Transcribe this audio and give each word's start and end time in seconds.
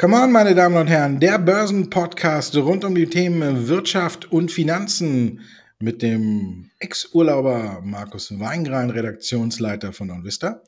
Come 0.00 0.16
on, 0.16 0.32
meine 0.32 0.54
Damen 0.54 0.78
und 0.78 0.86
Herren, 0.86 1.20
der 1.20 1.38
Börsenpodcast 1.38 2.56
rund 2.56 2.86
um 2.86 2.94
die 2.94 3.10
Themen 3.10 3.68
Wirtschaft 3.68 4.32
und 4.32 4.50
Finanzen 4.50 5.40
mit 5.78 6.00
dem 6.00 6.70
Ex-Urlauber 6.78 7.82
Markus 7.84 8.40
Weingrein, 8.40 8.88
Redaktionsleiter 8.88 9.92
von 9.92 10.10
OnVista. 10.10 10.62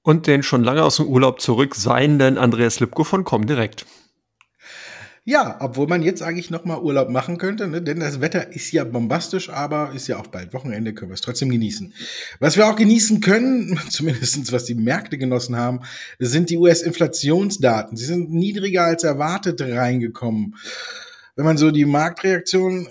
Und 0.00 0.26
den 0.26 0.42
schon 0.42 0.64
lange 0.64 0.84
aus 0.84 0.96
dem 0.96 1.06
Urlaub 1.06 1.42
zurück 1.42 1.74
seienden 1.74 2.38
Andreas 2.38 2.80
Lipko 2.80 3.04
von 3.04 3.24
Comdirect. 3.24 3.84
Ja, 5.24 5.58
obwohl 5.60 5.86
man 5.86 6.02
jetzt 6.02 6.20
eigentlich 6.20 6.50
noch 6.50 6.64
mal 6.64 6.80
Urlaub 6.80 7.08
machen 7.08 7.38
könnte, 7.38 7.68
ne? 7.68 7.80
denn 7.80 8.00
das 8.00 8.20
Wetter 8.20 8.52
ist 8.52 8.72
ja 8.72 8.82
bombastisch, 8.82 9.50
aber 9.50 9.92
ist 9.94 10.08
ja 10.08 10.18
auch 10.18 10.26
bald 10.26 10.52
Wochenende, 10.52 10.94
können 10.94 11.12
wir 11.12 11.14
es 11.14 11.20
trotzdem 11.20 11.48
genießen. 11.48 11.94
Was 12.40 12.56
wir 12.56 12.66
auch 12.66 12.74
genießen 12.74 13.20
können, 13.20 13.78
zumindestens 13.88 14.50
was 14.50 14.64
die 14.64 14.74
Märkte 14.74 15.18
genossen 15.18 15.54
haben, 15.54 15.82
sind 16.18 16.50
die 16.50 16.58
US-Inflationsdaten. 16.58 17.96
Sie 17.96 18.04
sind 18.04 18.32
niedriger 18.32 18.82
als 18.82 19.04
erwartet 19.04 19.60
reingekommen. 19.60 20.56
Wenn 21.36 21.44
man 21.44 21.56
so 21.56 21.70
die 21.70 21.84
Marktreaktion 21.84 22.88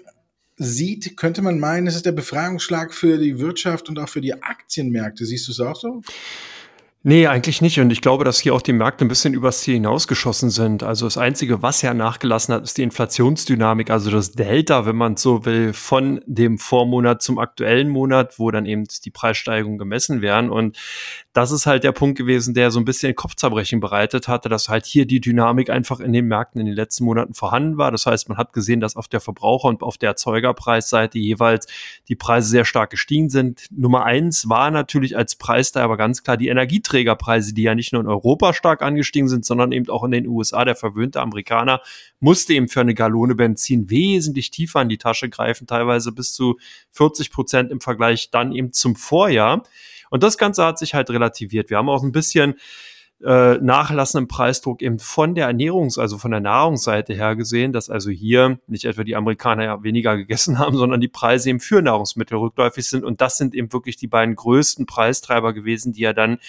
sieht, 0.56 1.18
könnte 1.18 1.42
man 1.42 1.60
meinen, 1.60 1.88
es 1.88 1.98
ist 1.98 2.06
der 2.06 2.14
Befreiungsschlag 2.14 2.94
für 2.94 3.18
die 3.18 3.40
Wirtschaft 3.40 3.90
und 3.90 4.00
auch 4.00 4.10
für 4.10 4.22
die 4.22 4.42
Aktienmärkte. 4.42 5.26
Siehst 5.26 5.50
du 5.50 5.52
es 5.52 5.60
auch 5.60 5.76
so? 5.76 6.02
Nee, 7.04 7.26
eigentlich 7.26 7.64
nicht. 7.64 7.80
Und 7.80 7.90
ich 7.90 8.02
glaube, 8.02 8.24
dass 8.26 8.40
hier 8.40 8.54
auch 8.54 8.62
die 8.62 8.74
Märkte 8.74 9.04
ein 9.04 9.08
bisschen 9.08 9.34
übers 9.34 9.62
Ziel 9.62 9.74
hinausgeschossen 9.74 10.52
sind. 10.52 10.84
Also 10.84 11.08
das 11.08 11.18
Einzige, 11.18 11.64
was 11.64 11.82
ja 11.82 11.96
nachgelassen 11.96 12.54
hat, 12.54 12.62
ist 12.62 12.78
die 12.78 12.84
Inflationsdynamik, 12.84 13.90
also 13.90 14.12
das 14.12 14.34
Delta, 14.34 14.86
wenn 14.86 14.98
man 14.98 15.18
so 15.18 15.44
will, 15.44 15.74
von 15.74 16.22
dem 16.28 16.60
Vormonat 16.60 17.24
zum 17.24 17.40
aktuellen 17.40 17.90
Monat, 17.90 18.38
wo 18.38 18.52
dann 18.52 18.68
eben 18.68 18.84
die 19.04 19.10
Preissteigerungen 19.10 19.80
gemessen 19.80 20.22
werden. 20.22 20.52
Und 20.52 20.78
das 21.34 21.52
ist 21.52 21.66
halt 21.66 21.84
der 21.84 21.92
Punkt 21.92 22.20
gewesen, 22.20 22.54
der 22.54 22.70
so 22.70 22.80
ein 22.80 22.86
bisschen 22.86 23.16
Kopfzerbrechen 23.16 23.80
bereitet 23.80 24.28
hatte, 24.28 24.48
dass 24.48 24.70
halt 24.70 24.86
hier 24.86 25.08
die 25.08 25.22
Dynamik 25.22 25.72
einfach 25.72 26.02
in 26.02 26.14
den 26.14 26.28
Märkten 26.28 26.62
in 26.62 26.68
den 26.68 26.76
letzten 26.76 27.06
Monaten 27.06 27.34
vorhanden 27.34 27.80
war. 27.80 27.90
Das 27.90 28.06
heißt, 28.06 28.30
man 28.30 28.38
hat 28.38 28.54
gesehen, 28.54 28.80
dass 28.80 28.96
auf 28.96 29.08
der 29.08 29.22
Verbraucher- 29.22 29.70
und 29.70 29.82
auf 29.82 29.98
der 29.98 30.10
Erzeugerpreisseite 30.10 31.18
jeweils 31.18 31.66
die 32.10 32.16
Preise 32.16 32.48
sehr 32.50 32.66
stark 32.66 32.92
gestiegen 32.92 33.30
sind. 33.30 33.66
Nummer 33.72 34.06
eins 34.06 34.50
war 34.50 34.70
natürlich 34.70 35.18
als 35.18 35.36
Preis 35.36 35.72
da 35.72 35.84
aber 35.84 35.98
ganz 35.98 36.22
klar 36.22 36.38
die 36.38 36.50
Energieträgerpreise, 36.92 37.54
die 37.54 37.64
ja 37.64 37.76
nicht 37.76 37.94
nur 37.94 38.02
in 38.02 38.08
Europa 38.08 38.54
stark 38.54 38.82
angestiegen 38.82 39.28
sind, 39.28 39.46
sondern 39.46 39.72
eben 39.72 39.90
auch 39.90 40.04
in 40.04 40.12
den 40.12 40.28
USA. 40.28 40.66
Der 40.66 40.76
verwöhnte 40.76 41.22
Amerikaner 41.22 41.82
musste 42.20 42.54
eben 42.54 42.68
für 42.68 42.82
eine 42.82 42.94
Gallone 42.94 43.36
Benzin 43.36 43.90
wesentlich 43.90 44.52
tiefer 44.52 44.82
in 44.82 44.90
die 44.90 44.98
Tasche 44.98 45.30
greifen, 45.30 45.68
teilweise 45.68 46.12
bis 46.12 46.34
zu 46.34 46.58
40 46.92 47.32
Prozent 47.32 47.72
im 47.72 47.82
Vergleich 47.82 48.30
dann 48.32 48.52
eben 48.52 48.74
zum 48.74 48.96
Vorjahr. 48.96 49.64
Und 50.10 50.24
das 50.24 50.38
Ganze 50.38 50.66
hat 50.66 50.78
sich 50.78 50.94
halt 50.94 51.10
relativiert. 51.10 51.70
Wir 51.70 51.78
haben 51.78 51.90
auch 51.90 52.04
ein 52.04 52.12
bisschen 52.12 52.56
äh, 53.24 53.60
nachlassenden 53.60 54.28
Preisdruck 54.28 54.82
eben 54.82 54.98
von 54.98 55.36
der 55.36 55.48
Ernährungs-, 55.48 56.00
also 56.00 56.18
von 56.18 56.32
der 56.32 56.40
Nahrungsseite 56.40 57.14
her 57.14 57.36
gesehen, 57.36 57.72
dass 57.72 57.90
also 57.90 58.10
hier 58.10 58.60
nicht 58.68 58.86
etwa 58.86 59.04
die 59.04 59.16
Amerikaner 59.16 59.64
ja 59.64 59.84
weniger 59.84 60.18
gegessen 60.18 60.58
haben, 60.60 60.76
sondern 60.76 61.02
die 61.02 61.08
Preise 61.08 61.50
eben 61.50 61.60
für 61.60 61.82
Nahrungsmittel 61.82 62.38
rückläufig 62.38 62.88
sind. 62.88 63.04
Und 63.04 63.22
das 63.22 63.38
sind 63.38 63.54
eben 63.54 63.72
wirklich 63.74 63.96
die 63.96 64.08
beiden 64.08 64.36
größten 64.36 64.86
Preistreiber 64.86 65.54
gewesen, 65.54 65.94
die 65.94 66.02
ja 66.02 66.14
dann 66.14 66.40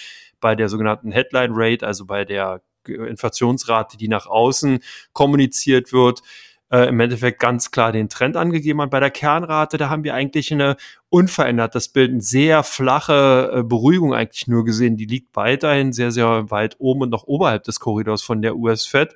bei 0.43 0.55
der 0.55 0.67
sogenannten 0.67 1.13
Headline 1.13 1.53
Rate, 1.53 1.87
also 1.87 2.05
bei 2.05 2.25
der 2.25 2.61
Inflationsrate, 2.85 3.95
die 3.95 4.09
nach 4.09 4.27
außen 4.27 4.79
kommuniziert 5.13 5.93
wird, 5.93 6.21
äh, 6.69 6.89
im 6.89 6.99
Endeffekt 6.99 7.39
ganz 7.39 7.71
klar 7.71 7.93
den 7.93 8.09
Trend 8.09 8.35
angegeben 8.35 8.81
hat. 8.81 8.89
Bei 8.89 8.99
der 8.99 9.09
Kernrate, 9.09 9.77
da 9.77 9.89
haben 9.89 10.03
wir 10.03 10.13
eigentlich 10.13 10.51
eine 10.51 10.75
unverändert 11.07 11.75
das 11.75 11.87
Bild, 11.87 12.11
eine 12.11 12.21
sehr 12.21 12.63
flache 12.63 13.53
äh, 13.55 13.63
Beruhigung 13.63 14.13
eigentlich 14.13 14.49
nur 14.49 14.65
gesehen. 14.65 14.97
Die 14.97 15.05
liegt 15.05 15.33
weiterhin 15.33 15.93
sehr, 15.93 16.11
sehr 16.11 16.51
weit 16.51 16.75
oben 16.77 17.03
und 17.03 17.09
noch 17.09 17.23
oberhalb 17.23 17.63
des 17.63 17.79
Korridors 17.79 18.21
von 18.21 18.41
der 18.41 18.57
US-Fed. 18.57 19.15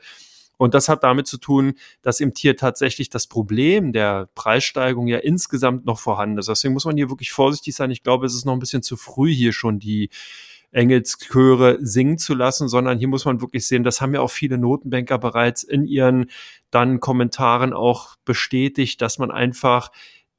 Und 0.56 0.74
das 0.76 0.88
hat 0.88 1.04
damit 1.04 1.28
zu 1.28 1.38
tun, 1.38 1.74
dass 2.02 2.22
im 2.22 2.34
Tier 2.34 2.56
tatsächlich 2.56 3.10
das 3.10 3.28
Problem 3.28 3.92
der 3.92 4.30
Preissteigerung 4.34 5.08
ja 5.08 5.18
insgesamt 5.18 5.86
noch 5.86 6.00
vorhanden 6.00 6.38
ist. 6.38 6.48
Deswegen 6.48 6.74
muss 6.74 6.86
man 6.86 6.96
hier 6.96 7.10
wirklich 7.10 7.34
vorsichtig 7.34 7.76
sein. 7.76 7.92
Ich 7.92 8.02
glaube, 8.02 8.26
es 8.26 8.34
ist 8.34 8.46
noch 8.46 8.54
ein 8.54 8.60
bisschen 8.60 8.82
zu 8.82 8.96
früh, 8.96 9.34
hier 9.34 9.52
schon 9.52 9.78
die 9.78 10.10
Engelschöre 10.78 11.80
singen 11.82 12.20
zu 12.20 12.36
lassen, 12.36 12.68
sondern 12.70 13.00
hier 13.00 13.08
muss 13.08 13.26
man 13.26 13.42
wirklich 13.42 13.68
sehen, 13.68 13.84
das 13.84 14.00
haben 14.00 14.14
ja 14.14 14.22
auch 14.22 14.30
viele 14.30 14.60
Notenbanker 14.60 15.18
bereits 15.18 15.64
in 15.64 15.86
ihren 15.86 16.30
dann 16.70 17.00
Kommentaren 17.00 17.74
auch 17.74 18.16
bestätigt, 18.26 19.02
dass 19.02 19.18
man 19.18 19.32
einfach 19.32 19.92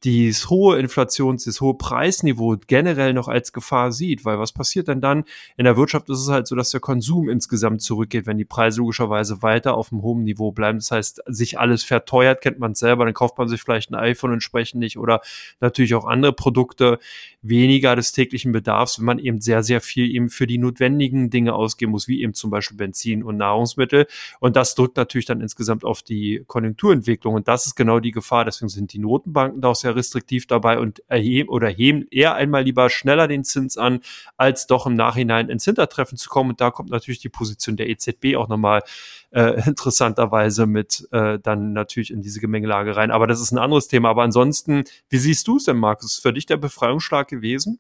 dieses 0.05 0.49
hohe 0.49 0.79
Inflations, 0.79 1.43
dieses 1.43 1.61
hohe 1.61 1.75
Preisniveau 1.75 2.57
generell 2.67 3.13
noch 3.13 3.29
als 3.29 3.53
Gefahr 3.53 3.91
sieht. 3.91 4.25
Weil 4.25 4.39
was 4.39 4.53
passiert 4.53 4.89
denn 4.89 5.01
dann? 5.01 5.25
In 5.57 5.65
der 5.65 5.77
Wirtschaft 5.77 6.09
ist 6.09 6.21
es 6.21 6.29
halt 6.29 6.47
so, 6.47 6.55
dass 6.55 6.71
der 6.71 6.81
Konsum 6.81 7.29
insgesamt 7.29 7.83
zurückgeht, 7.83 8.27
wenn 8.27 8.39
die 8.39 8.45
Preise 8.45 8.79
logischerweise 8.79 9.43
weiter 9.43 9.75
auf 9.75 9.93
einem 9.93 10.03
hohen 10.03 10.25
Niveau 10.25 10.53
bleiben. 10.53 10.79
Das 10.79 10.91
heißt, 10.91 11.23
sich 11.27 11.59
alles 11.59 11.85
verteuert, 11.85 12.41
kennt 12.41 12.59
man 12.59 12.75
selber, 12.75 13.05
dann 13.05 13.15
kauft 13.15 13.39
man 13.39 13.49
sich 13.49 13.61
vielleicht 13.61 13.91
ein 13.91 13.97
iPhone 13.97 14.35
entsprechend 14.35 14.81
nicht 14.81 14.99
oder 14.99 15.21
natürlich 15.61 15.95
auch 15.95 16.05
andere 16.05 16.33
Produkte 16.33 16.99
weniger 17.43 17.97
des 17.97 18.13
täglichen 18.13 18.53
Bedarfs, 18.53 18.99
wenn 18.99 19.07
man 19.07 19.19
eben 19.19 19.41
sehr, 19.41 19.63
sehr 19.63 19.81
viel 19.81 20.11
eben 20.15 20.29
für 20.29 20.47
die 20.47 20.59
notwendigen 20.59 21.31
Dinge 21.31 21.55
ausgeben 21.55 21.93
muss, 21.93 22.09
wie 22.09 22.23
eben 22.23 22.35
zum 22.35 22.51
Beispiel 22.51 22.77
Benzin 22.77 23.23
und 23.23 23.37
Nahrungsmittel. 23.37 24.07
Und 24.41 24.57
das 24.57 24.75
drückt 24.75 24.97
natürlich 24.97 25.27
dann 25.27 25.41
insgesamt 25.41 25.85
auf 25.85 26.03
die 26.03 26.45
Konjunkturentwicklung. 26.47 27.35
Und 27.35 27.49
das 27.49 27.67
ist 27.67 27.75
genau 27.75 28.01
die 28.01 28.11
Gefahr. 28.11 28.45
Deswegen 28.45 28.69
sind 28.69 28.93
die 28.93 28.99
Notenbanken 28.99 29.61
da 29.61 29.69
auch 29.69 29.77
sehr 29.77 29.88
restriktiv 29.97 30.47
dabei 30.47 30.79
und 30.79 31.03
erheben 31.09 31.49
oder 31.49 31.69
heben 31.69 32.07
eher 32.11 32.35
einmal 32.35 32.63
lieber 32.63 32.91
schneller 32.91 33.29
den 33.29 33.45
Zins 33.45 33.77
an, 33.77 34.01
als 34.37 34.67
doch 34.67 34.87
im 34.87 34.95
Nachhinein 34.95 35.49
ins 35.49 35.65
Hintertreffen 35.65 36.19
zu 36.19 36.29
kommen. 36.29 36.51
Und 36.51 36.61
da 36.61 36.71
kommt 36.71 36.91
natürlich 36.91 37.21
die 37.21 37.29
Position 37.29 37.77
der 37.77 37.89
EZB 37.89 38.37
auch 38.37 38.49
nochmal 38.49 38.83
äh, 39.31 39.63
interessanterweise 39.67 40.67
mit 40.67 41.09
äh, 41.13 41.39
dann 41.39 41.73
natürlich 41.73 42.11
in 42.11 42.23
diese 42.23 42.41
Gemengelage 42.41 42.97
rein. 42.97 43.11
Aber 43.11 43.27
das 43.27 43.41
ist 43.41 43.53
ein 43.53 43.59
anderes 43.59 43.89
Thema. 43.89 44.11
Aber 44.11 44.23
ansonsten, 44.23 44.85
wie 45.09 45.19
siehst 45.19 45.47
du 45.49 45.57
es 45.57 45.65
denn, 45.65 45.77
Markus? 45.77 46.15
Ist 46.15 46.23
für 46.23 46.33
dich 46.33 46.47
der 46.47 46.57
Befreiungsschlag 46.57 47.29
gewesen? 47.29 47.79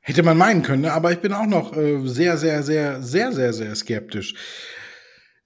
Hätte 0.00 0.22
man 0.22 0.38
meinen 0.38 0.62
können, 0.62 0.82
ne? 0.82 0.92
aber 0.92 1.12
ich 1.12 1.18
bin 1.18 1.34
auch 1.34 1.46
noch 1.46 1.76
äh, 1.76 2.00
sehr, 2.06 2.38
sehr, 2.38 2.62
sehr, 2.62 3.02
sehr, 3.02 3.32
sehr, 3.32 3.52
sehr 3.52 3.74
skeptisch. 3.74 4.34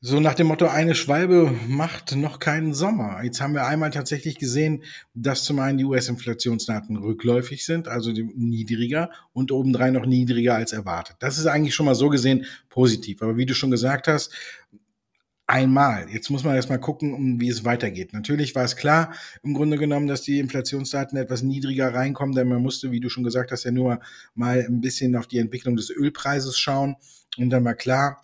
So 0.04 0.18
nach 0.18 0.34
dem 0.34 0.48
Motto, 0.48 0.66
eine 0.66 0.96
Schwalbe 0.96 1.56
macht 1.68 2.16
noch 2.16 2.40
keinen 2.40 2.74
Sommer. 2.74 3.22
Jetzt 3.22 3.40
haben 3.40 3.54
wir 3.54 3.66
einmal 3.66 3.92
tatsächlich 3.92 4.36
gesehen, 4.36 4.82
dass 5.14 5.44
zum 5.44 5.60
einen 5.60 5.78
die 5.78 5.84
US-Inflationsdaten 5.84 6.96
rückläufig 6.96 7.64
sind, 7.64 7.86
also 7.86 8.10
niedriger 8.10 9.10
und 9.32 9.52
obendrein 9.52 9.92
noch 9.92 10.04
niedriger 10.04 10.56
als 10.56 10.72
erwartet. 10.72 11.18
Das 11.20 11.38
ist 11.38 11.46
eigentlich 11.46 11.76
schon 11.76 11.86
mal 11.86 11.94
so 11.94 12.08
gesehen 12.08 12.46
positiv. 12.68 13.22
Aber 13.22 13.36
wie 13.36 13.46
du 13.46 13.54
schon 13.54 13.70
gesagt 13.70 14.08
hast, 14.08 14.34
einmal. 15.46 16.08
Jetzt 16.10 16.30
muss 16.30 16.42
man 16.42 16.56
erstmal 16.56 16.80
gucken, 16.80 17.40
wie 17.40 17.48
es 17.48 17.64
weitergeht. 17.64 18.12
Natürlich 18.12 18.56
war 18.56 18.64
es 18.64 18.74
klar, 18.74 19.14
im 19.44 19.54
Grunde 19.54 19.78
genommen, 19.78 20.08
dass 20.08 20.22
die 20.22 20.40
Inflationsdaten 20.40 21.16
etwas 21.16 21.42
niedriger 21.42 21.94
reinkommen, 21.94 22.34
denn 22.34 22.48
man 22.48 22.60
musste, 22.60 22.90
wie 22.90 22.98
du 22.98 23.08
schon 23.08 23.22
gesagt 23.22 23.52
hast, 23.52 23.62
ja 23.62 23.70
nur 23.70 24.00
mal 24.34 24.66
ein 24.66 24.80
bisschen 24.80 25.14
auf 25.14 25.28
die 25.28 25.38
Entwicklung 25.38 25.76
des 25.76 25.90
Ölpreises 25.90 26.58
schauen. 26.58 26.96
Und 27.38 27.50
dann 27.50 27.64
war 27.64 27.74
klar, 27.74 28.20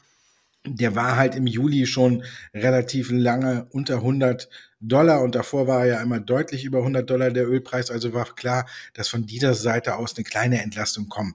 der 0.66 0.94
war 0.94 1.16
halt 1.16 1.34
im 1.34 1.46
Juli 1.46 1.86
schon 1.86 2.24
relativ 2.54 3.10
lange 3.10 3.66
unter 3.70 3.96
100 3.96 4.48
Dollar 4.80 5.22
und 5.22 5.34
davor 5.34 5.66
war 5.66 5.80
er 5.80 5.94
ja 5.94 6.02
immer 6.02 6.20
deutlich 6.20 6.64
über 6.64 6.78
100 6.78 7.08
Dollar 7.08 7.30
der 7.30 7.48
Ölpreis. 7.48 7.91
Also 7.91 8.12
war 8.12 8.26
klar, 8.34 8.66
dass 8.94 9.08
von 9.08 9.26
dieser 9.26 9.54
Seite 9.54 9.97
aus 9.97 10.16
eine 10.16 10.24
kleine 10.24 10.62
Entlastung 10.62 11.08
kommt. 11.08 11.34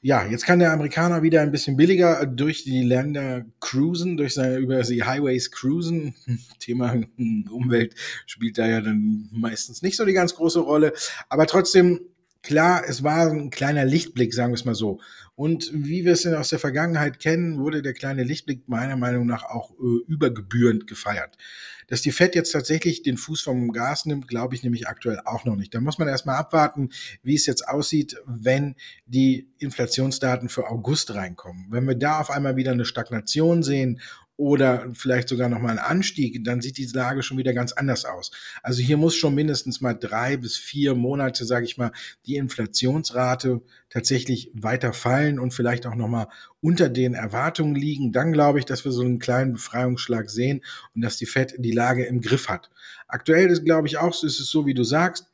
Ja, 0.00 0.26
jetzt 0.26 0.44
kann 0.44 0.58
der 0.58 0.72
Amerikaner 0.72 1.22
wieder 1.22 1.40
ein 1.40 1.50
bisschen 1.50 1.78
billiger 1.78 2.26
durch 2.26 2.62
die 2.64 2.82
Länder 2.82 3.46
cruisen, 3.60 4.18
durch 4.18 4.34
seine, 4.34 4.56
über 4.56 4.82
die 4.82 5.02
Highways 5.02 5.50
cruisen. 5.50 6.14
Thema 6.58 7.00
Umwelt 7.16 7.94
spielt 8.26 8.58
da 8.58 8.66
ja 8.66 8.82
dann 8.82 9.30
meistens 9.32 9.80
nicht 9.80 9.96
so 9.96 10.04
die 10.04 10.12
ganz 10.12 10.34
große 10.34 10.60
Rolle. 10.60 10.92
Aber 11.30 11.46
trotzdem, 11.46 12.00
klar, 12.44 12.84
es 12.86 13.02
war 13.02 13.30
ein 13.30 13.50
kleiner 13.50 13.84
Lichtblick, 13.84 14.32
sagen 14.32 14.52
wir 14.52 14.56
es 14.56 14.64
mal 14.64 14.74
so. 14.74 15.00
Und 15.34 15.70
wie 15.72 16.04
wir 16.04 16.12
es 16.12 16.22
denn 16.22 16.34
aus 16.34 16.50
der 16.50 16.60
Vergangenheit 16.60 17.18
kennen, 17.18 17.58
wurde 17.58 17.82
der 17.82 17.92
kleine 17.92 18.22
Lichtblick 18.22 18.68
meiner 18.68 18.96
Meinung 18.96 19.26
nach 19.26 19.42
auch 19.42 19.72
äh, 19.72 20.04
übergebührend 20.06 20.86
gefeiert. 20.86 21.36
Dass 21.88 22.02
die 22.02 22.12
Fed 22.12 22.36
jetzt 22.36 22.52
tatsächlich 22.52 23.02
den 23.02 23.16
Fuß 23.16 23.40
vom 23.40 23.72
Gas 23.72 24.06
nimmt, 24.06 24.28
glaube 24.28 24.54
ich 24.54 24.62
nämlich 24.62 24.86
aktuell 24.86 25.20
auch 25.24 25.44
noch 25.44 25.56
nicht. 25.56 25.74
Da 25.74 25.80
muss 25.80 25.98
man 25.98 26.06
erstmal 26.06 26.36
abwarten, 26.36 26.90
wie 27.22 27.34
es 27.34 27.46
jetzt 27.46 27.66
aussieht, 27.66 28.16
wenn 28.26 28.76
die 29.06 29.48
Inflationsdaten 29.58 30.48
für 30.48 30.68
August 30.68 31.14
reinkommen. 31.14 31.66
Wenn 31.70 31.88
wir 31.88 31.96
da 31.96 32.20
auf 32.20 32.30
einmal 32.30 32.56
wieder 32.56 32.70
eine 32.70 32.84
Stagnation 32.84 33.64
sehen 33.64 34.00
oder 34.36 34.90
vielleicht 34.94 35.28
sogar 35.28 35.48
nochmal 35.48 35.72
ein 35.72 35.84
Anstieg, 35.84 36.42
dann 36.44 36.60
sieht 36.60 36.76
die 36.76 36.86
Lage 36.86 37.22
schon 37.22 37.38
wieder 37.38 37.52
ganz 37.52 37.72
anders 37.72 38.04
aus. 38.04 38.32
Also 38.62 38.82
hier 38.82 38.96
muss 38.96 39.14
schon 39.14 39.34
mindestens 39.34 39.80
mal 39.80 39.94
drei 39.94 40.36
bis 40.36 40.56
vier 40.56 40.94
Monate, 40.94 41.44
sage 41.44 41.66
ich 41.66 41.76
mal, 41.76 41.92
die 42.26 42.36
Inflationsrate 42.36 43.62
tatsächlich 43.90 44.50
weiter 44.54 44.92
fallen 44.92 45.38
und 45.38 45.54
vielleicht 45.54 45.86
auch 45.86 45.94
nochmal 45.94 46.26
unter 46.60 46.88
den 46.88 47.14
Erwartungen 47.14 47.76
liegen. 47.76 48.10
Dann 48.10 48.32
glaube 48.32 48.58
ich, 48.58 48.64
dass 48.64 48.84
wir 48.84 48.90
so 48.90 49.02
einen 49.02 49.20
kleinen 49.20 49.52
Befreiungsschlag 49.52 50.28
sehen 50.28 50.62
und 50.94 51.02
dass 51.02 51.16
die 51.16 51.26
Fed 51.26 51.54
die 51.58 51.72
Lage 51.72 52.04
im 52.04 52.20
Griff 52.20 52.48
hat. 52.48 52.70
Aktuell 53.06 53.48
ist, 53.50 53.64
glaube 53.64 53.86
ich, 53.86 53.98
auch, 53.98 54.10
ist 54.24 54.40
es 54.40 54.50
so, 54.50 54.66
wie 54.66 54.74
du 54.74 54.82
sagst, 54.82 55.28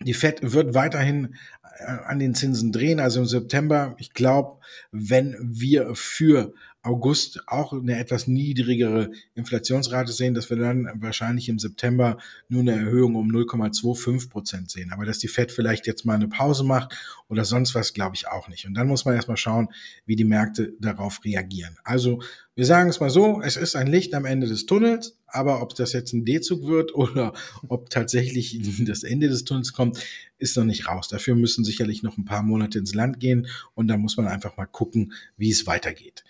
die 0.00 0.14
Fed 0.14 0.38
wird 0.52 0.74
weiterhin 0.74 1.34
äh, 1.78 1.84
an 1.84 2.18
den 2.18 2.34
Zinsen 2.34 2.72
drehen. 2.72 3.00
Also 3.00 3.20
im 3.20 3.26
September, 3.26 3.96
ich 3.98 4.12
glaube, 4.12 4.60
wenn 4.92 5.36
wir 5.40 5.94
für 5.94 6.54
August 6.82 7.42
auch 7.46 7.72
eine 7.72 7.98
etwas 7.98 8.28
niedrigere 8.28 9.10
Inflationsrate 9.34 10.12
sehen, 10.12 10.34
dass 10.34 10.48
wir 10.48 10.56
dann 10.56 10.88
wahrscheinlich 11.00 11.48
im 11.48 11.58
September 11.58 12.18
nur 12.48 12.60
eine 12.60 12.72
Erhöhung 12.72 13.16
um 13.16 13.30
0,25 13.30 14.30
Prozent 14.30 14.70
sehen. 14.70 14.92
Aber 14.92 15.04
dass 15.04 15.18
die 15.18 15.28
Fed 15.28 15.50
vielleicht 15.50 15.86
jetzt 15.86 16.04
mal 16.04 16.14
eine 16.14 16.28
Pause 16.28 16.64
macht 16.64 16.96
oder 17.28 17.44
sonst 17.44 17.74
was, 17.74 17.92
glaube 17.92 18.14
ich 18.14 18.28
auch 18.28 18.48
nicht. 18.48 18.66
Und 18.66 18.74
dann 18.74 18.86
muss 18.86 19.04
man 19.04 19.14
erstmal 19.14 19.36
schauen, 19.36 19.68
wie 20.06 20.16
die 20.16 20.24
Märkte 20.24 20.74
darauf 20.78 21.24
reagieren. 21.24 21.76
Also 21.84 22.20
wir 22.58 22.66
sagen 22.66 22.90
es 22.90 22.98
mal 22.98 23.08
so, 23.08 23.40
es 23.40 23.56
ist 23.56 23.76
ein 23.76 23.86
Licht 23.86 24.12
am 24.14 24.24
Ende 24.24 24.48
des 24.48 24.66
Tunnels, 24.66 25.16
aber 25.28 25.62
ob 25.62 25.76
das 25.76 25.92
jetzt 25.92 26.12
ein 26.12 26.24
D-Zug 26.24 26.66
wird 26.66 26.92
oder 26.92 27.32
ob 27.68 27.88
tatsächlich 27.88 28.58
das 28.80 29.04
Ende 29.04 29.28
des 29.28 29.44
Tunnels 29.44 29.72
kommt, 29.72 30.04
ist 30.38 30.56
noch 30.56 30.64
nicht 30.64 30.88
raus. 30.88 31.06
Dafür 31.06 31.36
müssen 31.36 31.64
sicherlich 31.64 32.02
noch 32.02 32.18
ein 32.18 32.24
paar 32.24 32.42
Monate 32.42 32.80
ins 32.80 32.96
Land 32.96 33.20
gehen 33.20 33.46
und 33.76 33.86
da 33.86 33.96
muss 33.96 34.16
man 34.16 34.26
einfach 34.26 34.56
mal 34.56 34.66
gucken, 34.66 35.12
wie 35.36 35.50
es 35.52 35.68
weitergeht. 35.68 36.24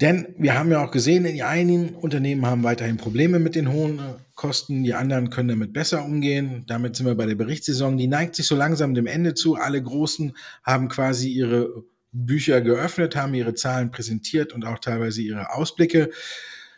Denn 0.00 0.28
wir 0.38 0.56
haben 0.56 0.70
ja 0.70 0.84
auch 0.84 0.92
gesehen, 0.92 1.24
die 1.24 1.42
einigen 1.42 1.96
Unternehmen 1.96 2.46
haben 2.46 2.62
weiterhin 2.62 2.96
Probleme 2.96 3.40
mit 3.40 3.56
den 3.56 3.72
hohen 3.72 4.00
Kosten, 4.36 4.84
die 4.84 4.94
anderen 4.94 5.30
können 5.30 5.48
damit 5.48 5.72
besser 5.72 6.04
umgehen. 6.04 6.62
Damit 6.68 6.94
sind 6.94 7.06
wir 7.06 7.16
bei 7.16 7.26
der 7.26 7.34
Berichtssaison. 7.34 7.98
Die 7.98 8.06
neigt 8.06 8.36
sich 8.36 8.46
so 8.46 8.54
langsam 8.54 8.94
dem 8.94 9.08
Ende 9.08 9.34
zu. 9.34 9.56
Alle 9.56 9.82
Großen 9.82 10.36
haben 10.62 10.88
quasi 10.88 11.30
ihre 11.30 11.82
Bücher 12.12 12.60
geöffnet, 12.60 13.16
haben 13.16 13.34
ihre 13.34 13.54
Zahlen 13.54 13.90
präsentiert 13.90 14.52
und 14.52 14.64
auch 14.64 14.78
teilweise 14.78 15.22
ihre 15.22 15.52
Ausblicke. 15.52 16.10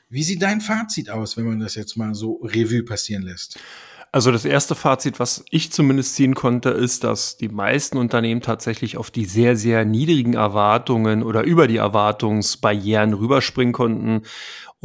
Wie 0.09 0.23
sieht 0.23 0.43
dein 0.43 0.61
Fazit 0.61 1.09
aus, 1.09 1.37
wenn 1.37 1.47
man 1.47 1.61
das 1.61 1.75
jetzt 1.75 1.97
mal 1.97 2.15
so 2.15 2.35
Revue 2.43 2.83
passieren 2.83 3.23
lässt? 3.23 3.59
Also 4.15 4.31
das 4.31 4.45
erste 4.45 4.75
Fazit, 4.75 5.19
was 5.19 5.43
ich 5.51 5.73
zumindest 5.73 6.17
ziehen 6.17 6.35
konnte, 6.35 6.69
ist, 6.69 7.03
dass 7.03 7.39
die 7.39 7.49
meisten 7.49 7.97
Unternehmen 7.97 8.43
tatsächlich 8.43 8.99
auf 8.99 9.11
die 9.11 9.25
sehr, 9.25 9.57
sehr 9.57 9.87
niedrigen 9.87 10.35
Erwartungen 10.35 11.23
oder 11.23 11.45
über 11.45 11.67
die 11.67 11.79
Erwartungsbarrieren 11.79 13.15
rüberspringen 13.15 13.73
konnten 13.73 14.23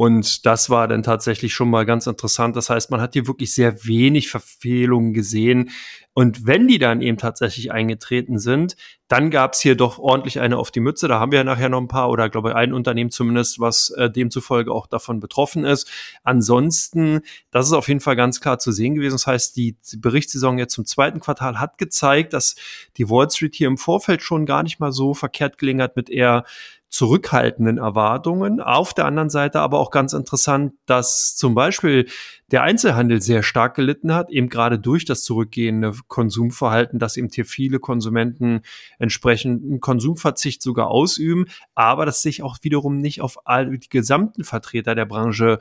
und 0.00 0.46
das 0.46 0.70
war 0.70 0.86
dann 0.86 1.02
tatsächlich 1.02 1.52
schon 1.52 1.70
mal 1.70 1.84
ganz 1.84 2.06
interessant. 2.06 2.54
Das 2.54 2.70
heißt, 2.70 2.92
man 2.92 3.00
hat 3.00 3.14
hier 3.14 3.26
wirklich 3.26 3.52
sehr 3.52 3.84
wenig 3.84 4.30
Verfehlungen 4.30 5.12
gesehen. 5.12 5.70
Und 6.14 6.46
wenn 6.46 6.68
die 6.68 6.78
dann 6.78 7.00
eben 7.00 7.18
tatsächlich 7.18 7.72
eingetreten 7.72 8.38
sind, 8.38 8.76
dann 9.08 9.32
gab 9.32 9.54
es 9.54 9.60
hier 9.60 9.74
doch 9.74 9.98
ordentlich 9.98 10.38
eine 10.38 10.56
auf 10.56 10.70
die 10.70 10.78
Mütze. 10.78 11.08
Da 11.08 11.18
haben 11.18 11.32
wir 11.32 11.40
ja 11.40 11.44
nachher 11.44 11.68
noch 11.68 11.80
ein 11.80 11.88
paar 11.88 12.10
oder 12.10 12.28
glaube 12.28 12.50
ich 12.50 12.54
ein 12.54 12.72
Unternehmen 12.72 13.10
zumindest, 13.10 13.58
was 13.58 13.90
äh, 13.90 14.08
demzufolge 14.08 14.70
auch 14.70 14.86
davon 14.86 15.18
betroffen 15.18 15.64
ist. 15.64 15.90
Ansonsten, 16.22 17.22
das 17.50 17.66
ist 17.66 17.72
auf 17.72 17.88
jeden 17.88 18.00
Fall 18.00 18.14
ganz 18.14 18.40
klar 18.40 18.60
zu 18.60 18.70
sehen 18.70 18.94
gewesen. 18.94 19.16
Das 19.16 19.26
heißt, 19.26 19.56
die 19.56 19.76
Berichtssaison 19.96 20.58
jetzt 20.58 20.74
zum 20.74 20.86
zweiten 20.86 21.18
Quartal 21.18 21.58
hat 21.58 21.76
gezeigt, 21.76 22.34
dass 22.34 22.54
die 22.98 23.10
Wall 23.10 23.28
Street 23.28 23.56
hier 23.56 23.66
im 23.66 23.78
Vorfeld 23.78 24.22
schon 24.22 24.46
gar 24.46 24.62
nicht 24.62 24.78
mal 24.78 24.92
so 24.92 25.12
verkehrt 25.12 25.58
gelingen 25.58 25.82
hat 25.82 25.96
mit 25.96 26.08
eher 26.08 26.44
zurückhaltenden 26.88 27.78
Erwartungen. 27.78 28.60
Auf 28.60 28.94
der 28.94 29.04
anderen 29.04 29.30
Seite 29.30 29.60
aber 29.60 29.78
auch 29.78 29.90
ganz 29.90 30.14
interessant, 30.14 30.72
dass 30.86 31.36
zum 31.36 31.54
Beispiel 31.54 32.08
der 32.50 32.62
Einzelhandel 32.62 33.20
sehr 33.20 33.42
stark 33.42 33.74
gelitten 33.74 34.14
hat, 34.14 34.30
eben 34.30 34.48
gerade 34.48 34.78
durch 34.78 35.04
das 35.04 35.22
zurückgehende 35.22 35.92
Konsumverhalten, 36.08 36.98
dass 36.98 37.16
eben 37.16 37.28
hier 37.32 37.44
viele 37.44 37.78
Konsumenten 37.78 38.62
entsprechenden 38.98 39.80
Konsumverzicht 39.80 40.62
sogar 40.62 40.88
ausüben, 40.88 41.44
aber 41.74 42.06
das 42.06 42.22
sich 42.22 42.42
auch 42.42 42.58
wiederum 42.62 42.96
nicht 42.98 43.20
auf 43.20 43.46
all 43.46 43.78
die 43.78 43.88
gesamten 43.88 44.44
Vertreter 44.44 44.94
der 44.94 45.04
Branche 45.04 45.58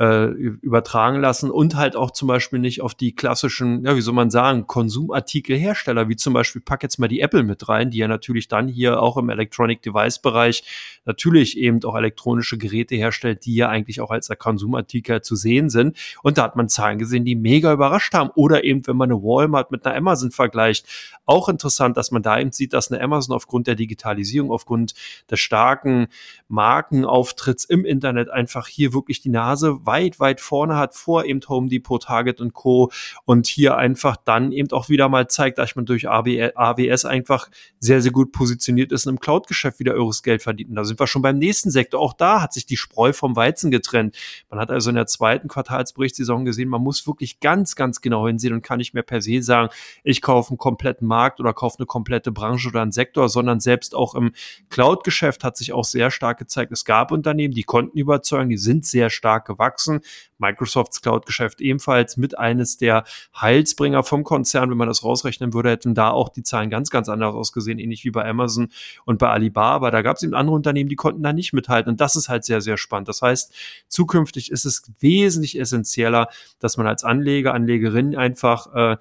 äh, 0.00 0.28
übertragen 0.28 1.20
lassen 1.20 1.50
und 1.50 1.76
halt 1.76 1.94
auch 1.94 2.10
zum 2.10 2.26
Beispiel 2.26 2.58
nicht 2.58 2.80
auf 2.80 2.94
die 2.94 3.14
klassischen, 3.14 3.84
ja, 3.84 3.96
wie 3.96 4.00
soll 4.00 4.14
man 4.14 4.30
sagen, 4.30 4.66
Konsumartikelhersteller, 4.66 6.08
wie 6.08 6.16
zum 6.16 6.32
Beispiel, 6.32 6.62
pack 6.62 6.82
jetzt 6.82 6.98
mal 6.98 7.08
die 7.08 7.20
Apple 7.20 7.42
mit 7.42 7.68
rein, 7.68 7.90
die 7.90 7.98
ja 7.98 8.08
natürlich 8.08 8.48
dann 8.48 8.66
hier 8.66 9.02
auch 9.02 9.18
im 9.18 9.28
Electronic 9.28 9.82
Device 9.82 10.18
Bereich 10.20 10.64
natürlich 11.04 11.58
eben 11.58 11.84
auch 11.84 11.94
elektronische 11.94 12.56
Geräte 12.56 12.94
herstellt, 12.94 13.44
die 13.44 13.54
ja 13.54 13.68
eigentlich 13.68 14.00
auch 14.00 14.10
als 14.10 14.30
Konsumartikel 14.38 15.20
zu 15.20 15.36
sehen 15.36 15.68
sind. 15.68 15.98
Und 16.22 16.38
da 16.38 16.44
hat 16.44 16.56
man 16.56 16.70
Zahlen 16.70 16.98
gesehen, 16.98 17.26
die 17.26 17.36
mega 17.36 17.70
überrascht 17.70 18.14
haben. 18.14 18.30
Oder 18.36 18.64
eben, 18.64 18.86
wenn 18.86 18.96
man 18.96 19.10
eine 19.10 19.20
Walmart 19.20 19.70
mit 19.70 19.84
einer 19.84 19.96
Amazon 19.96 20.30
vergleicht, 20.30 20.86
auch 21.26 21.48
interessant, 21.48 21.96
dass 21.96 22.10
man 22.10 22.22
da 22.22 22.40
eben 22.40 22.52
sieht, 22.52 22.72
dass 22.72 22.90
eine 22.90 23.02
Amazon 23.02 23.36
aufgrund 23.36 23.66
der 23.66 23.74
Digitalisierung, 23.74 24.50
aufgrund 24.50 24.94
des 25.30 25.40
starken 25.40 26.08
Markenauftritts 26.48 27.64
im 27.64 27.84
Internet 27.84 28.30
einfach 28.30 28.66
hier 28.66 28.94
wirklich 28.94 29.20
die 29.20 29.28
Nase 29.28 29.84
weit, 29.90 30.20
weit 30.20 30.40
vorne 30.40 30.76
hat 30.76 30.94
vor 30.94 31.24
eben 31.24 31.40
Home 31.48 31.68
Depot, 31.68 32.00
Target 32.00 32.40
und 32.40 32.54
Co. 32.54 32.90
Und 33.24 33.46
hier 33.48 33.76
einfach 33.76 34.16
dann 34.16 34.52
eben 34.52 34.70
auch 34.70 34.88
wieder 34.88 35.08
mal 35.08 35.28
zeigt, 35.28 35.58
dass 35.58 35.74
man 35.74 35.84
durch 35.84 36.08
AWS 36.08 37.04
einfach 37.04 37.48
sehr, 37.80 38.00
sehr 38.00 38.12
gut 38.12 38.30
positioniert 38.30 38.92
ist 38.92 39.06
und 39.06 39.14
im 39.14 39.20
Cloud-Geschäft 39.20 39.80
wieder 39.80 39.94
eures 39.94 40.22
Geld 40.22 40.42
verdient. 40.42 40.70
Und 40.70 40.76
da 40.76 40.84
sind 40.84 41.00
wir 41.00 41.06
schon 41.06 41.22
beim 41.22 41.38
nächsten 41.38 41.70
Sektor. 41.70 42.00
Auch 42.00 42.12
da 42.12 42.40
hat 42.40 42.52
sich 42.52 42.66
die 42.66 42.76
Spreu 42.76 43.12
vom 43.12 43.34
Weizen 43.34 43.70
getrennt. 43.70 44.16
Man 44.48 44.60
hat 44.60 44.70
also 44.70 44.90
in 44.90 44.96
der 44.96 45.06
zweiten 45.06 45.48
Quartalsberichtssaison 45.48 46.44
gesehen, 46.44 46.68
man 46.68 46.82
muss 46.82 47.06
wirklich 47.06 47.40
ganz, 47.40 47.74
ganz 47.74 48.00
genau 48.00 48.26
hinsehen 48.26 48.54
und 48.54 48.62
kann 48.62 48.78
nicht 48.78 48.94
mehr 48.94 49.02
per 49.02 49.20
se 49.20 49.42
sagen, 49.42 49.70
ich 50.04 50.22
kaufe 50.22 50.50
einen 50.50 50.58
kompletten 50.58 51.08
Markt 51.08 51.40
oder 51.40 51.52
kaufe 51.52 51.78
eine 51.78 51.86
komplette 51.86 52.30
Branche 52.30 52.68
oder 52.68 52.82
einen 52.82 52.92
Sektor, 52.92 53.28
sondern 53.28 53.58
selbst 53.60 53.94
auch 53.94 54.14
im 54.14 54.32
Cloud-Geschäft 54.68 55.42
hat 55.42 55.56
sich 55.56 55.72
auch 55.72 55.84
sehr 55.84 56.10
stark 56.10 56.38
gezeigt. 56.38 56.70
Es 56.70 56.84
gab 56.84 57.10
Unternehmen, 57.10 57.54
die 57.54 57.64
konnten 57.64 57.98
überzeugen, 57.98 58.50
die 58.50 58.58
sind 58.58 58.86
sehr 58.86 59.10
stark 59.10 59.46
gewachsen 59.46 59.79
gewachsen. 59.80 60.00
Microsofts 60.38 61.02
Cloud-Geschäft 61.02 61.60
ebenfalls 61.60 62.16
mit 62.16 62.38
eines 62.38 62.78
der 62.78 63.04
Heilsbringer 63.38 64.02
vom 64.02 64.24
Konzern. 64.24 64.70
Wenn 64.70 64.78
man 64.78 64.88
das 64.88 65.04
rausrechnen 65.04 65.52
würde, 65.52 65.70
hätten 65.70 65.94
da 65.94 66.10
auch 66.10 66.30
die 66.30 66.42
Zahlen 66.42 66.70
ganz, 66.70 66.90
ganz 66.90 67.08
anders 67.08 67.34
ausgesehen, 67.34 67.78
ähnlich 67.78 68.04
wie 68.04 68.10
bei 68.10 68.26
Amazon 68.26 68.68
und 69.04 69.18
bei 69.18 69.28
Alibaba. 69.28 69.90
Da 69.90 70.00
gab 70.00 70.16
es 70.16 70.22
eben 70.22 70.34
andere 70.34 70.56
Unternehmen, 70.56 70.88
die 70.88 70.96
konnten 70.96 71.22
da 71.22 71.32
nicht 71.32 71.52
mithalten. 71.52 71.90
Und 71.90 72.00
das 72.00 72.16
ist 72.16 72.28
halt 72.28 72.44
sehr, 72.44 72.62
sehr 72.62 72.78
spannend. 72.78 73.08
Das 73.08 73.20
heißt, 73.20 73.52
zukünftig 73.88 74.50
ist 74.50 74.64
es 74.64 74.82
wesentlich 75.00 75.58
essentieller, 75.58 76.28
dass 76.58 76.78
man 76.78 76.86
als 76.86 77.04
Anleger, 77.04 77.52
Anlegerin 77.52 78.16
einfach 78.16 78.74
äh, 78.74 78.96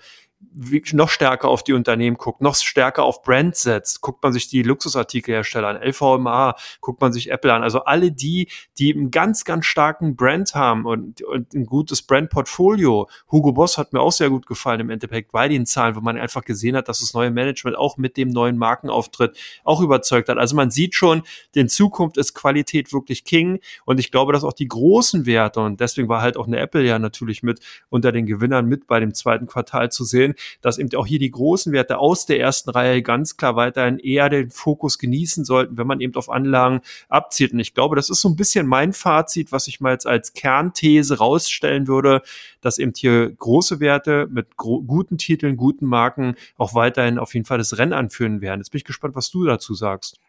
noch 0.93 1.09
stärker 1.09 1.49
auf 1.49 1.63
die 1.63 1.73
Unternehmen 1.73 2.17
guckt, 2.17 2.41
noch 2.41 2.55
stärker 2.55 3.03
auf 3.03 3.21
Brand 3.23 3.55
setzt. 3.55 4.01
Guckt 4.01 4.23
man 4.23 4.33
sich 4.33 4.47
die 4.47 4.63
Luxusartikelhersteller 4.63 5.67
an, 5.67 5.77
LVMA, 5.81 6.55
guckt 6.81 7.01
man 7.01 7.13
sich 7.13 7.29
Apple 7.31 7.53
an. 7.53 7.63
Also 7.63 7.83
alle 7.83 8.11
die, 8.11 8.47
die 8.77 8.93
einen 8.93 9.11
ganz, 9.11 9.43
ganz 9.43 9.65
starken 9.65 10.15
Brand 10.15 10.55
haben 10.55 10.85
und, 10.85 11.21
und 11.23 11.53
ein 11.53 11.65
gutes 11.65 12.01
Brandportfolio. 12.01 13.09
Hugo 13.31 13.51
Boss 13.51 13.77
hat 13.77 13.93
mir 13.93 13.99
auch 13.99 14.11
sehr 14.11 14.29
gut 14.29 14.47
gefallen 14.47 14.79
im 14.79 14.89
Endeffekt 14.89 15.31
bei 15.31 15.47
den 15.47 15.65
Zahlen, 15.65 15.95
wo 15.95 16.01
man 16.01 16.17
einfach 16.17 16.43
gesehen 16.43 16.75
hat, 16.75 16.87
dass 16.87 17.01
das 17.01 17.13
neue 17.13 17.31
Management 17.31 17.77
auch 17.77 17.97
mit 17.97 18.17
dem 18.17 18.29
neuen 18.29 18.57
Markenauftritt 18.57 19.37
auch 19.63 19.81
überzeugt 19.81 20.29
hat. 20.29 20.37
Also 20.37 20.55
man 20.55 20.71
sieht 20.71 20.95
schon, 20.95 21.23
in 21.53 21.69
Zukunft 21.69 22.17
ist 22.17 22.33
Qualität 22.33 22.93
wirklich 22.93 23.25
King 23.25 23.59
und 23.85 23.99
ich 23.99 24.11
glaube, 24.11 24.33
dass 24.33 24.43
auch 24.43 24.53
die 24.53 24.67
großen 24.67 25.25
Werte 25.25 25.59
und 25.59 25.79
deswegen 25.79 26.07
war 26.07 26.21
halt 26.21 26.37
auch 26.37 26.47
eine 26.47 26.59
Apple 26.59 26.83
ja 26.83 26.97
natürlich 26.97 27.43
mit 27.43 27.59
unter 27.89 28.11
den 28.11 28.25
Gewinnern 28.25 28.65
mit 28.65 28.87
bei 28.87 28.99
dem 28.99 29.13
zweiten 29.13 29.47
Quartal 29.47 29.91
zu 29.91 30.03
sehen, 30.03 30.28
dass 30.61 30.77
eben 30.77 30.93
auch 30.95 31.07
hier 31.07 31.19
die 31.19 31.31
großen 31.31 31.73
Werte 31.73 31.97
aus 31.99 32.25
der 32.25 32.39
ersten 32.39 32.69
Reihe 32.69 33.01
ganz 33.01 33.37
klar 33.37 33.55
weiterhin 33.55 33.99
eher 33.99 34.29
den 34.29 34.49
Fokus 34.49 34.97
genießen 34.97 35.45
sollten, 35.45 35.77
wenn 35.77 35.87
man 35.87 36.01
eben 36.01 36.15
auf 36.15 36.29
Anlagen 36.29 36.81
abzielt. 37.07 37.53
Und 37.53 37.59
ich 37.59 37.73
glaube, 37.73 37.95
das 37.95 38.09
ist 38.09 38.21
so 38.21 38.29
ein 38.29 38.35
bisschen 38.35 38.67
mein 38.67 38.93
Fazit, 38.93 39.51
was 39.51 39.67
ich 39.67 39.79
mal 39.79 39.93
jetzt 39.93 40.07
als 40.07 40.33
Kernthese 40.33 41.17
rausstellen 41.17 41.87
würde, 41.87 42.21
dass 42.61 42.77
eben 42.77 42.93
hier 42.95 43.31
große 43.31 43.79
Werte 43.79 44.27
mit 44.29 44.57
guten 44.57 45.17
Titeln, 45.17 45.57
guten 45.57 45.85
Marken 45.85 46.35
auch 46.57 46.73
weiterhin 46.73 47.17
auf 47.19 47.33
jeden 47.33 47.45
Fall 47.45 47.57
das 47.57 47.77
Rennen 47.77 47.93
anführen 47.93 48.41
werden. 48.41 48.61
Jetzt 48.61 48.71
bin 48.71 48.77
ich 48.77 48.85
gespannt, 48.85 49.15
was 49.15 49.29
du 49.29 49.45
dazu 49.45 49.73
sagst. 49.73 50.19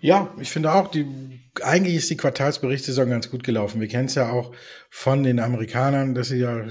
Ja, 0.00 0.32
ich 0.38 0.50
finde 0.50 0.72
auch, 0.72 0.88
die, 0.88 1.06
eigentlich 1.62 1.96
ist 1.96 2.10
die 2.10 2.16
Quartalsberichtssaison 2.16 3.10
ganz 3.10 3.30
gut 3.30 3.42
gelaufen. 3.42 3.80
Wir 3.80 3.88
kennen 3.88 4.06
es 4.06 4.14
ja 4.14 4.30
auch 4.30 4.52
von 4.90 5.24
den 5.24 5.40
Amerikanern, 5.40 6.14
dass 6.14 6.28
sie 6.28 6.38
ja 6.38 6.64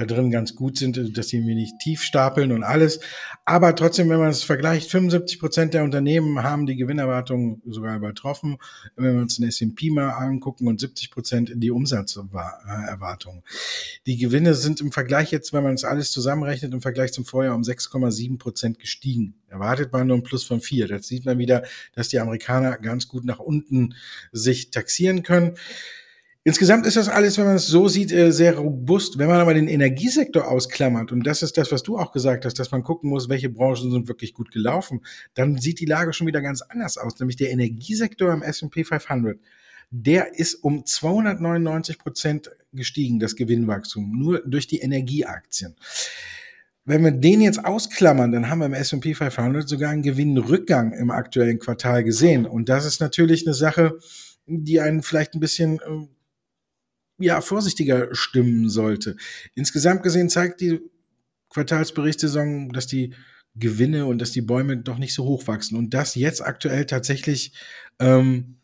da 0.00 0.06
drin 0.06 0.30
ganz 0.30 0.54
gut 0.54 0.78
sind, 0.78 1.16
dass 1.16 1.28
sie 1.28 1.40
mir 1.40 1.54
nicht 1.54 1.78
tief 1.80 2.02
stapeln 2.02 2.52
und 2.52 2.64
alles. 2.64 3.00
Aber 3.44 3.74
trotzdem, 3.74 4.08
wenn 4.08 4.18
man 4.18 4.30
es 4.30 4.42
vergleicht, 4.42 4.90
75 4.90 5.38
Prozent 5.38 5.74
der 5.74 5.84
Unternehmen 5.84 6.42
haben 6.42 6.66
die 6.66 6.76
Gewinnerwartungen 6.76 7.62
sogar 7.66 7.96
übertroffen. 7.96 8.58
Wenn 8.96 9.14
wir 9.14 9.22
uns 9.22 9.36
den 9.36 9.48
S&P 9.48 9.90
mal 9.90 10.10
angucken 10.10 10.66
und 10.66 10.80
70 10.80 11.10
Prozent 11.10 11.52
die 11.54 11.70
Umsatzerwartungen. 11.70 13.42
Die 14.06 14.16
Gewinne 14.16 14.54
sind 14.54 14.80
im 14.80 14.92
Vergleich 14.92 15.30
jetzt, 15.30 15.52
wenn 15.52 15.62
man 15.62 15.74
es 15.74 15.84
alles 15.84 16.10
zusammenrechnet, 16.12 16.72
im 16.72 16.80
Vergleich 16.80 17.12
zum 17.12 17.24
Vorjahr 17.24 17.54
um 17.54 17.62
6,7 17.62 18.38
Prozent 18.38 18.78
gestiegen. 18.78 19.34
Erwartet 19.48 19.92
man 19.92 20.06
nur 20.06 20.16
ein 20.16 20.22
Plus 20.22 20.44
von 20.44 20.60
vier. 20.60 20.88
Das 20.88 21.06
sieht 21.06 21.26
man 21.26 21.38
wieder, 21.38 21.64
dass 21.94 22.08
die 22.08 22.20
Amerikaner 22.20 22.78
ganz 22.78 23.08
gut 23.08 23.24
nach 23.24 23.40
unten 23.40 23.94
sich 24.32 24.70
taxieren 24.70 25.22
können. 25.22 25.56
Insgesamt 26.42 26.86
ist 26.86 26.96
das 26.96 27.10
alles, 27.10 27.36
wenn 27.36 27.44
man 27.44 27.56
es 27.56 27.66
so 27.66 27.86
sieht, 27.88 28.12
äh, 28.12 28.32
sehr 28.32 28.56
robust. 28.56 29.18
Wenn 29.18 29.28
man 29.28 29.40
aber 29.40 29.52
den 29.52 29.68
Energiesektor 29.68 30.48
ausklammert, 30.48 31.12
und 31.12 31.26
das 31.26 31.42
ist 31.42 31.58
das, 31.58 31.70
was 31.70 31.82
du 31.82 31.98
auch 31.98 32.12
gesagt 32.12 32.46
hast, 32.46 32.58
dass 32.58 32.70
man 32.70 32.82
gucken 32.82 33.10
muss, 33.10 33.28
welche 33.28 33.50
Branchen 33.50 33.90
sind 33.90 34.08
wirklich 34.08 34.32
gut 34.32 34.50
gelaufen, 34.50 35.02
dann 35.34 35.58
sieht 35.58 35.80
die 35.80 35.86
Lage 35.86 36.14
schon 36.14 36.26
wieder 36.26 36.40
ganz 36.40 36.62
anders 36.62 36.96
aus. 36.96 37.18
Nämlich 37.20 37.36
der 37.36 37.50
Energiesektor 37.50 38.32
im 38.32 38.40
S&P 38.40 38.84
500, 38.84 39.38
der 39.90 40.38
ist 40.38 40.54
um 40.54 40.86
299 40.86 41.98
Prozent 41.98 42.50
gestiegen, 42.72 43.18
das 43.18 43.36
Gewinnwachstum, 43.36 44.10
nur 44.18 44.40
durch 44.46 44.66
die 44.66 44.78
Energieaktien. 44.78 45.76
wenn 46.86 47.04
wir 47.04 47.12
den 47.12 47.42
jetzt 47.42 47.62
ausklammern, 47.62 48.32
dann 48.32 48.48
haben 48.48 48.60
wir 48.60 48.66
im 48.66 48.72
S&P 48.72 49.14
500 49.14 49.68
sogar 49.68 49.90
einen 49.90 50.02
Gewinnrückgang 50.02 50.92
im 50.92 51.10
aktuellen 51.10 51.58
Quartal 51.58 52.02
gesehen. 52.02 52.46
Und 52.46 52.70
das 52.70 52.86
ist 52.86 53.00
natürlich 53.00 53.46
eine 53.46 53.54
Sache, 53.54 53.98
die 54.46 54.80
einen 54.80 55.02
vielleicht 55.02 55.34
ein 55.34 55.40
bisschen 55.40 55.76
äh, 55.80 56.08
ja, 57.20 57.40
vorsichtiger 57.40 58.08
stimmen 58.14 58.68
sollte. 58.68 59.16
Insgesamt 59.54 60.02
gesehen 60.02 60.28
zeigt 60.28 60.60
die 60.60 60.80
Quartalsberichtssaison, 61.50 62.72
dass 62.72 62.86
die 62.86 63.14
Gewinne 63.56 64.06
und 64.06 64.18
dass 64.20 64.30
die 64.30 64.42
Bäume 64.42 64.76
doch 64.76 64.98
nicht 64.98 65.14
so 65.14 65.24
hoch 65.24 65.46
wachsen. 65.46 65.76
Und 65.76 65.94
das 65.94 66.14
jetzt 66.14 66.40
aktuell 66.40 66.86
tatsächlich 66.86 67.52
ähm, 67.98 68.56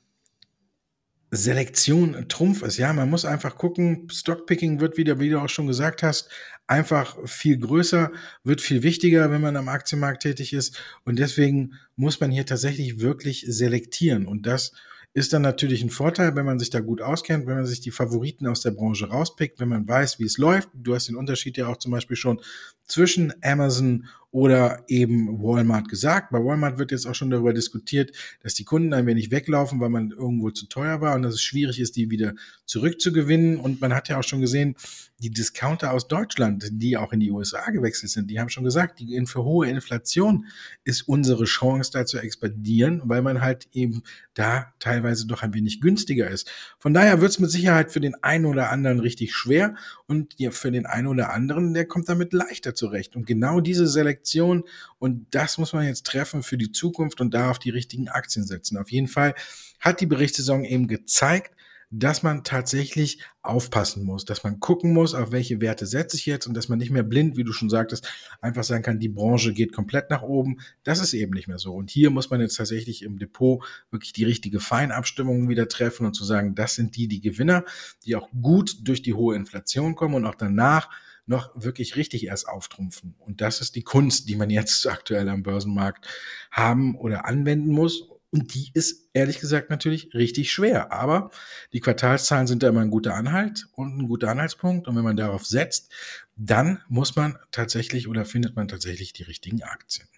Selektion 1.31 2.29
Trumpf 2.29 2.63
ist. 2.63 2.77
Ja, 2.77 2.93
man 2.93 3.11
muss 3.11 3.25
einfach 3.25 3.57
gucken, 3.57 4.09
Stockpicking 4.11 4.81
wird 4.81 4.97
wieder, 4.97 5.19
wie 5.19 5.29
du 5.29 5.41
auch 5.41 5.49
schon 5.49 5.67
gesagt 5.67 6.03
hast, 6.03 6.31
einfach 6.67 7.17
viel 7.25 7.59
größer, 7.59 8.13
wird 8.45 8.61
viel 8.61 8.83
wichtiger, 8.83 9.31
wenn 9.31 9.41
man 9.41 9.57
am 9.57 9.69
Aktienmarkt 9.69 10.23
tätig 10.23 10.53
ist. 10.53 10.81
Und 11.05 11.19
deswegen 11.19 11.75
muss 11.97 12.21
man 12.21 12.31
hier 12.31 12.47
tatsächlich 12.47 13.01
wirklich 13.01 13.45
selektieren. 13.49 14.27
Und 14.27 14.47
das 14.47 14.73
ist 15.17 15.33
dann 15.33 15.41
natürlich 15.41 15.83
ein 15.83 15.89
Vorteil, 15.89 16.37
wenn 16.37 16.45
man 16.45 16.59
sich 16.59 16.69
da 16.69 16.81
gut 16.81 17.01
auskennt, 17.01 17.47
wenn 17.47 17.55
man 17.55 17.65
sich 17.65 17.81
die 17.81 17.91
Favoriten 17.91 18.47
aus 18.47 18.61
der 18.61 18.73
Branche 18.73 19.09
rauspickt, 19.09 19.59
wenn 19.59 19.71
man 19.71 19.89
weiß, 19.89 20.19
wie 20.19 20.25
es 20.25 20.37
läuft. 20.37 20.69
Du 20.75 20.95
hast 20.95 21.09
den 21.09 21.17
Unterschied 21.17 21.57
ja 21.57 21.69
auch 21.69 21.79
zum 21.79 21.93
Beispiel 21.93 22.19
schon 22.19 22.39
zwischen 22.87 23.33
Amazon 23.43 24.07
oder 24.37 24.85
eben 24.87 25.43
Walmart 25.43 25.89
gesagt. 25.89 26.31
Bei 26.31 26.45
Walmart 26.45 26.77
wird 26.79 26.91
jetzt 26.91 27.07
auch 27.07 27.15
schon 27.15 27.31
darüber 27.31 27.55
diskutiert, 27.55 28.13
dass 28.43 28.53
die 28.53 28.65
Kunden 28.65 28.93
ein 28.93 29.07
wenig 29.07 29.31
weglaufen, 29.31 29.81
weil 29.81 29.89
man 29.89 30.11
irgendwo 30.11 30.51
zu 30.51 30.67
teuer 30.67 31.01
war 31.01 31.15
und 31.15 31.23
dass 31.23 31.33
es 31.33 31.43
schwierig 31.43 31.81
ist, 31.81 31.97
die 31.97 32.11
wieder 32.11 32.35
zurückzugewinnen. 32.67 33.57
Und 33.57 33.81
man 33.81 33.95
hat 33.95 34.11
ja 34.11 34.19
auch 34.19 34.25
schon 34.25 34.43
gesehen, 34.43 34.77
die 35.21 35.31
Discounter 35.31 35.93
aus 35.93 36.09
Deutschland, 36.09 36.69
die 36.71 36.99
auch 36.99 37.15
in 37.15 37.21
die 37.21 37.31
USA 37.31 37.71
gewechselt 37.71 38.13
sind, 38.13 38.31
die 38.31 38.39
haben 38.39 38.51
schon 38.51 38.65
gesagt, 38.65 39.01
die 39.01 39.25
für 39.25 39.43
hohe 39.43 39.67
Inflation 39.71 40.45
ist 40.85 41.09
unsere 41.09 41.45
Chance 41.45 41.91
da 41.93 42.05
zu 42.05 42.19
expandieren, 42.19 43.01
weil 43.05 43.23
man 43.23 43.41
halt 43.41 43.69
eben 43.73 44.03
da 44.35 44.75
teilweise 44.79 45.27
doch 45.27 45.43
ein 45.43 45.55
wenig 45.55 45.81
günstiger 45.81 46.29
ist. 46.29 46.51
Von 46.79 46.93
daher 46.93 47.23
wird 47.23 47.31
es 47.31 47.39
mit 47.39 47.51
Sicherheit 47.51 47.91
für 47.91 48.01
den 48.01 48.23
einen 48.23 48.45
oder 48.45 48.71
anderen 48.71 49.01
richtig 49.01 49.35
schwer 49.35 49.77
und 50.07 50.35
für 50.51 50.71
den 50.71 50.85
einen 50.85 51.07
oder 51.07 51.33
anderen, 51.33 51.73
der 51.73 51.87
kommt 51.87 52.11
damit 52.11 52.35
leichter 52.35 52.75
zurecht. 52.77 53.17
Und 53.17 53.27
genau 53.27 53.61
diese 53.61 53.87
Selektion 53.87 54.65
und 54.99 55.27
das 55.31 55.59
muss 55.59 55.73
man 55.73 55.87
jetzt 55.87 56.07
treffen 56.07 56.43
für 56.43 56.59
die 56.59 56.73
Zukunft 56.73 57.21
und 57.21 57.35
da 57.35 57.51
auf 57.51 57.59
die 57.59 57.71
richtigen 57.71 58.09
Aktien 58.09 58.45
setzen. 58.45 58.79
Auf 58.79 58.91
jeden 58.91 59.09
Fall 59.09 59.35
hat 59.81 60.01
die 60.01 60.07
Berichtssaison 60.07 60.65
eben 60.65 60.89
gezeigt, 60.89 61.57
dass 61.91 62.23
man 62.23 62.43
tatsächlich 62.43 63.23
aufpassen 63.43 64.05
muss, 64.05 64.25
dass 64.25 64.43
man 64.43 64.59
gucken 64.59 64.93
muss, 64.93 65.15
auf 65.15 65.31
welche 65.31 65.61
Werte 65.61 65.87
setze 65.87 66.17
ich 66.17 66.27
jetzt 66.27 66.47
und 66.47 66.55
dass 66.55 66.69
man 66.69 66.79
nicht 66.79 66.91
mehr 66.91 67.05
blind, 67.05 67.37
wie 67.37 67.45
du 67.45 67.53
schon 67.53 67.71
sagtest, 67.71 68.09
einfach 68.41 68.65
sagen 68.65 68.83
kann, 68.83 68.99
die 68.99 69.09
Branche 69.09 69.53
geht 69.55 69.73
komplett 69.73 70.11
nach 70.11 70.23
oben. 70.23 70.59
Das 70.83 71.01
ist 71.01 71.15
eben 71.15 71.33
nicht 71.33 71.47
mehr 71.47 71.59
so. 71.59 71.75
Und 71.75 71.91
hier 71.91 72.11
muss 72.11 72.29
man 72.29 72.41
jetzt 72.41 72.57
tatsächlich 72.57 73.03
im 73.03 73.19
Depot 73.19 73.65
wirklich 73.91 74.13
die 74.13 74.25
richtige 74.25 74.59
Feinabstimmung 74.59 75.49
wieder 75.49 75.69
treffen 75.69 76.07
und 76.07 76.15
zu 76.15 76.25
sagen, 76.25 76.57
das 76.57 76.75
sind 76.75 76.97
die, 76.97 77.07
die 77.07 77.21
Gewinner, 77.21 77.65
die 78.05 78.17
auch 78.17 78.29
gut 78.43 78.77
durch 78.83 79.03
die 79.03 79.15
hohe 79.15 79.37
Inflation 79.37 79.95
kommen 79.95 80.15
und 80.15 80.27
auch 80.27 80.35
danach 80.35 80.91
noch 81.27 81.51
wirklich 81.55 81.97
richtig 81.97 82.27
erst 82.27 82.49
auftrumpfen. 82.49 83.15
Und 83.19 83.41
das 83.41 83.61
ist 83.61 83.75
die 83.75 83.83
Kunst, 83.83 84.29
die 84.29 84.37
man 84.37 84.51
jetzt 84.51 84.87
aktuell 84.89 85.29
am 85.29 85.43
Börsenmarkt 85.43 86.07
haben 86.51 86.97
oder 86.97 87.27
anwenden 87.27 87.71
muss 87.71 88.09
und 88.31 88.55
die 88.55 88.71
ist 88.75 89.09
ehrlich 89.15 89.39
gesagt 89.39 89.71
natürlich 89.71 90.13
richtig 90.13 90.53
schwer. 90.53 90.93
Aber 90.93 91.31
die 91.73 91.81
Quartalszahlen 91.81 92.47
sind 92.47 92.63
da 92.63 92.69
immer 92.69 92.81
ein 92.81 92.91
guter 92.91 93.15
Anhalt 93.15 93.67
und 93.73 93.97
ein 93.97 94.09
guter 94.09 94.29
Anhaltspunkt. 94.29 94.89
Und 94.89 94.97
wenn 94.97 95.05
man 95.05 95.17
darauf 95.17 95.47
setzt, 95.47 95.91
dann 96.37 96.83
muss 96.89 97.17
man 97.17 97.39
tatsächlich 97.51 98.09
oder 98.09 98.25
findet 98.25 98.57
man 98.57 98.69
tatsächlich 98.69 99.13
die 99.13 99.23
richtigen 99.23 99.63
Aktien. 99.63 100.09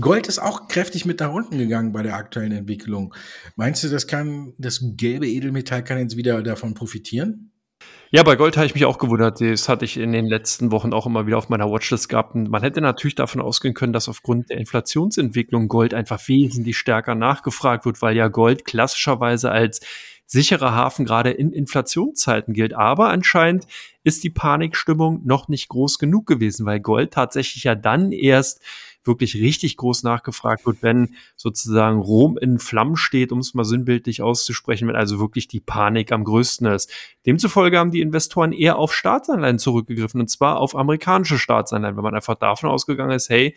Gold 0.00 0.26
ist 0.26 0.40
auch 0.40 0.66
kräftig 0.66 1.04
mit 1.04 1.20
nach 1.20 1.32
unten 1.32 1.56
gegangen 1.56 1.92
bei 1.92 2.02
der 2.02 2.16
aktuellen 2.16 2.52
Entwicklung. 2.52 3.14
Meinst 3.54 3.84
du, 3.84 3.88
das 3.88 4.08
kann, 4.08 4.54
das 4.58 4.80
gelbe 4.82 5.28
Edelmetall 5.28 5.84
kann 5.84 5.98
jetzt 5.98 6.16
wieder 6.16 6.42
davon 6.42 6.74
profitieren? 6.74 7.52
Ja, 8.10 8.22
bei 8.22 8.36
Gold 8.36 8.56
habe 8.56 8.66
ich 8.66 8.74
mich 8.74 8.84
auch 8.84 8.98
gewundert. 8.98 9.40
Das 9.40 9.68
hatte 9.68 9.84
ich 9.84 9.96
in 9.96 10.12
den 10.12 10.26
letzten 10.26 10.70
Wochen 10.70 10.92
auch 10.92 11.06
immer 11.06 11.26
wieder 11.26 11.38
auf 11.38 11.48
meiner 11.48 11.68
Watchlist 11.70 12.08
gehabt. 12.08 12.34
Und 12.34 12.48
man 12.48 12.62
hätte 12.62 12.80
natürlich 12.80 13.16
davon 13.16 13.40
ausgehen 13.40 13.74
können, 13.74 13.92
dass 13.92 14.08
aufgrund 14.08 14.50
der 14.50 14.58
Inflationsentwicklung 14.58 15.66
Gold 15.68 15.94
einfach 15.94 16.20
wesentlich 16.28 16.78
stärker 16.78 17.14
nachgefragt 17.14 17.84
wird, 17.86 18.02
weil 18.02 18.16
ja 18.16 18.28
Gold 18.28 18.64
klassischerweise 18.64 19.50
als 19.50 19.80
sicherer 20.26 20.74
Hafen 20.74 21.04
gerade 21.04 21.30
in 21.30 21.52
Inflationszeiten 21.52 22.54
gilt. 22.54 22.74
Aber 22.74 23.08
anscheinend 23.08 23.66
ist 24.04 24.24
die 24.24 24.30
Panikstimmung 24.30 25.22
noch 25.24 25.48
nicht 25.48 25.68
groß 25.68 25.98
genug 25.98 26.26
gewesen, 26.26 26.66
weil 26.66 26.80
Gold 26.80 27.12
tatsächlich 27.12 27.64
ja 27.64 27.74
dann 27.74 28.12
erst 28.12 28.62
wirklich 29.06 29.36
richtig 29.36 29.76
groß 29.76 30.02
nachgefragt 30.02 30.66
wird, 30.66 30.78
wenn 30.82 31.14
sozusagen 31.36 31.98
Rom 31.98 32.38
in 32.38 32.58
Flammen 32.58 32.96
steht, 32.96 33.32
um 33.32 33.38
es 33.38 33.54
mal 33.54 33.64
sinnbildlich 33.64 34.22
auszusprechen, 34.22 34.88
wenn 34.88 34.96
also 34.96 35.18
wirklich 35.18 35.48
die 35.48 35.60
Panik 35.60 36.12
am 36.12 36.24
größten 36.24 36.66
ist. 36.68 36.90
Demzufolge 37.26 37.78
haben 37.78 37.90
die 37.90 38.00
Investoren 38.00 38.52
eher 38.52 38.78
auf 38.78 38.94
Staatsanleihen 38.94 39.58
zurückgegriffen 39.58 40.20
und 40.20 40.28
zwar 40.28 40.58
auf 40.58 40.76
amerikanische 40.76 41.38
Staatsanleihen, 41.38 41.96
wenn 41.96 42.04
man 42.04 42.14
einfach 42.14 42.36
davon 42.36 42.70
ausgegangen 42.70 43.12
ist, 43.12 43.28
hey, 43.28 43.54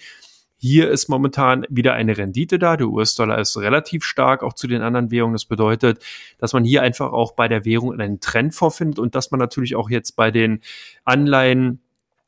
hier 0.59 0.89
ist 0.89 1.07
momentan 1.07 1.65
wieder 1.69 1.93
eine 1.93 2.17
Rendite 2.17 2.57
da. 2.57 2.77
Der 2.77 2.87
US-Dollar 2.87 3.37
ist 3.37 3.55
relativ 3.57 4.03
stark, 4.03 4.41
auch 4.41 4.53
zu 4.53 4.67
den 4.67 4.81
anderen 4.81 5.11
Währungen. 5.11 5.35
Das 5.35 5.45
bedeutet, 5.45 6.03
dass 6.39 6.53
man 6.53 6.63
hier 6.63 6.81
einfach 6.81 7.11
auch 7.13 7.33
bei 7.33 7.47
der 7.47 7.63
Währung 7.63 7.93
einen 7.93 8.19
Trend 8.19 8.55
vorfindet 8.55 8.97
und 8.97 9.13
dass 9.13 9.29
man 9.29 9.39
natürlich 9.39 9.75
auch 9.75 9.89
jetzt 9.89 10.15
bei 10.15 10.31
den 10.31 10.61
Anleihen 11.05 11.83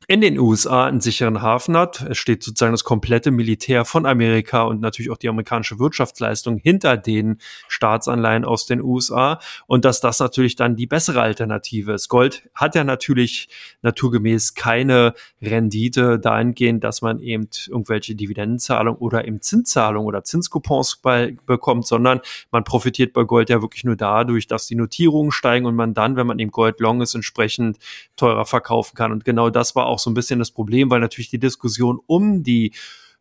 in 0.10 0.22
den 0.22 0.39
USA 0.39 0.88
einen 0.88 1.01
sicheren 1.01 1.44
Hafen 1.44 1.78
hat. 1.78 2.01
Es 2.01 2.18
steht 2.18 2.42
sozusagen 2.42 2.74
das 2.74 2.84
komplette 2.84 3.30
Militär 3.30 3.86
von 3.86 4.08
Amerika 4.08 4.63
und 4.63 4.82
natürlich 4.82 5.12
auch 5.12 5.18
die 5.18 5.30
amerikanische 5.30 5.78
Wirtschaftsleistung 5.78 6.58
hinter 6.58 6.98
den 6.98 7.38
Staatsanleihen 7.68 8.44
aus 8.44 8.66
den 8.66 8.82
USA 8.82 9.39
und 9.68 9.86
dass 9.86 10.01
das 10.01 10.20
natürlich 10.20 10.56
dann 10.56 10.75
die 10.75 10.88
bessere 10.88 11.22
Alternative 11.22 11.94
ist. 11.94 12.08
Gold 12.08 12.50
hat 12.56 12.74
ja 12.74 12.84
natürlich 12.84 13.50
naturgemäß 13.84 14.56
keine 14.56 15.13
Rendite 15.44 16.18
dahingehend, 16.18 16.84
dass 16.84 17.04
man 17.04 17.20
eben 17.20 17.48
irgendwelche 17.68 18.16
Dividendenzahlungen 18.16 19.00
oder 19.00 19.28
eben 19.28 19.44
Zinszahlungen 19.44 20.08
oder 20.08 20.24
Zinskupons 20.24 21.01
bei, 21.04 21.38
bekommt, 21.46 21.86
sondern 21.86 22.22
man 22.50 22.63
profitiert 22.63 23.13
bei 23.13 23.25
Gold 23.25 23.51
ja 23.51 23.62
wirklich 23.62 23.84
nur 23.84 23.96
dadurch, 23.96 24.48
dass 24.48 24.66
die 24.66 24.74
Notierungen 24.74 25.32
steigen 25.32 25.68
und 25.68 25.75
man 25.75 25.94
dann, 25.94 26.16
wenn 26.16 26.25
man 26.25 26.39
eben 26.39 26.50
Gold 26.50 26.80
long 26.80 27.00
ist, 27.01 27.13
entsprechend 27.13 27.78
teurer 28.16 28.48
verkaufen 28.48 28.96
kann. 28.96 29.12
Und 29.12 29.24
genau 29.24 29.51
das 29.51 29.75
war 29.75 29.86
auch 29.86 29.99
so 30.00 30.10
ein 30.10 30.15
bisschen 30.15 30.39
das 30.39 30.51
Problem, 30.51 30.89
weil 30.89 31.00
natürlich 31.00 31.29
die 31.29 31.39
Diskussion 31.39 32.00
um 32.06 32.44
die 32.44 32.74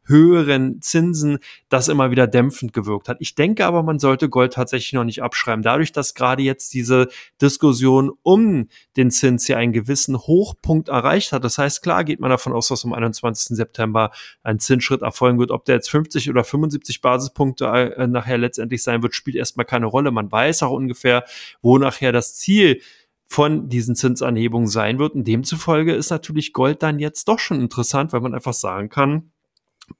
höheren 0.08 0.80
Zinsen 0.80 1.38
das 1.68 1.88
immer 1.88 2.11
wieder 2.11 2.26
dämpfend 2.26 2.73
gewirkt 2.73 3.08
hat. 3.08 3.18
Ich 3.20 3.35
denke 3.35 3.66
aber, 3.66 3.82
man 3.82 3.99
sollte 3.99 4.28
Gold 4.28 4.54
tatsächlich 4.54 4.94
noch 4.94 5.04
nicht 5.04 5.23
abschreiben. 5.23 5.62
Dadurch, 5.62 5.92
dass 5.92 6.14
gerade 6.14 6.42
jetzt 6.42 6.75
diese 6.75 7.08
Diskussion 7.40 8.11
um 8.23 8.68
den 8.97 9.11
Zins 9.11 9.47
ja 9.49 9.58
einen 9.58 9.73
gewissen 9.73 10.16
Hochpunkt 10.18 10.88
erreicht 10.88 11.32
hat. 11.32 11.44
Das 11.44 11.58
heißt, 11.58 11.82
klar 11.82 12.04
geht 12.04 12.20
man 12.20 12.30
davon 12.30 12.52
aus, 12.52 12.68
dass 12.68 12.85
am 12.85 12.92
21. 12.92 13.56
September 13.56 14.11
ein 14.42 14.58
Zinsschritt 14.58 15.02
erfolgen 15.02 15.38
wird. 15.38 15.50
Ob 15.50 15.64
der 15.66 15.76
jetzt 15.76 15.90
50 15.90 16.30
oder 16.30 16.42
75 16.42 17.00
Basispunkte 17.00 17.66
äh, 17.66 18.06
nachher 18.06 18.38
letztendlich 18.38 18.82
sein 18.82 19.02
wird, 19.02 19.14
spielt 19.14 19.37
erstmal 19.37 19.66
keine 19.66 19.87
Rolle. 19.87 20.11
Man 20.11 20.32
weiß 20.32 20.62
auch 20.62 20.73
ungefähr, 20.73 21.25
wo 21.61 21.78
nachher 21.78 22.12
das 22.12 22.35
Ziel 22.35 22.80
von 23.28 23.68
diesen 23.68 23.94
Zinsanhebungen 23.94 24.68
sein 24.68 24.99
wird. 24.99 25.14
Und 25.14 25.25
demzufolge 25.25 25.94
ist 25.94 26.11
natürlich 26.11 26.52
Gold 26.52 26.82
dann 26.82 26.99
jetzt 26.99 27.28
doch 27.28 27.38
schon 27.38 27.61
interessant, 27.61 28.12
weil 28.12 28.20
man 28.20 28.35
einfach 28.35 28.54
sagen 28.54 28.88
kann, 28.88 29.30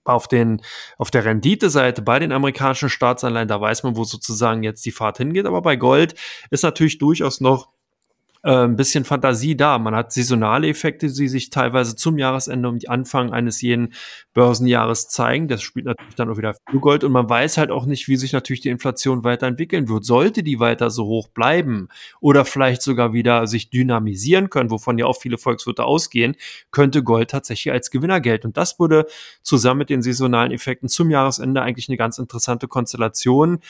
auf 0.05 0.29
den, 0.29 0.63
auf 0.97 1.11
der 1.11 1.25
Renditeseite 1.25 2.03
bei 2.03 2.19
den 2.19 2.33
amerikanischen 2.33 2.89
Staatsanleihen, 2.89 3.49
da 3.49 3.61
weiß 3.61 3.83
man, 3.83 3.97
wo 3.97 4.05
sozusagen 4.05 4.63
jetzt 4.63 4.85
die 4.85 4.91
Fahrt 4.91 5.19
hingeht. 5.19 5.47
Aber 5.47 5.63
bei 5.63 5.77
Gold 5.77 6.15
ist 6.51 6.63
natürlich 6.63 6.99
durchaus 6.99 7.41
noch 7.41 7.71
äh, 8.43 8.65
ein 8.65 8.77
bisschen 8.77 9.05
Fantasie 9.05 9.57
da. 9.57 9.79
Man 9.79 9.95
hat 9.95 10.13
saisonale 10.13 10.69
Effekte, 10.69 11.09
die 11.09 11.29
sich 11.29 11.51
teilweise 11.51 11.97
zum 11.97 12.19
Jahresende 12.19 12.73
die 12.79 12.89
Anfang 12.89 13.33
eines 13.33 13.61
jeden 13.63 13.95
Börsenjahres 14.35 15.09
zeigen. 15.09 15.49
Das 15.49 15.63
spielt 15.63 15.87
natürlich 15.87 16.15
dann 16.15 16.31
auch 16.31 16.37
wieder 16.37 16.55
für 16.55 16.79
Gold 16.79 17.05
und 17.05 17.13
man 17.13 17.29
weiß 17.29 17.59
halt 17.59 17.71
auch 17.71 17.87
nicht, 17.87 18.09
wie 18.09 18.17
sich 18.17 18.33
natürlich 18.33 18.61
die 18.61 18.69
Inflation 18.69 19.25
weiterentwickeln 19.25 19.89
wird. 19.89 20.05
Sollte 20.05 20.43
die 20.43 20.61
weiter 20.61 20.91
so 20.91 21.07
hoch 21.07 21.29
bleiben 21.29 21.89
oder 22.21 22.45
vielleicht 22.45 22.83
sogar 22.83 23.13
wieder 23.13 23.47
sich 23.47 23.71
dynamisieren 23.71 24.51
können, 24.51 24.71
wovon 24.71 24.99
ja 24.99 25.07
auch 25.07 25.21
viele 25.21 25.39
Volkswirte 25.39 25.85
ausgehen, 25.85 26.37
könnte 26.71 27.03
Gold 27.03 27.31
tatsächlich 27.31 27.73
als 27.73 27.91
Gewinner 27.91 28.21
gelten. 28.21 28.49
Und 28.49 28.57
das 28.57 28.79
würde 28.79 29.07
zusammen 29.43 29.79
mit 29.79 29.91
den 29.91 30.03
saisonalen 30.03 30.53
Effekten 30.53 30.89
zum 30.89 31.11
Jahresende 31.11 31.63
eigentlich 31.63 31.89
eine 31.89 31.97
ganz 31.97 32.19
interessante 32.19 32.69
Konstellation 32.69 33.61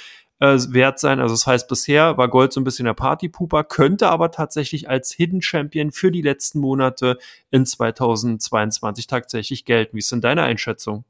äh, 0.41 0.59
wert 0.69 0.99
sein. 0.99 1.21
Also 1.21 1.35
das 1.35 1.47
heißt, 1.47 1.69
bisher 1.69 2.17
war 2.17 2.29
Gold 2.29 2.53
so 2.53 2.61
ein 2.61 2.65
bisschen 2.65 2.85
der 2.85 2.95
Partypooper, 2.95 3.65
könnte 3.65 4.09
aber 4.09 4.31
tatsächlich 4.31 4.89
als 4.89 5.13
Hidden 5.13 5.43
Champion 5.43 5.91
für 5.91 6.11
die 6.11 6.23
letzten 6.23 6.61
Monate 6.61 7.19
in 7.51 7.67
2022 7.67 9.07
tatsächlich 9.07 9.65
gelten. 9.65 9.97
Wie 9.97 10.01
ist 10.01 10.13
denn 10.13 10.21
deine 10.21 10.43
Einschätzung? 10.43 11.05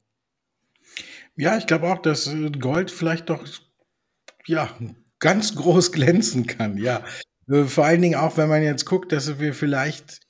Ja, 1.35 1.57
ich 1.57 1.67
glaube 1.67 1.87
auch, 1.87 1.99
dass 1.99 2.27
äh, 2.27 2.49
Gold 2.51 2.91
vielleicht 2.91 3.29
doch 3.29 3.45
ja 4.45 4.69
ganz 5.19 5.55
groß 5.55 5.91
glänzen 5.91 6.47
kann. 6.47 6.77
Ja, 6.77 7.03
äh, 7.49 7.63
vor 7.63 7.85
allen 7.85 8.01
Dingen 8.01 8.19
auch, 8.19 8.37
wenn 8.37 8.49
man 8.49 8.63
jetzt 8.63 8.85
guckt, 8.85 9.11
dass 9.11 9.39
wir 9.39 9.53
vielleicht 9.53 10.21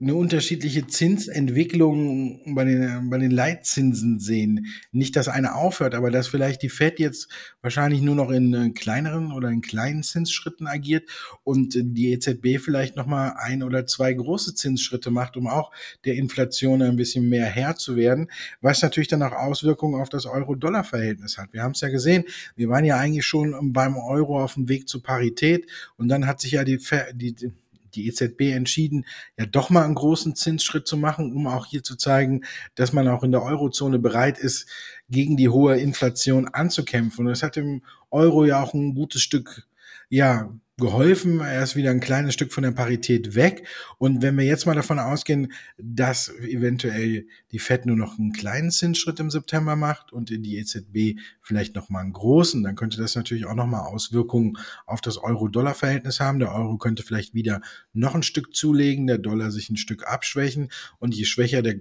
eine 0.00 0.14
unterschiedliche 0.14 0.86
Zinsentwicklung 0.86 2.54
bei 2.54 2.64
den, 2.64 3.10
bei 3.10 3.18
den 3.18 3.30
Leitzinsen 3.30 4.18
sehen. 4.18 4.66
Nicht, 4.92 5.14
dass 5.14 5.28
eine 5.28 5.54
aufhört, 5.54 5.94
aber 5.94 6.10
dass 6.10 6.26
vielleicht 6.26 6.62
die 6.62 6.70
Fed 6.70 6.98
jetzt 6.98 7.28
wahrscheinlich 7.60 8.00
nur 8.00 8.14
noch 8.14 8.30
in 8.30 8.54
äh, 8.54 8.70
kleineren 8.70 9.30
oder 9.30 9.50
in 9.50 9.60
kleinen 9.60 10.02
Zinsschritten 10.02 10.66
agiert 10.66 11.10
und 11.44 11.74
die 11.76 12.12
EZB 12.12 12.58
vielleicht 12.58 12.96
nochmal 12.96 13.34
ein 13.36 13.62
oder 13.62 13.84
zwei 13.86 14.14
große 14.14 14.54
Zinsschritte 14.54 15.10
macht, 15.10 15.36
um 15.36 15.46
auch 15.46 15.70
der 16.06 16.14
Inflation 16.14 16.80
ein 16.80 16.96
bisschen 16.96 17.28
mehr 17.28 17.46
Herr 17.46 17.76
zu 17.76 17.94
werden, 17.96 18.30
was 18.62 18.80
natürlich 18.80 19.08
dann 19.08 19.22
auch 19.22 19.32
Auswirkungen 19.32 20.00
auf 20.00 20.08
das 20.08 20.24
Euro-Dollar-Verhältnis 20.24 21.36
hat. 21.36 21.52
Wir 21.52 21.62
haben 21.62 21.72
es 21.72 21.82
ja 21.82 21.90
gesehen, 21.90 22.24
wir 22.56 22.70
waren 22.70 22.86
ja 22.86 22.96
eigentlich 22.96 23.26
schon 23.26 23.72
beim 23.74 23.98
Euro 23.98 24.42
auf 24.42 24.54
dem 24.54 24.68
Weg 24.70 24.88
zur 24.88 25.02
Parität 25.02 25.66
und 25.98 26.08
dann 26.08 26.26
hat 26.26 26.40
sich 26.40 26.52
ja 26.52 26.64
die, 26.64 26.78
die 27.12 27.34
die 27.34 27.52
EZB 27.96 28.52
entschieden, 28.52 29.06
ja 29.36 29.46
doch 29.46 29.70
mal 29.70 29.84
einen 29.84 29.94
großen 29.94 30.34
Zinsschritt 30.34 30.86
zu 30.86 30.96
machen, 30.96 31.32
um 31.32 31.46
auch 31.46 31.66
hier 31.66 31.82
zu 31.82 31.96
zeigen, 31.96 32.42
dass 32.74 32.92
man 32.92 33.08
auch 33.08 33.22
in 33.22 33.32
der 33.32 33.42
Eurozone 33.42 33.98
bereit 33.98 34.38
ist, 34.38 34.68
gegen 35.08 35.36
die 35.36 35.48
hohe 35.48 35.78
Inflation 35.78 36.48
anzukämpfen. 36.48 37.26
Und 37.26 37.32
das 37.32 37.42
hat 37.42 37.56
dem 37.56 37.82
Euro 38.10 38.44
ja 38.44 38.62
auch 38.62 38.74
ein 38.74 38.94
gutes 38.94 39.22
Stück, 39.22 39.66
ja, 40.08 40.52
geholfen. 40.80 41.40
Er 41.40 41.62
ist 41.62 41.76
wieder 41.76 41.90
ein 41.90 42.00
kleines 42.00 42.34
Stück 42.34 42.52
von 42.52 42.62
der 42.62 42.72
Parität 42.72 43.34
weg. 43.34 43.66
Und 43.98 44.22
wenn 44.22 44.36
wir 44.36 44.44
jetzt 44.44 44.66
mal 44.66 44.74
davon 44.74 44.98
ausgehen, 44.98 45.52
dass 45.78 46.28
eventuell 46.40 47.26
die 47.52 47.58
Fed 47.58 47.86
nur 47.86 47.96
noch 47.96 48.18
einen 48.18 48.32
kleinen 48.32 48.70
Zinsschritt 48.70 49.20
im 49.20 49.30
September 49.30 49.76
macht 49.76 50.12
und 50.12 50.30
die 50.30 50.58
EZB 50.58 51.20
vielleicht 51.42 51.76
noch 51.76 51.88
mal 51.90 52.00
einen 52.00 52.12
großen, 52.12 52.62
dann 52.62 52.74
könnte 52.74 52.96
das 52.96 53.14
natürlich 53.14 53.46
auch 53.46 53.54
noch 53.54 53.66
mal 53.66 53.82
Auswirkungen 53.82 54.58
auf 54.86 55.00
das 55.00 55.18
Euro-Dollar-Verhältnis 55.18 56.20
haben. 56.20 56.38
Der 56.38 56.52
Euro 56.52 56.78
könnte 56.78 57.02
vielleicht 57.02 57.34
wieder 57.34 57.60
noch 57.92 58.14
ein 58.14 58.22
Stück 58.22 58.54
zulegen, 58.54 59.06
der 59.06 59.18
Dollar 59.18 59.50
sich 59.50 59.70
ein 59.70 59.76
Stück 59.76 60.06
abschwächen. 60.06 60.70
Und 60.98 61.14
je 61.14 61.24
schwächer 61.24 61.62
der 61.62 61.76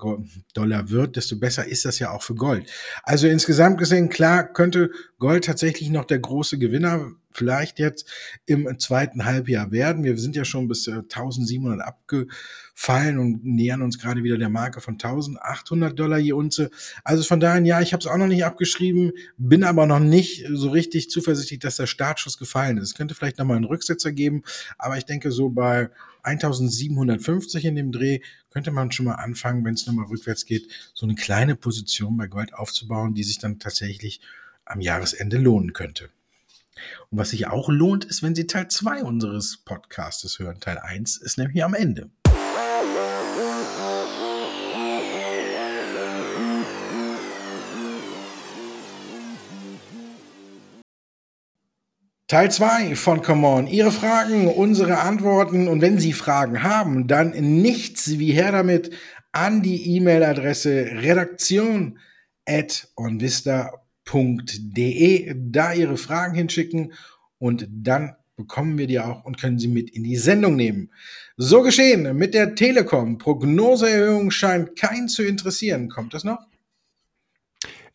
Dollar 0.54 0.90
wird, 0.90 1.16
desto 1.16 1.38
besser 1.40 1.66
ist 1.66 1.86
das 1.86 2.00
ja 2.00 2.12
auch 2.12 2.22
für 2.22 2.36
Gold. 2.36 2.70
Also 3.04 3.28
insgesamt 3.28 3.78
gesehen, 3.78 4.10
klar, 4.10 4.44
könnte 4.44 4.92
Gold 5.20 5.46
tatsächlich 5.46 5.90
noch 5.90 6.06
der 6.06 6.20
große 6.20 6.58
Gewinner 6.58 7.12
vielleicht 7.32 7.78
jetzt 7.78 8.10
im 8.46 8.80
zweiten 8.80 9.26
Halbjahr 9.26 9.72
werden. 9.72 10.04
Wir 10.04 10.18
sind 10.18 10.36
ja 10.36 10.46
schon 10.46 10.68
bis 10.68 10.88
1700 10.88 11.80
äh, 11.80 11.84
abgefallen 11.84 13.20
und 13.20 13.46
nähern 13.46 13.82
uns 13.82 14.00
gerade 14.00 14.24
wieder 14.24 14.38
der 14.38 14.50
Marke 14.50 14.82
von 14.82 14.96
1800 14.96 15.98
Dollar 15.98 16.18
je 16.18 16.32
Unze. 16.32 16.72
Also 17.04 17.24
von 17.24 17.40
daher, 17.40 17.64
ja, 17.64 17.82
ich 17.82 17.94
habe 17.94 18.02
es 18.02 18.08
auch 18.08 18.18
noch 18.18 18.28
nicht 18.28 18.46
abgeschrieben, 18.46 19.12
bin 19.38 19.64
aber 19.64 19.86
noch 19.86 20.00
nicht 20.00 20.46
so 20.52 20.70
richtig 20.70 21.10
zuversichtlich, 21.10 21.60
dass 21.60 21.78
der 21.78 21.88
Startschuss 21.88 22.38
gefallen 22.38 22.78
ist. 22.78 22.90
Es 22.90 22.96
könnte 22.96 23.14
vielleicht 23.14 23.38
nochmal 23.38 23.58
einen 23.58 23.66
Rücksetzer 23.66 24.12
geben, 24.12 24.44
aber 24.78 24.98
ich 24.98 25.06
denke 25.06 25.32
so 25.32 25.50
bei 25.50 25.90
1750 26.24 27.66
in 27.66 27.76
dem 27.76 27.92
Dreh 27.92 28.20
könnte 28.50 28.72
man 28.72 28.92
schon 28.92 29.06
mal 29.06 29.16
anfangen, 29.16 29.64
wenn 29.64 29.76
es 29.76 29.86
nochmal 29.86 30.06
rückwärts 30.06 30.46
geht, 30.46 30.68
so 30.94 31.06
eine 31.06 31.16
kleine 31.16 31.56
Position 31.56 32.18
bei 32.18 32.28
Gold 32.28 32.54
aufzubauen, 32.54 33.14
die 33.14 33.24
sich 33.24 33.40
dann 33.40 33.60
tatsächlich 33.60 34.20
am 34.70 34.82
Jahresende 34.82 35.38
lohnen 35.38 35.74
könnte. 35.74 36.10
Und 37.10 37.18
was 37.18 37.32
sich 37.32 37.48
auch 37.48 37.70
lohnt, 37.70 38.06
ist, 38.06 38.24
wenn 38.24 38.36
Sie 38.36 38.48
Teil 38.48 38.68
2 38.68 39.04
unseres 39.04 39.58
Podcastes 39.66 40.40
hören. 40.40 40.60
Teil 40.60 40.78
1 40.78 41.18
ist 41.18 41.38
nämlich 41.38 41.64
am 41.64 41.74
Ende. 41.74 42.10
Teil 52.28 52.52
2 52.52 52.96
von 52.96 53.24
Come 53.24 53.48
On. 53.48 53.68
Ihre 53.68 53.92
Fragen, 53.92 54.48
unsere 54.48 55.00
Antworten. 55.00 55.68
Und 55.68 55.82
wenn 55.82 55.98
Sie 55.98 56.14
Fragen 56.14 56.62
haben, 56.62 57.08
dann 57.08 57.32
nichts 57.32 58.20
wie 58.20 58.34
her 58.34 58.52
damit 58.52 58.92
an 59.32 59.64
die 59.64 59.96
E-Mail-Adresse 59.96 60.92
redaktion 61.02 61.98
at 62.46 62.88
onvista.com 62.96 63.89
www.ftf.de, 64.12 65.36
da 65.36 65.74
Ihre 65.74 65.98
Fragen 65.98 66.36
hinschicken 66.36 66.94
und 67.38 67.68
dann 67.70 68.16
bekommen 68.36 68.78
wir 68.78 68.88
die 68.88 69.00
auch 69.00 69.26
und 69.26 69.40
können 69.40 69.60
sie 69.60 69.68
mit 69.68 69.90
in 69.90 70.04
die 70.04 70.16
Sendung 70.16 70.56
nehmen. 70.56 70.92
So 71.36 71.62
geschehen 71.62 72.16
mit 72.16 72.34
der 72.34 72.56
Telekom. 72.56 73.18
Prognoseerhöhung 73.18 74.32
scheint 74.32 74.78
keinen 74.78 75.10
zu 75.10 75.24
interessieren. 75.24 75.90
Kommt 75.90 76.14
das 76.14 76.24
noch? 76.24 76.49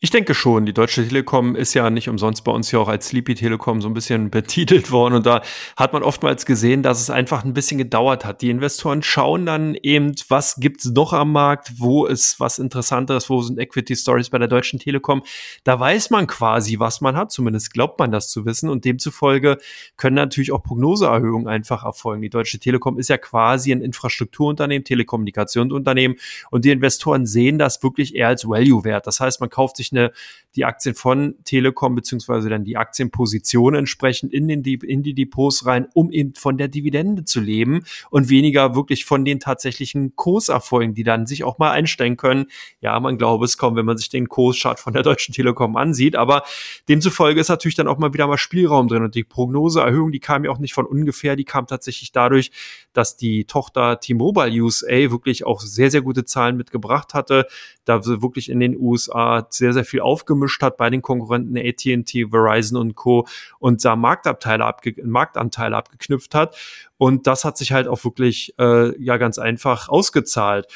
Ich 0.01 0.09
denke 0.09 0.33
schon. 0.33 0.65
Die 0.65 0.73
Deutsche 0.73 1.07
Telekom 1.07 1.55
ist 1.55 1.73
ja 1.73 1.89
nicht 1.89 2.09
umsonst 2.09 2.43
bei 2.43 2.51
uns 2.51 2.71
ja 2.71 2.79
auch 2.79 2.87
als 2.87 3.07
Sleepy 3.07 3.35
Telekom 3.35 3.81
so 3.81 3.87
ein 3.87 3.93
bisschen 3.93 4.29
betitelt 4.31 4.91
worden. 4.91 5.15
Und 5.15 5.25
da 5.25 5.41
hat 5.77 5.93
man 5.93 6.03
oftmals 6.03 6.45
gesehen, 6.45 6.83
dass 6.83 6.99
es 6.99 7.09
einfach 7.09 7.45
ein 7.45 7.53
bisschen 7.53 7.77
gedauert 7.77 8.25
hat. 8.25 8.41
Die 8.41 8.49
Investoren 8.49 9.03
schauen 9.03 9.45
dann 9.45 9.75
eben, 9.75 10.13
was 10.27 10.57
gibt's 10.57 10.85
noch 10.85 11.13
am 11.13 11.31
Markt, 11.31 11.79
wo 11.79 12.05
ist 12.05 12.39
was 12.39 12.59
Interessanteres, 12.59 13.29
wo 13.29 13.41
sind 13.41 13.57
Equity 13.57 13.95
Stories 13.95 14.29
bei 14.29 14.37
der 14.37 14.47
Deutschen 14.47 14.79
Telekom. 14.79 15.23
Da 15.63 15.79
weiß 15.79 16.09
man 16.09 16.27
quasi, 16.27 16.79
was 16.79 16.99
man 17.01 17.15
hat. 17.15 17.31
Zumindest 17.31 17.73
glaubt 17.73 17.97
man 17.99 18.11
das 18.11 18.29
zu 18.29 18.45
wissen. 18.45 18.69
Und 18.69 18.85
demzufolge 18.85 19.57
können 19.97 20.15
natürlich 20.15 20.51
auch 20.51 20.61
Prognoseerhöhungen 20.61 21.47
einfach 21.47 21.85
erfolgen. 21.85 22.21
Die 22.21 22.29
Deutsche 22.29 22.59
Telekom 22.59 22.99
ist 22.99 23.09
ja 23.09 23.17
quasi 23.17 23.71
ein 23.71 23.81
Infrastrukturunternehmen, 23.81 24.83
Telekommunikationsunternehmen. 24.83 26.17
Und 26.51 26.65
die 26.65 26.71
Investoren 26.71 27.25
sehen 27.25 27.57
das 27.57 27.81
wirklich 27.81 28.15
eher 28.15 28.27
als 28.27 28.47
Value-Wert. 28.47 29.07
Das 29.07 29.19
heißt, 29.19 29.39
man 29.39 29.49
kauft 29.49 29.77
sich 29.77 29.84
eine, 29.91 30.11
die 30.55 30.65
Aktien 30.65 30.95
von 30.95 31.35
Telekom 31.43 31.95
beziehungsweise 31.95 32.49
dann 32.49 32.63
die 32.63 32.77
Aktienposition 32.77 33.75
entsprechend 33.75 34.33
in, 34.33 34.47
den, 34.47 34.63
in 34.63 35.03
die 35.03 35.13
Depots 35.13 35.65
rein, 35.65 35.87
um 35.93 36.11
eben 36.11 36.33
von 36.35 36.57
der 36.57 36.67
Dividende 36.67 37.25
zu 37.25 37.41
leben 37.41 37.83
und 38.09 38.29
weniger 38.29 38.75
wirklich 38.75 39.05
von 39.05 39.25
den 39.25 39.39
tatsächlichen 39.39 40.15
Kurserfolgen, 40.15 40.95
die 40.95 41.03
dann 41.03 41.27
sich 41.27 41.43
auch 41.43 41.57
mal 41.57 41.71
einstellen 41.71 42.17
können. 42.17 42.45
Ja, 42.79 42.99
man 42.99 43.17
glaube 43.17 43.45
es 43.45 43.57
kaum, 43.57 43.75
wenn 43.75 43.85
man 43.85 43.97
sich 43.97 44.09
den 44.09 44.29
Kurschart 44.29 44.79
von 44.79 44.93
der 44.93 45.03
Deutschen 45.03 45.33
Telekom 45.33 45.75
ansieht, 45.75 46.15
aber 46.15 46.43
demzufolge 46.87 47.41
ist 47.41 47.49
natürlich 47.49 47.75
dann 47.75 47.87
auch 47.87 47.97
mal 47.97 48.13
wieder 48.13 48.27
mal 48.27 48.37
Spielraum 48.37 48.87
drin 48.87 49.03
und 49.03 49.15
die 49.15 49.23
Prognoseerhöhung, 49.23 50.11
die 50.11 50.19
kam 50.19 50.45
ja 50.45 50.51
auch 50.51 50.59
nicht 50.59 50.73
von 50.73 50.85
ungefähr, 50.85 51.35
die 51.35 51.43
kam 51.43 51.67
tatsächlich 51.67 52.11
dadurch, 52.11 52.51
dass 52.93 53.17
die 53.17 53.45
Tochter 53.45 53.99
T-Mobile 53.99 54.61
USA 54.61 55.11
wirklich 55.11 55.45
auch 55.45 55.59
sehr, 55.59 55.91
sehr 55.91 56.01
gute 56.01 56.23
Zahlen 56.23 56.55
mitgebracht 56.55 57.13
hatte, 57.13 57.47
da 57.85 58.05
wirklich 58.05 58.49
in 58.49 58.59
den 58.59 58.77
USA 58.77 59.47
sehr, 59.49 59.73
sehr 59.73 59.85
viel 59.85 60.01
aufgemischt 60.01 60.61
hat 60.61 60.77
bei 60.77 60.89
den 60.89 61.01
Konkurrenten 61.01 61.57
AT&T, 61.57 62.27
Verizon 62.31 62.79
und 62.79 62.95
Co. 62.95 63.27
und 63.59 63.85
da 63.85 63.95
Marktanteile, 63.95 64.65
abge 64.65 64.95
Marktanteile 65.03 65.75
abgeknüpft 65.75 66.35
hat. 66.35 66.57
Und 66.97 67.27
das 67.27 67.45
hat 67.45 67.57
sich 67.57 67.71
halt 67.71 67.87
auch 67.87 68.03
wirklich 68.03 68.53
äh, 68.59 68.99
ja 69.01 69.17
ganz 69.17 69.37
einfach 69.37 69.87
ausgezahlt. 69.89 70.67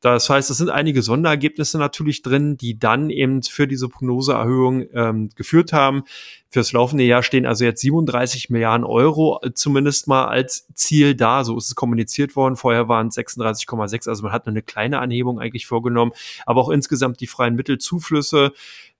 Das 0.00 0.28
heißt, 0.28 0.50
es 0.50 0.58
sind 0.58 0.70
einige 0.70 1.02
Sonderergebnisse 1.02 1.78
natürlich 1.78 2.22
drin, 2.22 2.56
die 2.56 2.78
dann 2.78 3.10
eben 3.10 3.42
für 3.42 3.66
diese 3.66 3.88
Prognoseerhöhung 3.88 4.84
ähm, 4.92 5.30
geführt 5.34 5.72
haben. 5.72 6.04
Fürs 6.48 6.72
laufende 6.72 7.04
Jahr 7.04 7.22
stehen 7.22 7.46
also 7.46 7.64
jetzt 7.64 7.80
37 7.80 8.50
Milliarden 8.50 8.84
Euro 8.84 9.40
äh, 9.42 9.52
zumindest 9.52 10.06
mal 10.08 10.26
als 10.26 10.66
Ziel 10.74 11.14
da. 11.14 11.44
So 11.44 11.56
ist 11.58 11.68
es 11.68 11.74
kommuniziert 11.74 12.36
worden. 12.36 12.56
Vorher 12.56 12.88
waren 12.88 13.08
es 13.08 13.16
36,6. 13.16 14.08
Also 14.08 14.22
man 14.22 14.32
hat 14.32 14.46
eine 14.46 14.62
kleine 14.62 15.00
Anhebung 15.00 15.40
eigentlich 15.40 15.66
vorgenommen. 15.66 16.12
Aber 16.44 16.60
auch 16.60 16.70
insgesamt 16.70 17.20
die 17.20 17.26
freien 17.26 17.56
Mittelzuflüsse 17.56 18.52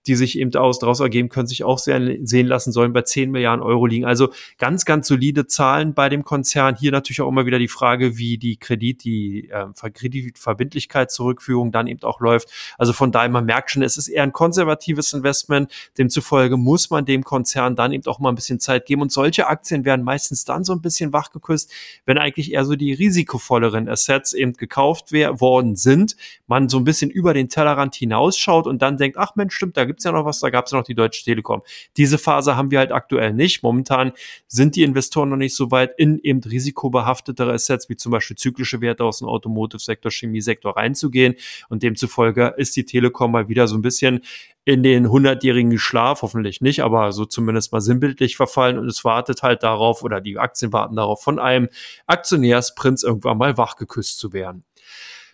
die 0.07 0.15
sich 0.15 0.39
eben 0.39 0.53
aus, 0.55 0.79
daraus 0.79 0.99
ergeben, 0.99 1.29
können 1.29 1.47
sich 1.47 1.63
auch 1.63 1.79
sehr, 1.79 1.99
sehen 2.25 2.47
lassen, 2.47 2.71
sollen 2.71 2.93
bei 2.93 3.01
10 3.01 3.29
Milliarden 3.29 3.63
Euro 3.63 3.85
liegen. 3.85 4.05
Also 4.05 4.29
ganz, 4.57 4.85
ganz 4.85 5.07
solide 5.07 5.47
Zahlen 5.47 5.93
bei 5.93 6.09
dem 6.09 6.23
Konzern. 6.23 6.75
Hier 6.75 6.91
natürlich 6.91 7.21
auch 7.21 7.27
immer 7.27 7.45
wieder 7.45 7.59
die 7.59 7.67
Frage, 7.67 8.17
wie 8.17 8.37
die 8.37 8.57
Kredit, 8.57 9.03
die 9.03 9.49
äh, 9.49 9.67
Kreditverbindlichkeitszurückführung 9.91 11.71
dann 11.71 11.87
eben 11.87 12.01
auch 12.03 12.19
läuft. 12.19 12.49
Also 12.77 12.93
von 12.93 13.11
daher, 13.11 13.29
man 13.29 13.45
merkt 13.45 13.71
schon, 13.71 13.83
es 13.83 13.97
ist 13.97 14.07
eher 14.07 14.23
ein 14.23 14.33
konservatives 14.33 15.13
Investment. 15.13 15.71
Demzufolge 15.97 16.57
muss 16.57 16.89
man 16.89 17.05
dem 17.05 17.23
Konzern 17.23 17.36
dann 17.43 17.91
eben 17.91 18.05
auch 18.05 18.19
mal 18.19 18.29
ein 18.29 18.35
bisschen 18.35 18.59
Zeit 18.59 18.85
geben. 18.85 19.01
Und 19.01 19.11
solche 19.11 19.47
Aktien 19.47 19.83
werden 19.83 20.05
meistens 20.05 20.45
dann 20.45 20.63
so 20.63 20.71
ein 20.73 20.81
bisschen 20.81 21.11
wachgeküsst, 21.11 21.69
wenn 22.05 22.17
eigentlich 22.17 22.53
eher 22.53 22.63
so 22.63 22.75
die 22.75 22.93
risikovolleren 22.93 23.89
Assets 23.89 24.33
eben 24.33 24.53
gekauft 24.53 25.11
worden 25.11 25.75
sind. 25.75 26.15
Man 26.47 26.69
so 26.69 26.77
ein 26.77 26.85
bisschen 26.85 27.09
über 27.09 27.33
den 27.33 27.49
Tellerrand 27.49 27.95
hinausschaut 27.95 28.67
und 28.67 28.81
dann 28.81 28.97
denkt, 28.97 29.17
ach 29.17 29.35
Mensch, 29.35 29.53
stimmt, 29.53 29.75
da 29.75 29.83
gibt 29.83 29.97
gibt's 29.97 30.03
ja 30.03 30.11
noch 30.11 30.25
was, 30.25 30.39
da 30.39 30.51
gab 30.51 30.65
es 30.65 30.71
ja 30.71 30.77
noch 30.77 30.85
die 30.85 30.93
Deutsche 30.93 31.23
Telekom. 31.23 31.63
Diese 31.97 32.19
Phase 32.19 32.55
haben 32.55 32.69
wir 32.69 32.77
halt 32.77 32.91
aktuell 32.91 33.33
nicht. 33.33 33.63
Momentan 33.63 34.11
sind 34.47 34.75
die 34.75 34.83
Investoren 34.83 35.29
noch 35.29 35.37
nicht 35.37 35.55
so 35.55 35.71
weit 35.71 35.97
in 35.97 36.19
eben 36.19 36.39
risikobehaftetere 36.43 37.51
Assets, 37.51 37.89
wie 37.89 37.95
zum 37.95 38.11
Beispiel 38.11 38.37
zyklische 38.37 38.79
Werte 38.79 39.03
aus 39.03 39.19
dem 39.19 39.27
Automotive-Sektor, 39.27 40.11
Chemiesektor 40.11 40.77
reinzugehen. 40.77 41.33
Und 41.69 41.81
demzufolge 41.81 42.53
ist 42.57 42.75
die 42.75 42.85
Telekom 42.85 43.31
mal 43.31 43.49
wieder 43.49 43.67
so 43.67 43.75
ein 43.75 43.81
bisschen 43.81 44.21
in 44.67 44.83
den 44.83 45.09
hundertjährigen 45.09 45.79
Schlaf, 45.79 46.23
hoffentlich 46.23 46.59
nicht, 46.59 46.83
aber 46.83 47.13
so 47.13 47.23
zumindest 47.23 47.71
mal 47.71 47.79
sinnbildlich 47.79 48.35
verfallen 48.35 48.77
und 48.77 48.87
es 48.89 49.05
wartet 49.05 49.41
halt 49.41 49.63
darauf 49.63 50.03
oder 50.03 50.19
die 50.19 50.37
Aktien 50.37 50.73
warten 50.73 50.97
darauf, 50.97 51.23
von 51.23 51.39
einem 51.39 51.69
Aktionärsprinz 52.05 53.03
irgendwann 53.03 53.37
mal 53.37 53.57
wachgeküsst 53.57 54.19
zu 54.19 54.33
werden 54.33 54.65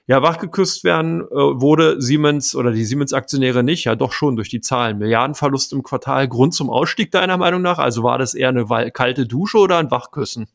ja, 0.06 0.22
wachgeküsst 0.22 0.84
werden 0.84 1.22
äh, 1.22 1.34
wurde 1.34 2.02
Siemens 2.02 2.56
oder 2.56 2.72
die 2.72 2.84
Siemens-Aktionäre 2.84 3.63
nicht, 3.63 3.86
ja 3.86 3.96
doch 3.96 4.12
schon 4.12 4.36
durch 4.36 4.50
die 4.50 4.60
Zahlen. 4.60 4.98
Milliardenverlust 4.98 5.72
im 5.72 5.82
Quartal, 5.82 6.28
Grund 6.28 6.54
zum 6.54 6.69
Ausstieg 6.69 7.12
deiner 7.12 7.38
Meinung 7.38 7.62
nach? 7.62 7.80
Also 7.80 8.04
war 8.04 8.17
das 8.17 8.34
eher 8.34 8.50
eine 8.50 8.91
kalte 8.91 9.26
Dusche 9.26 9.60
oder 9.60 9.78
ein 9.78 9.91
Wachküssen? 9.91 10.48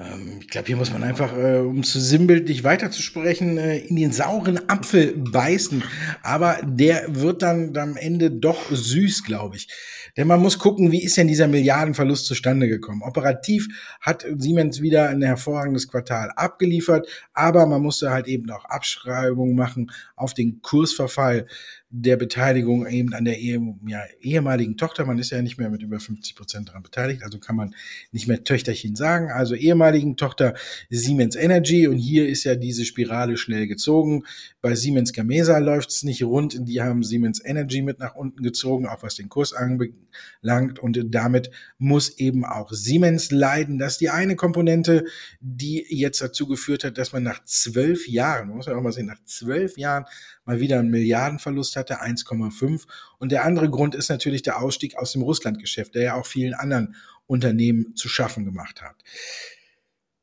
Ähm, 0.00 0.38
ich 0.40 0.48
glaube, 0.48 0.66
hier 0.66 0.76
muss 0.76 0.92
man 0.92 1.02
einfach, 1.02 1.36
äh, 1.36 1.58
um 1.58 1.82
zu 1.82 2.00
sinnbildlich 2.00 2.64
weiterzusprechen, 2.64 3.58
äh, 3.58 3.78
in 3.78 3.96
den 3.96 4.12
sauren 4.12 4.68
Apfel 4.68 5.14
beißen. 5.16 5.82
Aber 6.22 6.58
der 6.62 7.04
wird 7.08 7.42
dann 7.42 7.76
am 7.76 7.96
Ende 7.96 8.30
doch 8.30 8.70
süß, 8.70 9.24
glaube 9.24 9.56
ich. 9.56 9.68
Denn 10.16 10.26
man 10.26 10.40
muss 10.40 10.58
gucken, 10.58 10.90
wie 10.90 11.02
ist 11.02 11.16
denn 11.16 11.28
dieser 11.28 11.48
Milliardenverlust 11.48 12.26
zustande 12.26 12.68
gekommen. 12.68 13.02
Operativ 13.02 13.68
hat 14.00 14.26
Siemens 14.36 14.80
wieder 14.80 15.08
ein 15.08 15.22
hervorragendes 15.22 15.88
Quartal 15.88 16.32
abgeliefert, 16.34 17.06
aber 17.32 17.66
man 17.66 17.82
musste 17.82 18.10
halt 18.10 18.26
eben 18.26 18.50
auch 18.50 18.64
Abschreibungen 18.64 19.54
machen 19.54 19.92
auf 20.16 20.34
den 20.34 20.60
Kursverfall 20.62 21.46
der 21.90 22.16
Beteiligung 22.16 22.86
eben 22.86 23.14
an 23.14 23.24
der 23.24 23.38
ehe, 23.38 23.60
ja, 23.86 24.02
ehemaligen 24.20 24.76
Tochter. 24.76 25.06
Man 25.06 25.18
ist 25.18 25.30
ja 25.30 25.40
nicht 25.40 25.58
mehr 25.58 25.70
mit 25.70 25.82
über 25.82 25.98
50 25.98 26.36
Prozent 26.36 26.68
daran 26.68 26.82
beteiligt, 26.82 27.22
also 27.22 27.38
kann 27.38 27.56
man 27.56 27.74
nicht 28.12 28.28
mehr 28.28 28.44
Töchterchen 28.44 28.94
sagen. 28.94 29.30
Also 29.30 29.54
ehemaligen 29.54 30.16
Tochter 30.16 30.54
Siemens 30.90 31.34
Energy 31.34 31.88
und 31.88 31.96
hier 31.96 32.28
ist 32.28 32.44
ja 32.44 32.56
diese 32.56 32.84
Spirale 32.84 33.38
schnell 33.38 33.66
gezogen. 33.66 34.24
Bei 34.60 34.74
Siemens 34.74 35.14
Gamesa 35.14 35.58
läuft 35.58 35.90
es 35.90 36.02
nicht 36.02 36.22
rund. 36.22 36.68
Die 36.68 36.82
haben 36.82 37.02
Siemens 37.02 37.42
Energy 37.42 37.80
mit 37.80 38.00
nach 38.00 38.14
unten 38.14 38.42
gezogen, 38.42 38.86
auch 38.86 39.02
was 39.02 39.14
den 39.14 39.30
Kurs 39.30 39.54
anbelangt. 39.54 40.78
Und 40.78 41.00
damit 41.06 41.50
muss 41.78 42.18
eben 42.18 42.44
auch 42.44 42.70
Siemens 42.70 43.30
leiden. 43.30 43.78
Das 43.78 43.92
ist 43.92 44.00
die 44.02 44.10
eine 44.10 44.36
Komponente, 44.36 45.04
die 45.40 45.86
jetzt 45.88 46.20
dazu 46.20 46.46
geführt 46.46 46.84
hat, 46.84 46.98
dass 46.98 47.12
man 47.12 47.22
nach 47.22 47.42
zwölf 47.44 48.06
Jahren, 48.08 48.48
man 48.48 48.58
muss 48.58 48.66
ja 48.66 48.76
auch 48.76 48.82
mal 48.82 48.92
sehen, 48.92 49.06
nach 49.06 49.22
zwölf 49.24 49.78
Jahren 49.78 50.04
mal 50.48 50.60
wieder 50.60 50.78
einen 50.80 50.90
Milliardenverlust 50.90 51.76
hatte, 51.76 52.02
1,5. 52.02 52.86
Und 53.18 53.30
der 53.30 53.44
andere 53.44 53.70
Grund 53.70 53.94
ist 53.94 54.08
natürlich 54.08 54.42
der 54.42 54.60
Ausstieg 54.60 54.96
aus 54.96 55.12
dem 55.12 55.22
Russlandgeschäft, 55.22 55.94
der 55.94 56.02
ja 56.02 56.14
auch 56.14 56.26
vielen 56.26 56.54
anderen 56.54 56.96
Unternehmen 57.26 57.94
zu 57.94 58.08
schaffen 58.08 58.46
gemacht 58.46 58.82
hat. 58.82 58.96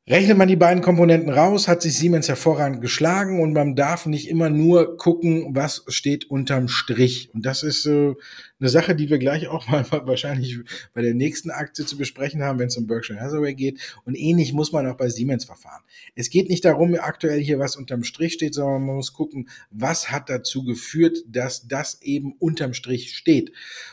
Rechnet 0.08 0.36
man 0.38 0.46
die 0.48 0.56
beiden 0.56 0.82
Komponenten 0.82 1.30
raus, 1.30 1.66
hat 1.66 1.82
sich 1.82 1.98
Siemens 1.98 2.28
hervorragend 2.28 2.80
geschlagen 2.80 3.40
und 3.40 3.52
man 3.52 3.74
darf 3.74 4.06
nicht 4.06 4.28
immer 4.28 4.50
nur 4.50 4.96
gucken, 4.96 5.54
was 5.56 5.84
steht 5.88 6.30
unterm 6.30 6.68
Strich. 6.68 7.30
Und 7.32 7.44
das 7.44 7.64
ist 7.64 7.86
äh, 7.86 8.14
eine 8.58 8.70
Sache, 8.70 8.94
die 8.94 9.10
wir 9.10 9.18
gleich 9.18 9.48
auch 9.48 9.68
mal 9.68 9.84
wahrscheinlich 10.06 10.58
bei 10.94 11.02
der 11.02 11.14
nächsten 11.14 11.50
Aktie 11.50 11.84
zu 11.84 11.96
besprechen 11.98 12.42
haben, 12.42 12.58
wenn 12.58 12.68
es 12.68 12.76
um 12.76 12.86
Berkshire 12.86 13.20
Hathaway 13.20 13.54
geht. 13.54 13.80
Und 14.04 14.14
ähnlich 14.14 14.52
muss 14.52 14.72
man 14.72 14.86
auch 14.86 14.96
bei 14.96 15.08
Siemens 15.08 15.44
verfahren. 15.44 15.82
Es 16.14 16.30
geht 16.30 16.48
nicht 16.48 16.64
darum, 16.64 16.94
aktuell 16.98 17.40
hier 17.40 17.58
was 17.58 17.76
unterm 17.76 18.02
Strich 18.02 18.32
steht, 18.32 18.54
sondern 18.54 18.86
man 18.86 18.96
muss 18.96 19.12
gucken, 19.12 19.48
was 19.70 20.10
hat 20.10 20.30
dazu 20.30 20.64
geführt, 20.64 21.18
dass 21.28 21.68
das 21.68 22.00
eben 22.02 22.32
unterm 22.38 22.72
Strich 22.72 23.14
steht. 23.14 23.52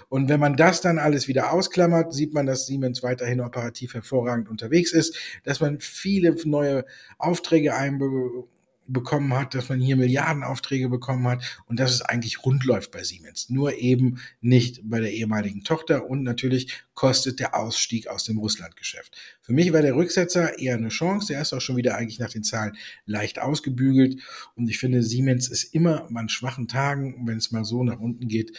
Und 0.10 0.30
wenn 0.30 0.40
man 0.40 0.56
das 0.56 0.82
dann 0.82 0.98
alles 0.98 1.28
wieder 1.28 1.52
ausklammert, 1.52 2.14
sieht 2.14 2.34
man, 2.34 2.46
dass 2.46 2.66
Siemens 2.66 3.04
weiterhin 3.04 3.42
operativ 3.42 3.94
hervorragend 3.94 4.50
unterwegs 4.50 4.94
ist, 4.94 5.18
dass 5.44 5.60
man 5.60 5.80
viele 5.80 6.36
neue 6.46 6.86
Aufträge 7.18 7.76
einbekommt 7.76 8.48
bekommen 8.88 9.34
hat, 9.34 9.56
dass 9.56 9.70
man 9.70 9.80
hier 9.80 9.96
Milliardenaufträge 9.96 10.90
bekommen 10.90 11.28
hat 11.28 11.62
und 11.66 11.80
dass 11.80 11.92
es 11.94 12.02
eigentlich 12.02 12.46
rund 12.46 12.66
läuft 12.66 12.92
bei 12.92 13.04
Siemens. 13.04 13.50
Nur 13.50 13.76
eben 13.78 14.20
nicht 14.42 14.82
bei 14.84 15.00
der 15.00 15.12
ehemaligen 15.12 15.64
Tochter 15.64 16.10
und 16.10 16.24
natürlich 16.24 16.84
kostet 16.94 17.40
der 17.40 17.56
Ausstieg 17.56 18.08
aus 18.08 18.24
dem 18.26 18.38
Russlandgeschäft. 18.38 19.18
Für 19.42 19.54
mich 19.54 19.74
war 19.74 19.82
der 19.82 19.96
Rücksetzer 19.96 20.60
eher 20.60 20.76
eine 20.76 20.90
Chance. 20.90 21.28
Der 21.34 21.42
ist 21.42 21.54
auch 21.54 21.62
schon 21.62 21.78
wieder 21.78 21.96
eigentlich 21.96 22.20
nach 22.20 22.32
den 22.32 22.44
Zahlen 22.44 22.78
leicht 23.06 23.40
ausgebügelt 23.40 24.22
und 24.56 24.70
ich 24.70 24.80
finde, 24.80 25.04
Siemens 25.04 25.48
ist 25.48 25.74
immer 25.74 26.08
an 26.14 26.30
schwachen 26.30 26.68
Tagen, 26.68 27.28
wenn 27.28 27.38
es 27.38 27.52
mal 27.52 27.66
so 27.66 27.84
nach 27.84 28.00
unten 28.00 28.28
geht, 28.28 28.58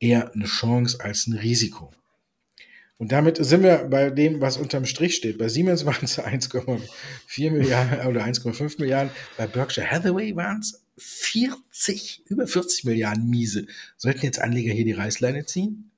eher 0.00 0.32
eine 0.34 0.46
Chance 0.46 0.98
als 1.00 1.26
ein 1.26 1.34
Risiko. 1.34 1.92
Und 2.98 3.10
damit 3.10 3.44
sind 3.44 3.62
wir 3.62 3.88
bei 3.90 4.10
dem, 4.10 4.40
was 4.40 4.56
unterm 4.56 4.86
Strich 4.86 5.16
steht. 5.16 5.38
Bei 5.38 5.48
Siemens 5.48 5.84
waren 5.84 6.04
es 6.04 6.18
1,4 6.18 7.50
Milliarden 7.50 8.06
oder 8.06 8.24
1,5 8.24 8.80
Milliarden. 8.80 9.10
Bei 9.36 9.46
Berkshire 9.46 9.90
Hathaway 9.90 10.36
waren 10.36 10.60
es 10.60 10.84
40, 10.96 12.24
über 12.28 12.46
40 12.46 12.84
Milliarden 12.84 13.28
miese. 13.28 13.66
Sollten 13.96 14.24
jetzt 14.24 14.40
Anleger 14.40 14.72
hier 14.72 14.84
die 14.84 14.92
Reißleine 14.92 15.44
ziehen? 15.44 15.90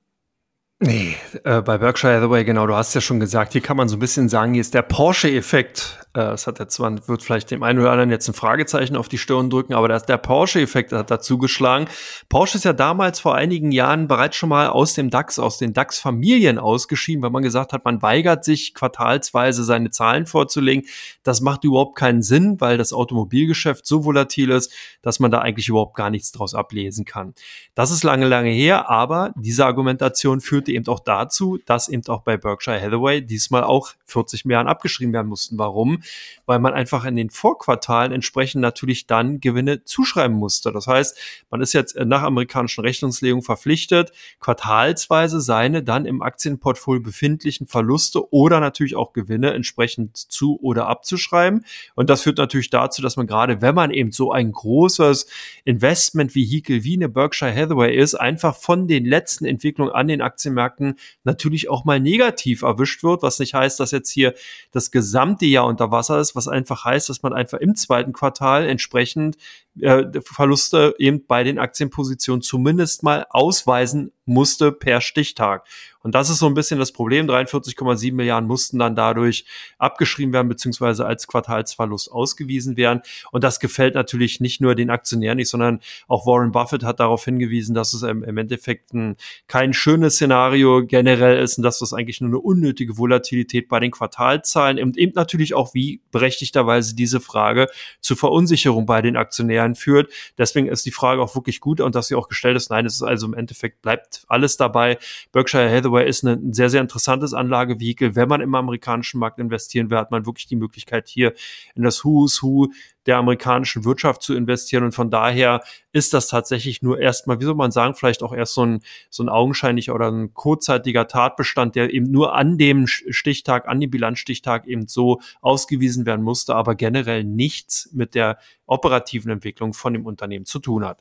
Nee, 0.79 1.17
äh, 1.45 1.63
bei 1.63 1.79
Berkshire 1.79 2.15
Hathaway, 2.15 2.45
genau, 2.45 2.67
du 2.67 2.75
hast 2.75 2.95
ja 2.95 3.01
schon 3.01 3.19
gesagt, 3.19 3.53
hier 3.53 3.63
kann 3.63 3.79
man 3.79 3.89
so 3.89 3.97
ein 3.97 4.01
bisschen 4.01 4.29
sagen, 4.29 4.53
hier 4.53 4.61
ist 4.61 4.75
der 4.75 4.83
Porsche-Effekt. 4.83 6.06
Äh, 6.16 6.20
das 6.20 6.48
hat 6.48 6.59
jetzt, 6.59 6.79
man 6.81 7.07
wird 7.07 7.22
vielleicht 7.22 7.50
dem 7.52 7.62
einen 7.62 7.79
oder 7.79 7.92
anderen 7.92 8.11
jetzt 8.11 8.29
ein 8.29 8.35
Fragezeichen 8.35 8.96
auf 8.96 9.09
die 9.09 9.18
Stirn 9.18 9.48
drücken, 9.48 9.72
aber 9.74 9.87
das, 9.87 10.05
der 10.05 10.18
Porsche-Effekt 10.18 10.92
hat 10.92 11.11
dazu 11.11 11.38
geschlagen. 11.38 11.87
Porsche 12.29 12.59
ist 12.59 12.64
ja 12.64 12.72
damals 12.72 13.20
vor 13.20 13.37
einigen 13.37 13.70
Jahren 13.70 14.09
bereits 14.09 14.37
schon 14.37 14.48
mal 14.48 14.68
aus 14.68 14.94
dem 14.94 15.11
DAX, 15.11 15.38
aus 15.38 15.59
den 15.59 15.72
DAX-Familien 15.72 16.59
ausgeschieden, 16.59 17.22
weil 17.22 17.31
man 17.31 17.44
gesagt 17.44 17.72
hat, 17.72 17.85
man 17.85 18.02
weigert 18.02 18.44
sich 18.44 18.74
quartalsweise 18.74 19.62
seine 19.62 19.90
Zahlen 19.90 20.26
vorzulegen. 20.26 20.88
Das 21.22 21.40
macht 21.40 21.62
überhaupt 21.62 21.96
keinen 21.96 22.22
Sinn, 22.22 22.61
weil 22.61 22.76
das 22.76 22.92
Automobilgeschäft 22.92 23.87
so 23.87 24.05
volatil 24.05 24.50
ist, 24.50 24.72
dass 25.02 25.20
man 25.20 25.31
da 25.31 25.38
eigentlich 25.38 25.68
überhaupt 25.68 25.96
gar 25.96 26.11
nichts 26.11 26.33
draus 26.33 26.55
ablesen 26.55 27.05
kann. 27.05 27.35
Das 27.76 27.92
ist 27.92 28.02
lange, 28.02 28.26
lange 28.26 28.50
her, 28.50 28.90
aber 28.90 29.33
diese 29.37 29.64
Argumentation 29.64 30.40
führt 30.40 30.57
führte 30.57 30.72
eben 30.72 30.87
auch 30.88 31.00
dazu, 31.00 31.59
dass 31.66 31.88
eben 31.88 32.02
auch 32.09 32.22
bei 32.22 32.38
Berkshire 32.38 32.81
Hathaway 32.81 33.20
diesmal 33.20 33.62
auch 33.64 33.90
40 34.07 34.46
Milliarden 34.46 34.68
abgeschrieben 34.68 35.12
werden 35.12 35.29
mussten. 35.29 35.59
Warum? 35.59 36.02
Weil 36.47 36.59
man 36.59 36.73
einfach 36.73 37.05
in 37.05 37.16
den 37.16 37.31
Vorquartalen 37.31 38.12
entsprechend 38.12 38.62
natürlich 38.62 39.07
dann 39.07 39.40
Gewinne 39.40 39.85
zuschreiben 39.85 40.37
musste. 40.37 40.73
Das 40.73 40.87
heißt, 40.87 41.19
man 41.51 41.61
ist 41.61 41.73
jetzt 41.73 41.97
nach 41.97 42.23
amerikanischen 42.23 42.83
Rechnungslegung 42.83 43.42
verpflichtet, 43.42 44.12
quartalsweise 44.40 45.40
seine 45.40 45.83
dann 45.83 46.07
im 46.07 46.23
Aktienportfolio 46.23 47.03
befindlichen 47.03 47.66
Verluste 47.66 48.33
oder 48.33 48.61
natürlich 48.61 48.97
auch 48.97 49.12
Gewinne 49.12 49.53
entsprechend 49.53 50.16
zu 50.16 50.59
oder 50.61 50.87
abzuschreiben. 50.87 51.64
Und 51.95 52.09
das 52.11 52.23
führt 52.23 52.38
natürlich 52.38 52.71
dazu, 52.71 53.03
dass 53.03 53.16
man 53.16 53.27
gerade, 53.27 53.61
wenn 53.61 53.75
man 53.75 53.90
eben 53.90 54.12
so 54.12 54.33
ein 54.33 54.53
großes 54.53 55.27
Investmentvehikel 55.64 56.85
wie 56.85 56.95
eine 56.95 57.09
Berkshire 57.09 57.55
Hathaway 57.55 57.97
ist, 57.97 58.14
einfach 58.14 58.57
von 58.57 58.88
den 58.88 59.05
letzten 59.05 59.45
Entwicklungen 59.45 59.92
an 59.92 60.09
den 60.09 60.23
Aktien 60.23 60.47
Aktienmärkten 60.47 60.99
natürlich 61.25 61.69
auch 61.69 61.85
mal 61.85 62.01
negativ 62.01 62.62
erwischt 62.62 63.03
wird, 63.03 63.23
was 63.23 63.38
nicht 63.38 63.55
heißt, 63.55 63.81
dass 63.81 63.90
jetzt 63.90 64.11
hier 64.11 64.35
das 64.71 64.90
gesamte 64.90 65.47
Jahr 65.47 65.66
unter 65.66 65.90
Wasser 65.97 66.21
ist, 66.21 66.37
was 66.37 66.47
einfach 66.47 66.85
heißt, 66.85 67.09
dass 67.09 67.23
man 67.23 67.33
einfach 67.33 67.59
im 67.59 67.75
zweiten 67.75 68.13
Quartal 68.13 68.67
entsprechend 68.67 69.37
äh, 69.81 70.05
Verluste 70.23 70.95
eben 70.99 71.27
bei 71.27 71.45
den 71.45 71.59
Aktienpositionen 71.59 72.43
zumindest 72.43 73.03
mal 73.03 73.27
ausweisen 73.31 74.12
musste 74.27 74.73
per 74.73 75.01
Stichtag. 75.01 75.65
Und 76.03 76.15
das 76.15 76.31
ist 76.31 76.39
so 76.39 76.47
ein 76.47 76.55
bisschen 76.55 76.79
das 76.79 76.93
Problem. 76.93 77.27
43,7 77.27 78.12
Milliarden 78.15 78.47
mussten 78.47 78.79
dann 78.79 78.95
dadurch 78.95 79.45
abgeschrieben 79.79 80.33
werden, 80.33 80.49
beziehungsweise 80.49 81.05
als 81.05 81.27
Quartalsverlust 81.27 82.12
ausgewiesen 82.12 82.77
werden. 82.77 83.01
Und 83.33 83.43
das 83.43 83.59
gefällt 83.59 83.97
natürlich 83.97 84.41
nicht 84.41 84.61
nur 84.61 84.77
den 84.77 84.91
Aktionären 84.91 85.37
nicht, 85.37 85.51
sondern 85.51 85.81
auch 86.07 86.25
Warren 86.25 86.53
Buffett 86.53 86.85
hat 86.85 87.01
darauf 87.01 87.25
hingewiesen, 87.25 87.75
dass 87.75 87.93
es 87.93 88.03
im, 88.03 88.23
im 88.23 88.37
Endeffekt 88.37 88.95
ein, 88.95 89.17
kein 89.49 89.73
schönes 89.73 90.15
Szenario 90.15 90.87
generell 90.87 91.43
ist 91.43 91.59
und 91.59 91.65
dass 91.65 91.81
das 91.81 91.93
eigentlich 91.93 92.21
nur 92.21 92.31
eine 92.31 92.39
unnötige 92.39 92.99
Volatilität 92.99 93.69
bei 93.69 93.81
den 93.81 93.91
Quartalzahlen 93.91 94.81
und 94.81 94.97
eben 94.97 95.12
natürlich 95.15 95.55
auch 95.55 95.75
wie 95.75 96.03
berechtigterweise 96.12 96.95
diese 96.95 97.21
Frage 97.21 97.67
zur 98.01 98.17
Verunsicherung 98.17 98.87
bei 98.87 99.03
den 99.03 99.17
Aktionären 99.17 99.65
führt. 99.74 100.12
Deswegen 100.38 100.68
ist 100.68 100.87
die 100.87 100.90
Frage 100.90 101.20
auch 101.20 101.35
wirklich 101.35 101.61
gut 101.61 101.81
und 101.81 101.94
dass 101.94 102.09
sie 102.09 102.14
auch 102.14 102.29
gestellt 102.29 102.57
ist. 102.57 102.70
Nein, 102.70 102.87
es 102.87 102.94
ist 102.94 103.02
also 103.02 103.26
im 103.26 103.35
Endeffekt 103.35 103.83
bleibt 103.83 104.24
alles 104.29 104.57
dabei. 104.57 104.98
Berkshire 105.33 105.70
Hathaway 105.70 106.09
ist 106.09 106.22
ein 106.22 106.52
sehr, 106.52 106.70
sehr 106.70 106.81
interessantes 106.81 107.35
Anlagevehikel. 107.35 108.14
Wenn 108.16 108.29
man 108.29 108.40
im 108.40 108.55
amerikanischen 108.55 109.18
Markt 109.18 109.38
investieren 109.38 109.90
will, 109.90 109.98
hat 109.98 110.11
man 110.11 110.26
wirklich 110.26 110.46
die 110.46 110.57
Möglichkeit, 110.57 111.09
hier 111.09 111.35
in 111.74 111.83
das 111.83 112.05
Who's 112.05 112.42
Who 112.42 112.68
der 113.07 113.16
amerikanischen 113.16 113.85
Wirtschaft 113.85 114.23
zu 114.23 114.35
investieren. 114.35 114.85
Und 114.85 114.92
von 114.92 115.11
daher 115.11 115.62
ist 115.92 116.12
das 116.12 116.29
tatsächlich 116.29 116.83
nur 116.83 116.99
erstmal, 117.01 117.40
wie 117.40 117.45
soll 117.45 117.55
man 117.55 117.71
sagen, 117.71 117.95
vielleicht 117.95 118.23
auch 118.23 118.35
erst 118.35 118.55
so 118.55 118.66
ein, 118.66 118.81
so 119.09 119.23
ein 119.23 119.29
augenscheinlicher 119.29 119.95
oder 119.95 120.11
ein 120.11 120.35
kurzzeitiger 120.35 121.09
Tatbestand, 121.09 121.75
der 121.75 121.92
eben 121.92 122.11
nur 122.11 122.35
an 122.35 122.59
dem 122.59 122.87
Stichtag, 122.87 123.66
an 123.66 123.81
dem 123.81 123.90
Bilanzstichtag 123.90 124.66
eben 124.66 124.88
so 124.88 125.21
ausgewiesen 125.40 126.05
werden 126.05 126.23
musste, 126.23 126.55
aber 126.55 126.75
generell 126.75 127.25
nichts 127.25 127.88
mit 127.92 128.14
der 128.14 128.38
operativen 128.66 129.31
Entwicklung 129.31 129.73
von 129.73 129.92
dem 129.92 130.07
Unternehmen 130.07 130.45
zu 130.45 130.59
tun 130.59 130.85
hat. 130.85 131.01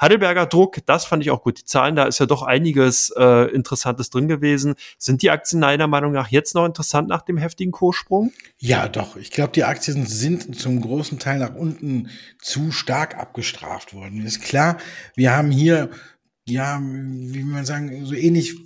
Heidelberger 0.00 0.46
Druck, 0.46 0.78
das 0.84 1.04
fand 1.04 1.22
ich 1.22 1.30
auch 1.30 1.42
gut. 1.42 1.60
Die 1.60 1.64
Zahlen, 1.64 1.96
da 1.96 2.04
ist 2.04 2.18
ja 2.18 2.26
doch 2.26 2.42
einiges 2.42 3.10
äh, 3.16 3.50
Interessantes 3.54 4.10
drin 4.10 4.28
gewesen. 4.28 4.74
Sind 4.98 5.22
die 5.22 5.30
Aktien 5.30 5.60
deiner 5.60 5.86
Meinung 5.86 6.12
nach 6.12 6.28
jetzt 6.28 6.54
noch 6.54 6.66
interessant 6.66 7.08
nach 7.08 7.22
dem 7.22 7.36
heftigen 7.36 7.72
Kurssprung? 7.72 8.32
Ja, 8.58 8.88
doch. 8.88 9.16
Ich 9.16 9.30
glaube, 9.30 9.52
die 9.52 9.64
Aktien 9.64 10.06
sind 10.06 10.58
zum 10.58 10.80
großen 10.80 11.18
Teil 11.18 11.42
nach 11.44 11.54
unten 11.54 12.08
zu 12.40 12.70
stark 12.70 13.16
abgestraft 13.16 13.94
worden. 13.94 14.24
Ist 14.24 14.42
klar, 14.42 14.78
wir 15.14 15.36
haben 15.36 15.50
hier, 15.50 15.90
ja, 16.46 16.80
wie 16.82 17.44
man 17.44 17.64
sagen, 17.64 18.04
so 18.06 18.14
ähnlich 18.14 18.56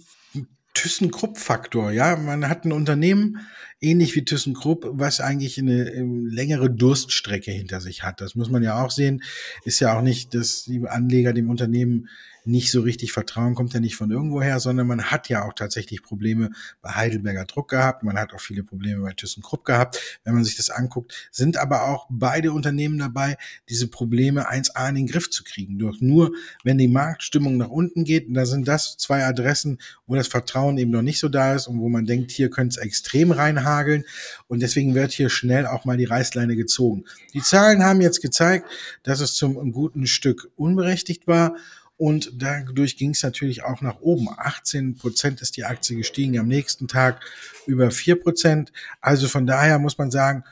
ThyssenKrupp-Faktor. 0.75 1.91
Ja, 1.91 2.17
man 2.17 2.49
hat 2.49 2.65
ein 2.65 2.73
Unternehmen 2.73 3.41
ähnlich 3.81 4.15
wie 4.17 4.25
ThyssenKrupp, 4.25 4.87
was 4.93 5.21
eigentlich 5.21 5.59
eine 5.59 5.91
ähm, 5.91 6.27
längere 6.27 6.71
Durststrecke 6.71 7.51
hinter 7.51 7.81
sich 7.81 8.03
hat. 8.03 8.21
Das 8.21 8.35
muss 8.35 8.51
man 8.51 8.63
ja 8.63 8.83
auch 8.83 8.91
sehen. 8.91 9.23
Ist 9.65 9.81
ja 9.81 9.97
auch 9.97 10.03
nicht, 10.03 10.35
dass 10.35 10.65
die 10.65 10.87
Anleger 10.87 11.33
dem 11.33 11.51
Unternehmen 11.51 12.09
nicht 12.49 12.71
so 12.71 12.81
richtig 12.81 13.13
vertrauen, 13.13 13.55
kommt 13.55 13.75
ja 13.75 13.81
nicht 13.81 13.97
von 13.97 14.11
irgendwoher, 14.11 14.59
sondern 14.59 14.87
man 14.87 15.05
hat 15.05 15.29
ja 15.29 15.45
auch 15.45 15.53
tatsächlich 15.53 16.03
Probleme 16.03 16.51
bei 16.81 16.91
Heidelberger 16.91 17.45
Druck 17.45 17.69
gehabt, 17.69 18.03
man 18.03 18.19
hat 18.19 18.33
auch 18.33 18.41
viele 18.41 18.65
Probleme 18.65 19.03
bei 19.03 19.13
ThyssenKrupp 19.13 19.65
gehabt. 19.65 20.21
Wenn 20.25 20.35
man 20.35 20.45
sich 20.45 20.57
das 20.57 20.71
anguckt, 20.71 21.29
sind 21.31 21.59
aber 21.59 21.85
auch 21.85 22.07
beide 22.09 22.53
Unternehmen 22.53 22.99
dabei, 22.99 23.37
diese 23.69 23.87
Probleme 23.89 24.51
1a 24.51 24.89
in 24.89 24.95
den 24.95 25.07
Griff 25.07 25.31
zu 25.31 25.45
kriegen. 25.45 25.79
Durch 25.79 26.01
nur, 26.01 26.33
wenn 26.65 26.79
die 26.79 26.89
Marktstimmung 26.89 27.59
nach 27.59 27.69
unten 27.69 28.05
geht, 28.05 28.27
da 28.31 28.47
sind 28.47 28.67
das 28.67 28.97
zwei 28.97 29.25
Adressen, 29.25 29.79
wo 30.07 30.15
das 30.15 30.29
Vertrauen 30.29 30.79
eben 30.79 30.91
noch 30.91 31.03
nicht 31.03 31.21
so 31.21 31.29
da 31.29 31.55
ist 31.55 31.67
und 31.67 31.81
wo 31.81 31.89
man 31.89 32.07
denkt, 32.07 32.31
hier 32.31 32.49
könnte 32.49 32.79
es 32.79 32.85
extrem 32.85 33.31
reinhageln 33.31 34.05
und 34.47 34.63
deswegen 34.63 34.95
wird 34.95 35.13
hier 35.13 35.29
schnell 35.29 35.67
auch 35.67 35.85
mal 35.85 35.99
die 35.99 36.05
Reißleine 36.05 36.57
gezogen. 36.57 37.05
Die 37.35 37.43
Zahlen 37.43 37.85
haben 37.85 38.01
jetzt 38.01 38.23
gezeigt, 38.23 38.67
dass 39.03 39.21
es 39.21 39.35
zum 39.35 39.73
guten 39.73 40.07
Stück 40.07 40.51
unberechtigt 40.57 41.27
war 41.27 41.57
und 41.99 42.31
dadurch 42.41 42.97
ging 42.97 43.11
es 43.11 43.23
natürlich 43.25 43.65
auch 43.65 43.83
nach 43.83 43.99
oben. 44.01 44.29
18 44.35 44.97
Prozent 44.97 45.43
ist 45.43 45.57
die 45.57 45.65
Aktie 45.65 45.97
gestiegen, 45.97 46.39
am 46.39 46.47
nächsten 46.47 46.87
Tag 46.89 47.21
über 47.67 47.91
4 47.91 48.21
Prozent. 48.21 48.73
Also 49.01 49.27
von 49.27 49.47
daher 49.47 49.79
muss 49.81 49.99
man 49.99 50.11
sagen, 50.11 50.45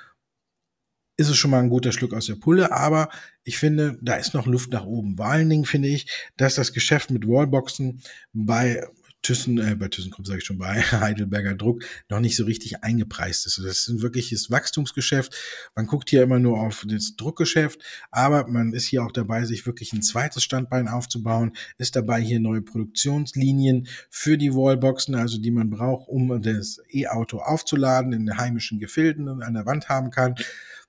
ist 1.16 1.28
es 1.28 1.37
schon 1.37 1.52
mal 1.52 1.62
ein 1.62 1.70
guter 1.70 1.92
Schluck 1.92 2.12
aus 2.12 2.26
der 2.26 2.35
Pulle, 2.35 2.72
aber 2.72 3.09
ich 3.44 3.59
finde, 3.59 3.96
da 4.02 4.16
ist 4.16 4.35
noch 4.35 4.46
Luft 4.46 4.72
nach 4.72 4.85
oben. 4.85 5.16
Vor 5.16 5.26
allen 5.26 5.48
Dingen 5.48 5.64
finde 5.64 5.88
ich, 5.88 6.11
dass 6.37 6.56
das 6.56 6.72
Geschäft 6.72 7.11
mit 7.11 7.26
Wallboxen 7.26 8.02
bei 8.32 8.85
Thyssen, 9.27 9.59
äh, 9.59 9.75
bei 9.75 9.89
ThyssenKrupp 9.89 10.25
sage 10.25 10.39
ich 10.39 10.45
schon, 10.45 10.59
bei 10.59 10.81
Heidelberger 10.81 11.57
Druck 11.57 11.83
noch 12.09 12.21
nicht 12.21 12.37
so 12.37 12.45
richtig 12.45 12.85
eingepreist 12.85 13.45
ist. 13.47 13.59
Das 13.59 13.65
ist 13.65 13.89
ein 13.89 14.01
wirkliches 14.01 14.53
Wachstumsgeschäft. 14.53 15.35
Man 15.75 15.87
guckt 15.87 16.11
hier 16.11 16.23
immer 16.23 16.39
nur 16.39 16.61
auf 16.61 16.85
das 16.87 17.17
Druckgeschäft, 17.17 17.83
aber 18.12 18.47
man 18.47 18.73
ist 18.73 18.87
hier 18.87 19.05
auch 19.05 19.11
dabei, 19.11 19.45
sich 19.45 19.67
wirklich 19.67 19.93
ein 19.93 20.03
zweites 20.03 20.45
Standbein 20.45 20.87
aufzubauen, 20.87 21.57
ist 21.77 21.97
dabei 21.97 22.21
hier 22.21 22.39
neue 22.39 22.62
Produktionslinien 22.62 23.89
für 24.11 24.39
die 24.39 24.55
Wallboxen, 24.55 25.17
also 25.17 25.39
die 25.39 25.51
man 25.51 25.71
braucht, 25.71 26.09
um 26.09 26.41
das 26.41 26.81
E-Auto 26.93 27.39
aufzuladen, 27.39 28.12
in 28.12 28.27
den 28.27 28.39
heimischen 28.39 28.79
Gefilden 28.79 29.29
und 29.29 29.43
an 29.43 29.55
der 29.55 29.67
Wand 29.67 29.89
haben 29.89 30.11
kann. 30.11 30.37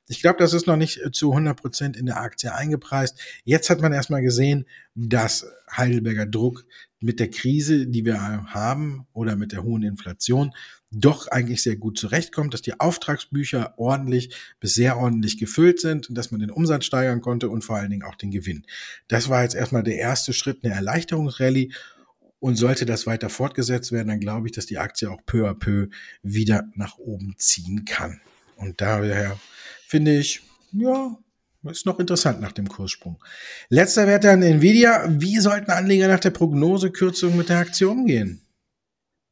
Ich 0.09 0.21
glaube, 0.21 0.39
das 0.39 0.53
ist 0.53 0.67
noch 0.67 0.77
nicht 0.77 1.01
zu 1.11 1.31
100 1.31 1.59
Prozent 1.59 1.97
in 1.97 2.05
der 2.05 2.21
Aktie 2.21 2.53
eingepreist. 2.53 3.19
Jetzt 3.43 3.69
hat 3.69 3.81
man 3.81 3.91
erstmal 3.91 4.21
gesehen, 4.21 4.65
dass 4.95 5.45
Heidelberger 5.75 6.25
Druck 6.25 6.65
mit 6.99 7.19
der 7.19 7.29
Krise, 7.29 7.87
die 7.87 8.05
wir 8.05 8.21
haben 8.21 9.07
oder 9.13 9.35
mit 9.35 9.51
der 9.51 9.63
hohen 9.63 9.83
Inflation, 9.83 10.53
doch 10.89 11.27
eigentlich 11.27 11.61
sehr 11.61 11.75
gut 11.75 11.97
zurechtkommt, 11.97 12.53
dass 12.53 12.61
die 12.61 12.79
Auftragsbücher 12.79 13.77
ordentlich 13.77 14.33
bis 14.59 14.73
sehr 14.73 14.97
ordentlich 14.97 15.37
gefüllt 15.37 15.79
sind 15.79 16.07
dass 16.09 16.31
man 16.31 16.39
den 16.39 16.49
Umsatz 16.49 16.85
steigern 16.85 17.21
konnte 17.21 17.49
und 17.49 17.63
vor 17.63 17.75
allen 17.75 17.91
Dingen 17.91 18.03
auch 18.03 18.15
den 18.15 18.31
Gewinn. 18.31 18.65
Das 19.07 19.29
war 19.29 19.43
jetzt 19.43 19.55
erstmal 19.55 19.83
der 19.83 19.97
erste 19.97 20.33
Schritt, 20.33 20.63
eine 20.63 20.73
Erleichterungsrallye. 20.73 21.71
Und 22.39 22.55
sollte 22.55 22.85
das 22.85 23.07
weiter 23.07 23.29
fortgesetzt 23.29 23.91
werden, 23.91 24.09
dann 24.09 24.19
glaube 24.19 24.47
ich, 24.47 24.51
dass 24.51 24.67
die 24.67 24.77
Aktie 24.77 25.09
auch 25.09 25.25
peu 25.25 25.49
à 25.49 25.55
peu 25.55 25.87
wieder 26.21 26.69
nach 26.75 26.99
oben 26.99 27.33
ziehen 27.37 27.83
kann. 27.83 28.21
Und 28.57 28.79
daher 28.79 29.39
finde 29.87 30.19
ich, 30.19 30.43
ja, 30.71 31.17
ist 31.69 31.85
noch 31.85 31.99
interessant 31.99 32.41
nach 32.41 32.51
dem 32.51 32.67
Kurssprung. 32.67 33.21
Letzter 33.69 34.07
Wert 34.07 34.23
dann 34.23 34.41
Nvidia. 34.41 35.05
Wie 35.07 35.39
sollten 35.39 35.71
Anleger 35.71 36.07
nach 36.07 36.19
der 36.19 36.31
Prognosekürzung 36.31 37.37
mit 37.37 37.49
der 37.49 37.59
Aktion 37.59 38.05
gehen? 38.05 38.46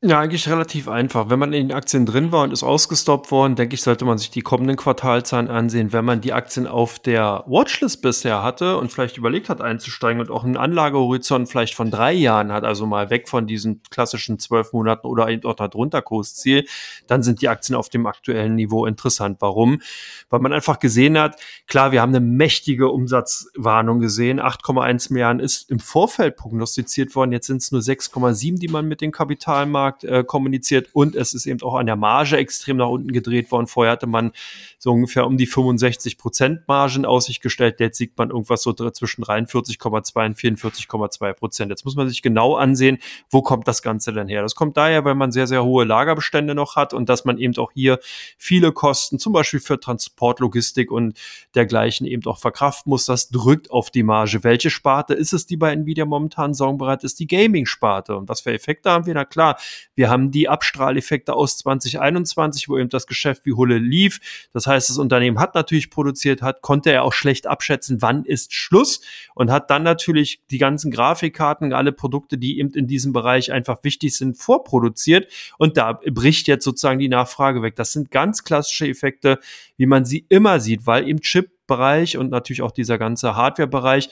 Ja, 0.02 0.20
eigentlich 0.20 0.48
relativ 0.48 0.88
einfach. 0.88 1.30
Wenn 1.30 1.40
man 1.40 1.52
in 1.54 1.70
den 1.70 1.76
Aktien 1.76 2.06
drin 2.06 2.32
war 2.32 2.44
und 2.44 2.52
ist 2.52 2.62
ausgestoppt 2.62 3.32
worden, 3.32 3.56
denke 3.56 3.74
ich, 3.74 3.82
sollte 3.82 4.06
man 4.06 4.20
sich 4.20 4.30
die 4.30 4.42
kommenden 4.42 4.76
Quartalzahlen 4.76 5.48
ansehen. 5.48 5.94
Wenn 5.94 6.06
man 6.06 6.22
die 6.22 6.32
Aktien 6.32 6.68
auf 6.68 7.00
der 7.00 7.44
Watchlist 7.48 8.04
bisher 8.04 8.44
hatte 8.44 8.78
und 8.78 8.92
vielleicht 8.92 9.18
überlegt 9.18 9.50
hat 9.50 9.62
einzusteigen 9.62 10.20
und 10.20 10.30
auch 10.30 10.44
einen 10.44 10.58
Anlagehorizont 10.58 11.50
vielleicht 11.50 11.74
von 11.74 11.90
drei 11.90 12.14
Jahren 12.14 12.52
hat, 12.52 12.66
also 12.66 12.86
mal 12.86 13.10
weg 13.10 13.28
von 13.28 13.48
diesen 13.48 13.82
klassischen 13.90 14.38
zwölf 14.38 14.74
Monaten 14.74 15.08
oder 15.08 15.28
eben 15.30 15.44
auch 15.46 15.56
darunter 15.56 16.04
Kursziel, 16.04 16.68
dann 17.08 17.24
sind 17.24 17.42
die 17.42 17.50
Aktien 17.50 17.76
auf 17.76 17.90
dem 17.90 18.06
aktuellen 18.06 18.54
Niveau 18.54 18.86
interessant. 18.86 19.38
Warum? 19.40 19.82
Weil 20.30 20.42
man 20.42 20.54
einfach 20.54 20.78
gesehen 20.78 21.18
hat, 21.18 21.40
klar, 21.68 21.92
wir 21.92 22.02
haben 22.02 22.14
eine 22.14 22.24
mächtige 22.24 22.90
Umsatzwarnung 22.90 24.00
gesehen. 24.00 24.40
8,1 24.40 25.12
Milliarden 25.14 25.40
ist 25.40 25.72
im 25.72 25.80
Vorfeld 25.80 26.36
prognostiziert 26.36 27.16
worden. 27.16 27.32
Jetzt 27.32 27.48
sind 27.48 27.64
es 27.64 27.72
nur 27.72 27.82
6,7, 27.82 28.60
die 28.60 28.68
man 28.68 28.88
mit 28.88 29.02
dem 29.02 29.12
Kapitalmarkt 29.12 29.85
Markt 29.86 30.04
äh, 30.04 30.24
kommuniziert 30.24 30.90
und 30.94 31.16
es 31.16 31.34
ist 31.34 31.46
eben 31.46 31.62
auch 31.62 31.76
an 31.76 31.86
der 31.86 31.96
Marge 31.96 32.38
extrem 32.38 32.78
nach 32.78 32.90
unten 32.90 33.12
gedreht 33.12 33.52
worden. 33.52 33.68
Vorher 33.68 33.92
hatte 33.92 34.08
man 34.08 34.32
so 34.80 34.92
ungefähr 34.92 35.28
um 35.28 35.38
die 35.38 35.46
65 35.46 36.18
Prozent 36.18 36.68
Margen 36.68 37.06
aus 37.06 37.26
sich 37.26 37.40
gestellt. 37.40 37.80
Jetzt 37.80 37.98
sieht 37.98 38.18
man 38.18 38.30
irgendwas 38.30 38.64
so 38.64 38.74
zwischen 38.74 39.24
43,2 39.24 40.26
und 40.26 40.38
44,2 40.38 41.34
Prozent. 41.34 41.70
Jetzt 41.70 41.86
muss 41.86 41.96
man 41.96 42.10
sich 42.10 42.22
genau 42.24 42.56
ansehen, 42.56 42.98
wo 43.30 43.42
kommt 43.44 43.68
das 43.68 43.82
Ganze 43.84 44.12
denn 44.12 44.28
her? 44.28 44.42
Das 44.42 44.56
kommt 44.56 44.76
daher, 44.76 45.06
weil 45.06 45.16
man 45.16 45.32
sehr, 45.32 45.46
sehr 45.46 45.64
hohe 45.64 45.86
Lagerbestände 45.86 46.56
noch 46.56 46.76
hat 46.76 46.94
und 46.94 47.10
dass 47.10 47.26
man 47.26 47.38
eben 47.38 47.56
auch 47.58 47.72
hier 47.72 48.00
viele 48.38 48.72
Kosten, 48.72 49.20
zum 49.20 49.34
Beispiel 49.34 49.60
für 49.60 49.80
Transport, 49.80 50.40
Logistik 50.40 50.92
und 50.92 51.18
dergleichen 51.54 52.08
eben 52.08 52.26
auch 52.26 52.40
verkraften 52.40 52.90
muss. 52.90 53.06
Das 53.06 53.30
drückt 53.30 53.70
auf 53.70 53.92
die 53.92 54.04
Marge. 54.04 54.44
Welche 54.44 54.70
Sparte 54.70 55.14
ist 55.14 55.34
es, 55.34 55.46
die 55.46 55.58
bei 55.58 55.72
Nvidia 55.74 56.06
momentan 56.06 56.54
sorgenbereit 56.56 57.04
ist? 57.04 57.20
Die 57.20 57.28
Gaming-Sparte. 57.28 58.18
Und 58.18 58.30
was 58.30 58.42
für 58.42 58.52
Effekte 58.52 58.90
haben 58.90 59.06
wir? 59.06 59.14
Na 59.14 59.26
klar, 59.26 59.58
wir 59.96 60.10
haben 60.10 60.32
die 60.32 60.50
Abstrahleffekte 60.50 61.34
aus 61.34 61.58
2021, 61.58 62.70
wo 62.70 62.78
eben 62.78 62.90
das 62.90 63.08
Geschäft 63.08 63.46
wie 63.46 63.54
Hulle 63.54 63.78
lief. 63.78 64.48
Das 64.54 64.68
heißt, 64.68 64.90
das 64.90 64.98
Unternehmen 64.98 65.40
hat 65.40 65.56
natürlich 65.56 65.90
produziert, 65.90 66.42
hat, 66.42 66.62
konnte 66.62 66.92
er 66.92 67.04
auch 67.04 67.14
schlecht 67.14 67.48
abschätzen, 67.48 68.02
wann 68.02 68.26
ist 68.26 68.54
Schluss 68.54 69.02
und 69.34 69.52
hat 69.52 69.70
dann 69.70 69.84
natürlich 69.84 70.42
die 70.52 70.58
ganzen 70.58 70.92
Grafikkarten, 70.92 71.74
alle 71.74 71.92
Produkte, 71.92 72.38
die 72.38 72.60
eben 72.60 72.72
in 72.72 72.88
diesem 72.88 73.14
Bereich 73.14 73.52
einfach 73.52 73.84
wichtig 73.84 74.16
sind, 74.16 74.38
vorproduziert. 74.38 75.32
Und 75.58 75.78
da 75.78 76.00
bricht 76.12 76.48
jetzt 76.48 76.66
sozusagen 76.66 77.00
die 77.00 77.10
Nachfrage 77.10 77.62
weg. 77.62 77.76
Das 77.76 77.94
sind 77.94 78.12
ganz 78.12 78.44
klassische 78.44 78.88
Effekte, 78.88 79.40
wie 79.78 79.86
man 79.86 80.06
sie 80.06 80.26
immer 80.30 80.60
sieht, 80.60 80.86
weil 80.86 81.08
im 81.08 81.22
Chip 81.22 81.55
Bereich 81.68 82.18
und 82.18 82.30
natürlich 82.30 82.62
auch 82.62 82.72
dieser 82.72 82.98
ganze 82.98 83.36
Hardware-Bereich 83.36 84.10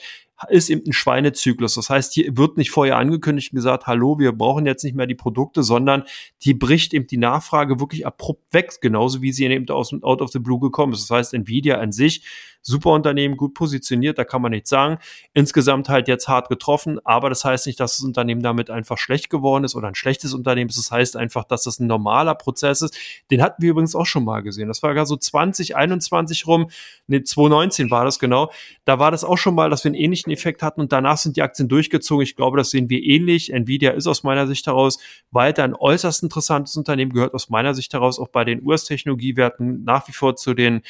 ist 0.48 0.68
eben 0.68 0.82
ein 0.86 0.92
Schweinezyklus. 0.92 1.74
Das 1.74 1.90
heißt, 1.90 2.12
hier 2.12 2.36
wird 2.36 2.56
nicht 2.56 2.70
vorher 2.70 2.96
angekündigt 2.96 3.52
und 3.52 3.56
gesagt, 3.56 3.86
hallo, 3.86 4.18
wir 4.18 4.32
brauchen 4.32 4.66
jetzt 4.66 4.82
nicht 4.82 4.96
mehr 4.96 5.06
die 5.06 5.14
Produkte, 5.14 5.62
sondern 5.62 6.04
die 6.42 6.54
bricht 6.54 6.92
eben 6.92 7.06
die 7.06 7.16
Nachfrage 7.16 7.78
wirklich 7.80 8.06
abrupt 8.06 8.52
weg, 8.52 8.72
genauso 8.80 9.22
wie 9.22 9.32
sie 9.32 9.44
eben 9.44 9.68
aus 9.68 9.94
Out 10.02 10.20
of 10.20 10.30
the 10.30 10.40
Blue 10.40 10.58
gekommen 10.58 10.92
ist. 10.92 11.08
Das 11.08 11.16
heißt, 11.16 11.34
Nvidia 11.34 11.78
an 11.78 11.92
sich 11.92 12.24
super 12.64 12.90
Unternehmen, 12.90 13.36
gut 13.36 13.54
positioniert, 13.54 14.18
da 14.18 14.24
kann 14.24 14.42
man 14.42 14.50
nichts 14.50 14.70
sagen. 14.70 14.98
Insgesamt 15.34 15.88
halt 15.88 16.08
jetzt 16.08 16.28
hart 16.28 16.48
getroffen, 16.48 16.98
aber 17.04 17.28
das 17.28 17.44
heißt 17.44 17.66
nicht, 17.66 17.78
dass 17.78 17.98
das 17.98 18.04
Unternehmen 18.04 18.42
damit 18.42 18.70
einfach 18.70 18.98
schlecht 18.98 19.30
geworden 19.30 19.64
ist 19.64 19.74
oder 19.76 19.88
ein 19.88 19.94
schlechtes 19.94 20.32
Unternehmen 20.32 20.70
ist. 20.70 20.78
Das 20.78 20.90
heißt 20.90 21.16
einfach, 21.16 21.44
dass 21.44 21.64
das 21.64 21.78
ein 21.78 21.86
normaler 21.86 22.34
Prozess 22.34 22.80
ist. 22.82 22.96
Den 23.30 23.42
hatten 23.42 23.62
wir 23.62 23.70
übrigens 23.70 23.94
auch 23.94 24.06
schon 24.06 24.24
mal 24.24 24.40
gesehen. 24.40 24.68
Das 24.68 24.82
war 24.82 24.94
gar 24.94 25.04
so 25.04 25.16
2021 25.16 26.46
rum, 26.46 26.70
nee, 27.06 27.22
2019 27.22 27.90
war 27.90 28.04
das 28.04 28.18
genau. 28.18 28.50
Da 28.86 28.98
war 28.98 29.10
das 29.10 29.24
auch 29.24 29.36
schon 29.36 29.54
mal, 29.54 29.68
dass 29.68 29.84
wir 29.84 29.90
einen 29.90 30.00
ähnlichen 30.00 30.32
Effekt 30.32 30.62
hatten 30.62 30.80
und 30.80 30.90
danach 30.90 31.18
sind 31.18 31.36
die 31.36 31.42
Aktien 31.42 31.68
durchgezogen. 31.68 32.22
Ich 32.22 32.34
glaube, 32.34 32.56
das 32.56 32.70
sehen 32.70 32.88
wir 32.88 33.02
ähnlich. 33.02 33.52
Nvidia 33.52 33.90
ist 33.90 34.06
aus 34.06 34.22
meiner 34.22 34.46
Sicht 34.46 34.66
heraus 34.66 34.98
weiter 35.30 35.64
ein 35.64 35.74
äußerst 35.74 36.22
interessantes 36.22 36.76
Unternehmen, 36.78 37.12
gehört 37.12 37.34
aus 37.34 37.50
meiner 37.50 37.74
Sicht 37.74 37.92
heraus 37.92 38.18
auch 38.18 38.28
bei 38.28 38.44
den 38.44 38.64
US-Technologiewerten 38.64 39.84
nach 39.84 40.08
wie 40.08 40.12
vor 40.12 40.36
zu 40.36 40.54
den 40.54 40.80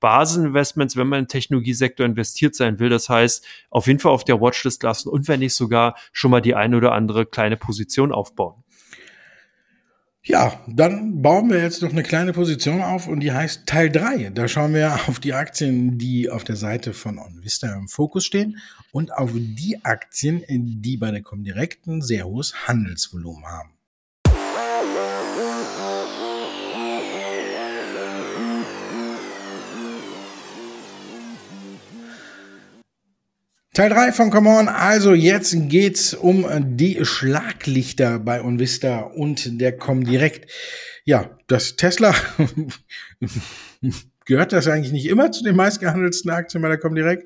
Basisinvestments, 0.00 0.96
wenn 0.96 1.08
man 1.08 1.20
im 1.20 1.28
Technologiesektor 1.28 2.04
investiert 2.04 2.54
sein 2.54 2.78
will. 2.78 2.88
Das 2.88 3.08
heißt, 3.08 3.44
auf 3.70 3.86
jeden 3.86 3.98
Fall 3.98 4.12
auf 4.12 4.24
der 4.24 4.40
Watchlist 4.40 4.82
lassen 4.82 5.08
und 5.08 5.28
wenn 5.28 5.40
nicht 5.40 5.54
sogar 5.54 5.96
schon 6.12 6.30
mal 6.30 6.40
die 6.40 6.54
eine 6.54 6.76
oder 6.76 6.92
andere 6.92 7.26
kleine 7.26 7.56
Position 7.56 8.12
aufbauen. 8.12 8.62
Ja, 10.28 10.60
dann 10.66 11.22
bauen 11.22 11.50
wir 11.50 11.62
jetzt 11.62 11.82
noch 11.82 11.92
eine 11.92 12.02
kleine 12.02 12.32
Position 12.32 12.82
auf 12.82 13.06
und 13.06 13.20
die 13.20 13.30
heißt 13.30 13.64
Teil 13.66 13.90
3. 13.90 14.30
Da 14.30 14.48
schauen 14.48 14.74
wir 14.74 14.92
auf 15.06 15.20
die 15.20 15.34
Aktien, 15.34 15.98
die 15.98 16.28
auf 16.28 16.42
der 16.42 16.56
Seite 16.56 16.94
von 16.94 17.20
OnVista 17.20 17.72
im 17.72 17.86
Fokus 17.86 18.24
stehen 18.26 18.58
und 18.90 19.12
auf 19.14 19.30
die 19.32 19.78
Aktien, 19.84 20.42
die 20.48 20.96
bei 20.96 21.12
der 21.12 21.22
Comdirect 21.22 21.86
ein 21.86 22.02
sehr 22.02 22.26
hohes 22.26 22.66
Handelsvolumen 22.66 23.46
haben. 23.46 23.75
Teil 33.76 33.90
3 33.90 34.12
von 34.12 34.30
Come 34.30 34.48
On. 34.48 34.68
Also 34.68 35.12
jetzt 35.12 35.54
geht's 35.68 36.14
um 36.14 36.46
die 36.78 37.04
Schlaglichter 37.04 38.18
bei 38.18 38.42
Onvista 38.42 39.00
und 39.00 39.60
der 39.60 39.76
Comdirect. 39.76 40.50
Ja, 41.04 41.36
das 41.46 41.76
Tesla 41.76 42.14
gehört 44.24 44.54
das 44.54 44.66
eigentlich 44.66 44.92
nicht 44.92 45.04
immer 45.04 45.30
zu 45.30 45.44
den 45.44 45.56
meistgehandelsten 45.56 46.30
Aktien 46.30 46.62
bei 46.62 46.68
der 46.68 46.78
Comdirect? 46.78 47.24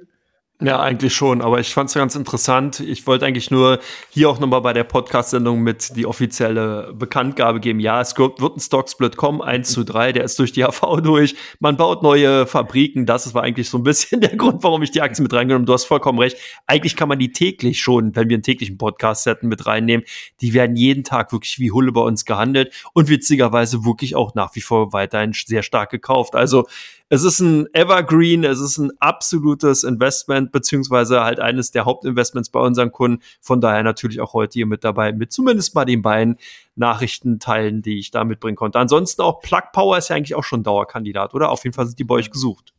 Ja, 0.62 0.78
eigentlich 0.78 1.14
schon, 1.14 1.40
aber 1.40 1.58
ich 1.58 1.72
fand 1.72 1.88
es 1.88 1.94
ganz 1.94 2.14
interessant. 2.14 2.80
Ich 2.80 3.06
wollte 3.06 3.24
eigentlich 3.24 3.50
nur 3.50 3.78
hier 4.10 4.28
auch 4.28 4.38
nochmal 4.38 4.60
bei 4.60 4.74
der 4.74 4.84
Podcast-Sendung 4.84 5.62
mit 5.62 5.96
die 5.96 6.04
offizielle 6.04 6.92
Bekanntgabe 6.92 7.60
geben. 7.60 7.80
Ja, 7.80 8.02
es 8.02 8.14
wird 8.18 8.38
ein 8.38 8.60
Stocksplit 8.60 9.16
kommen, 9.16 9.40
1 9.40 9.72
zu 9.72 9.84
3, 9.84 10.12
der 10.12 10.24
ist 10.24 10.38
durch 10.38 10.52
die 10.52 10.62
AV 10.62 11.00
durch. 11.00 11.34
Man 11.60 11.78
baut 11.78 12.02
neue 12.02 12.46
Fabriken. 12.46 13.06
Das 13.06 13.32
war 13.32 13.42
eigentlich 13.42 13.70
so 13.70 13.78
ein 13.78 13.84
bisschen 13.84 14.20
der 14.20 14.36
Grund, 14.36 14.62
warum 14.62 14.82
ich 14.82 14.90
die 14.90 15.00
Aktien 15.00 15.22
mit 15.22 15.32
reingenommen 15.32 15.64
Du 15.64 15.72
hast 15.72 15.86
vollkommen 15.86 16.18
recht. 16.18 16.36
Eigentlich 16.66 16.94
kann 16.94 17.08
man 17.08 17.18
die 17.18 17.32
täglich 17.32 17.80
schon, 17.80 18.14
wenn 18.14 18.28
wir 18.28 18.36
einen 18.36 18.42
täglichen 18.42 18.76
Podcast 18.76 19.24
hätten, 19.24 19.48
mit 19.48 19.64
reinnehmen. 19.64 20.04
Die 20.42 20.52
werden 20.52 20.76
jeden 20.76 21.04
Tag 21.04 21.32
wirklich 21.32 21.58
wie 21.58 21.70
Hulle 21.70 21.92
bei 21.92 22.02
uns 22.02 22.26
gehandelt 22.26 22.70
und 22.92 23.08
witzigerweise 23.08 23.86
wirklich 23.86 24.14
auch 24.14 24.34
nach 24.34 24.54
wie 24.54 24.60
vor 24.60 24.92
weiterhin 24.92 25.32
sehr 25.32 25.62
stark 25.62 25.88
gekauft. 25.88 26.34
Also 26.34 26.66
es 27.12 27.24
ist 27.24 27.40
ein 27.40 27.66
Evergreen, 27.74 28.44
es 28.44 28.60
ist 28.60 28.78
ein 28.78 28.92
absolutes 29.00 29.82
Investment, 29.82 30.52
beziehungsweise 30.52 31.22
halt 31.24 31.40
eines 31.40 31.72
der 31.72 31.84
Hauptinvestments 31.84 32.50
bei 32.50 32.60
unseren 32.60 32.92
Kunden. 32.92 33.20
Von 33.40 33.60
daher 33.60 33.82
natürlich 33.82 34.20
auch 34.20 34.32
heute 34.32 34.52
hier 34.54 34.66
mit 34.66 34.84
dabei, 34.84 35.12
mit 35.12 35.32
zumindest 35.32 35.74
mal 35.74 35.84
den 35.84 36.02
beiden 36.02 36.36
Nachrichtenteilen, 36.76 37.82
die 37.82 37.98
ich 37.98 38.12
da 38.12 38.22
mitbringen 38.22 38.54
konnte. 38.54 38.78
Ansonsten 38.78 39.22
auch 39.22 39.40
Plug 39.40 39.72
Power 39.72 39.98
ist 39.98 40.08
ja 40.08 40.16
eigentlich 40.16 40.36
auch 40.36 40.44
schon 40.44 40.62
Dauerkandidat, 40.62 41.34
oder? 41.34 41.50
Auf 41.50 41.64
jeden 41.64 41.74
Fall 41.74 41.86
sind 41.86 41.98
die 41.98 42.04
bei 42.04 42.14
euch 42.14 42.30
gesucht. 42.30 42.72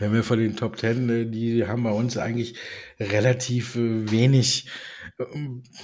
Wenn 0.00 0.12
wir 0.12 0.24
von 0.24 0.40
den 0.40 0.56
Top 0.56 0.76
Ten, 0.76 1.08
äh, 1.08 1.24
die 1.24 1.66
haben 1.66 1.84
bei 1.84 1.92
uns 1.92 2.18
eigentlich 2.18 2.56
relativ 2.98 3.76
äh, 3.76 4.10
wenig 4.10 4.66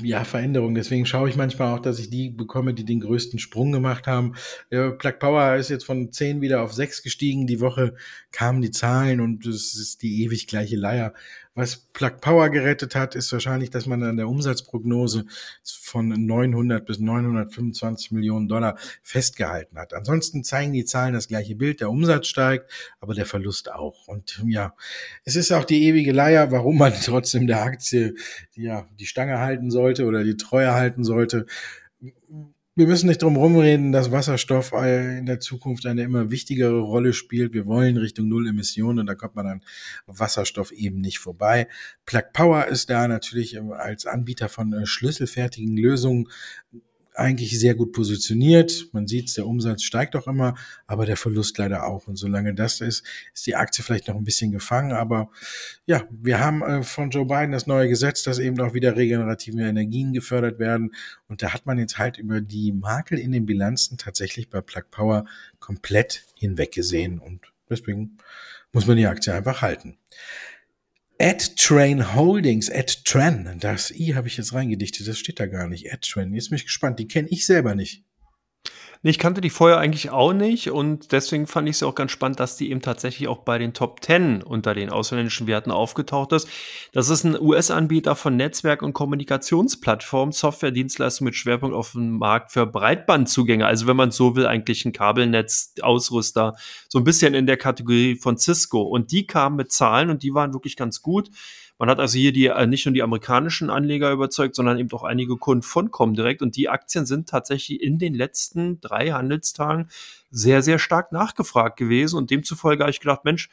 ja, 0.02 0.24
Veränderungen. 0.24 0.74
Deswegen 0.74 1.06
schaue 1.06 1.28
ich 1.28 1.36
manchmal 1.36 1.74
auch, 1.74 1.80
dass 1.80 1.98
ich 1.98 2.10
die 2.10 2.28
bekomme, 2.28 2.74
die 2.74 2.84
den 2.84 3.00
größten 3.00 3.38
Sprung 3.38 3.72
gemacht 3.72 4.06
haben. 4.06 4.34
Plug 4.68 5.18
Power 5.18 5.56
ist 5.56 5.70
jetzt 5.70 5.84
von 5.84 6.12
10 6.12 6.40
wieder 6.40 6.62
auf 6.62 6.72
6 6.72 7.02
gestiegen. 7.02 7.46
Die 7.46 7.60
Woche 7.60 7.94
kamen 8.30 8.60
die 8.60 8.70
Zahlen 8.70 9.20
und 9.20 9.46
es 9.46 9.74
ist 9.74 10.02
die 10.02 10.22
ewig 10.22 10.46
gleiche 10.46 10.76
Leier. 10.76 11.14
Was 11.54 11.76
Plug 11.92 12.20
Power 12.22 12.48
gerettet 12.48 12.94
hat, 12.94 13.14
ist 13.14 13.30
wahrscheinlich, 13.30 13.68
dass 13.68 13.84
man 13.84 14.02
an 14.02 14.16
der 14.16 14.26
Umsatzprognose 14.26 15.26
von 15.62 16.08
900 16.08 16.86
bis 16.86 16.98
925 16.98 18.10
Millionen 18.10 18.48
Dollar 18.48 18.78
festgehalten 19.02 19.78
hat. 19.78 19.92
Ansonsten 19.92 20.44
zeigen 20.44 20.72
die 20.72 20.86
Zahlen 20.86 21.12
das 21.12 21.28
gleiche 21.28 21.54
Bild. 21.54 21.80
Der 21.80 21.90
Umsatz 21.90 22.28
steigt, 22.28 22.70
aber 23.00 23.12
der 23.12 23.26
Verlust 23.26 23.70
auch. 23.70 24.08
Und 24.08 24.42
ja, 24.46 24.74
es 25.24 25.36
ist 25.36 25.52
auch 25.52 25.64
die 25.64 25.84
ewige 25.84 26.12
Leier, 26.12 26.50
warum 26.52 26.78
man 26.78 26.94
trotzdem 27.04 27.46
der 27.46 27.60
Aktie 27.60 28.14
ja, 28.54 28.88
die 28.98 29.06
Stange 29.06 29.38
halten 29.38 29.70
sollte 29.70 30.06
oder 30.06 30.24
die 30.24 30.38
Treue 30.38 30.72
halten 30.72 31.04
sollte 31.04 31.44
wir 32.74 32.86
müssen 32.86 33.06
nicht 33.06 33.20
drum 33.20 33.36
rumreden, 33.36 33.92
dass 33.92 34.12
Wasserstoff 34.12 34.72
in 34.72 35.26
der 35.26 35.40
Zukunft 35.40 35.84
eine 35.84 36.02
immer 36.02 36.30
wichtigere 36.30 36.80
Rolle 36.80 37.12
spielt. 37.12 37.52
Wir 37.52 37.66
wollen 37.66 37.98
Richtung 37.98 38.28
Null 38.28 38.48
Emissionen 38.48 39.00
und 39.00 39.06
da 39.06 39.14
kommt 39.14 39.34
man 39.34 39.46
an 39.46 39.60
Wasserstoff 40.06 40.72
eben 40.72 41.00
nicht 41.00 41.18
vorbei. 41.18 41.68
Plug 42.06 42.32
Power 42.32 42.66
ist 42.68 42.88
da 42.88 43.08
natürlich 43.08 43.56
ähm, 43.56 43.72
als 43.72 44.06
Anbieter 44.06 44.48
von 44.48 44.72
äh, 44.72 44.86
schlüsselfertigen 44.86 45.76
Lösungen 45.76 46.28
eigentlich 47.14 47.58
sehr 47.58 47.74
gut 47.74 47.92
positioniert. 47.92 48.88
Man 48.92 49.06
sieht, 49.06 49.36
der 49.36 49.46
Umsatz 49.46 49.82
steigt 49.82 50.16
auch 50.16 50.26
immer, 50.26 50.54
aber 50.86 51.06
der 51.06 51.16
Verlust 51.16 51.58
leider 51.58 51.86
auch. 51.86 52.06
Und 52.06 52.16
solange 52.16 52.54
das 52.54 52.80
ist, 52.80 53.04
ist 53.34 53.46
die 53.46 53.54
Aktie 53.54 53.84
vielleicht 53.84 54.08
noch 54.08 54.16
ein 54.16 54.24
bisschen 54.24 54.50
gefangen. 54.50 54.92
Aber 54.92 55.30
ja, 55.86 56.04
wir 56.10 56.40
haben 56.40 56.62
äh, 56.62 56.82
von 56.82 57.10
Joe 57.10 57.26
Biden 57.26 57.52
das 57.52 57.66
neue 57.66 57.88
Gesetz, 57.88 58.22
dass 58.22 58.38
eben 58.38 58.60
auch 58.60 58.74
wieder 58.74 58.96
regenerative 58.96 59.62
Energien 59.62 60.12
gefördert 60.12 60.58
werden. 60.58 60.94
Und 61.28 61.42
da 61.42 61.52
hat 61.52 61.66
man 61.66 61.78
jetzt 61.78 61.98
halt 61.98 62.18
über 62.18 62.40
die 62.40 62.72
Makel 62.72 63.18
in 63.18 63.32
den 63.32 63.46
Bilanzen 63.46 63.98
tatsächlich 63.98 64.48
bei 64.48 64.60
Plug 64.60 64.84
Power 64.90 65.24
komplett 65.60 66.24
hinweggesehen. 66.34 67.18
Und 67.18 67.40
deswegen 67.68 68.18
muss 68.72 68.86
man 68.86 68.96
die 68.96 69.06
Aktie 69.06 69.34
einfach 69.34 69.60
halten. 69.60 69.98
AdTrain 71.22 72.16
Holdings, 72.16 72.68
AdTran, 72.68 73.56
das 73.60 73.92
I 73.92 74.16
habe 74.16 74.26
ich 74.26 74.38
jetzt 74.38 74.54
reingedichtet, 74.54 75.06
das 75.06 75.20
steht 75.20 75.38
da 75.38 75.46
gar 75.46 75.68
nicht. 75.68 75.92
AdTran, 75.92 76.34
jetzt 76.34 76.50
bin 76.50 76.56
ich 76.56 76.64
gespannt, 76.64 76.98
die 76.98 77.06
kenne 77.06 77.28
ich 77.30 77.46
selber 77.46 77.76
nicht. 77.76 78.02
Nee, 79.04 79.10
ich 79.10 79.18
kannte 79.18 79.40
die 79.40 79.50
vorher 79.50 79.78
eigentlich 79.78 80.10
auch 80.10 80.32
nicht 80.32 80.70
und 80.70 81.10
deswegen 81.10 81.48
fand 81.48 81.68
ich 81.68 81.74
es 81.74 81.82
auch 81.82 81.96
ganz 81.96 82.12
spannend, 82.12 82.38
dass 82.38 82.56
die 82.56 82.70
eben 82.70 82.82
tatsächlich 82.82 83.26
auch 83.26 83.38
bei 83.38 83.58
den 83.58 83.74
Top 83.74 84.00
10 84.00 84.44
unter 84.44 84.74
den 84.74 84.90
ausländischen 84.90 85.48
Werten 85.48 85.72
aufgetaucht 85.72 86.30
ist. 86.30 86.48
Das 86.92 87.08
ist 87.08 87.24
ein 87.24 87.36
US-Anbieter 87.36 88.14
von 88.14 88.36
Netzwerk- 88.36 88.80
und 88.80 88.92
Kommunikationsplattformen, 88.92 90.30
Software-Dienstleistungen 90.30 91.30
mit 91.30 91.34
Schwerpunkt 91.34 91.74
auf 91.74 91.92
dem 91.92 92.18
Markt 92.18 92.52
für 92.52 92.64
Breitbandzugänge. 92.64 93.66
Also 93.66 93.88
wenn 93.88 93.96
man 93.96 94.12
so 94.12 94.36
will, 94.36 94.46
eigentlich 94.46 94.84
ein 94.84 94.92
Kabelnetz-Ausrüster. 94.92 96.54
So 96.88 96.98
ein 96.98 97.04
bisschen 97.04 97.34
in 97.34 97.46
der 97.46 97.56
Kategorie 97.56 98.14
von 98.14 98.38
Cisco. 98.38 98.82
Und 98.82 99.10
die 99.10 99.26
kamen 99.26 99.56
mit 99.56 99.72
Zahlen 99.72 100.10
und 100.10 100.22
die 100.22 100.32
waren 100.32 100.52
wirklich 100.52 100.76
ganz 100.76 101.02
gut. 101.02 101.28
Man 101.82 101.90
hat 101.90 101.98
also 101.98 102.16
hier 102.16 102.32
die, 102.32 102.46
äh, 102.46 102.68
nicht 102.68 102.86
nur 102.86 102.92
die 102.92 103.02
amerikanischen 103.02 103.68
Anleger 103.68 104.12
überzeugt, 104.12 104.54
sondern 104.54 104.78
eben 104.78 104.92
auch 104.92 105.02
einige 105.02 105.36
Kunden 105.36 105.64
von 105.64 105.90
Comdirect. 105.90 106.40
Und 106.40 106.54
die 106.54 106.68
Aktien 106.68 107.06
sind 107.06 107.28
tatsächlich 107.28 107.82
in 107.82 107.98
den 107.98 108.14
letzten 108.14 108.80
drei 108.80 109.10
Handelstagen 109.10 109.90
sehr, 110.30 110.62
sehr 110.62 110.78
stark 110.78 111.10
nachgefragt 111.10 111.76
gewesen. 111.76 112.18
Und 112.18 112.30
demzufolge 112.30 112.84
habe 112.84 112.92
ich 112.92 113.00
gedacht, 113.00 113.24
Mensch, 113.24 113.48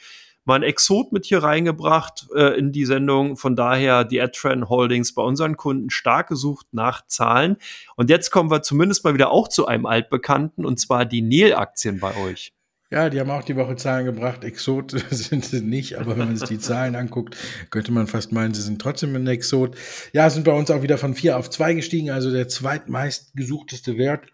mal 0.46 0.54
ein 0.54 0.62
Exot 0.62 1.12
mit 1.12 1.26
hier 1.26 1.42
reingebracht 1.42 2.28
äh, 2.36 2.56
in 2.56 2.72
die 2.72 2.86
Sendung. 2.86 3.36
Von 3.36 3.56
daher 3.56 4.04
die 4.04 4.22
AdTrend 4.22 4.70
Holdings 4.70 5.15
bei 5.15 5.24
unseren 5.24 5.58
Kunden 5.58 5.89
stark 5.89 6.28
gesucht 6.28 6.68
nach 6.72 7.08
Zahlen. 7.08 7.58
Und 7.96 8.12
jetzt 8.12 8.30
kommen 8.30 8.52
wir 8.52 8.62
zumindest 8.62 9.04
mal 9.06 9.15
wieder 9.15 9.32
auch 9.32 9.48
zu 9.48 9.65
einem 9.65 9.88
altbekannten, 9.88 10.65
und 10.68 10.80
zwar 10.80 11.06
die 11.06 11.24
Nel-Aktien 11.24 12.00
bei 12.00 12.15
euch. 12.15 12.54
Ja, 12.91 13.12
die 13.12 13.19
haben 13.19 13.30
auch 13.30 13.43
die 13.43 13.56
Woche 13.56 13.75
Zahlen 13.75 14.06
gebracht. 14.06 14.43
Exot 14.43 14.91
sind 15.12 15.45
sie 15.45 15.62
nicht, 15.62 15.99
aber 15.99 16.17
wenn 16.17 16.28
man 16.28 16.38
sich 16.38 16.49
die 16.49 16.60
Zahlen 16.60 16.95
anguckt, 16.95 17.38
könnte 17.69 17.91
man 17.91 18.08
fast 18.08 18.32
meinen, 18.32 18.56
sie 18.56 18.63
sind 18.63 18.82
trotzdem 18.82 19.15
ein 19.15 19.28
Exot. 19.28 19.78
Ja, 20.12 20.30
sind 20.30 20.43
bei 20.43 20.54
uns 20.54 20.71
auch 20.71 20.82
wieder 20.82 20.97
von 20.97 21.13
vier 21.13 21.38
auf 21.38 21.52
zwei 21.52 21.75
gestiegen, 21.75 22.10
also 22.10 22.32
der 22.32 22.47
zweitmeist 22.47 23.36
gesuchteste 23.36 23.97
Wert 23.97 24.25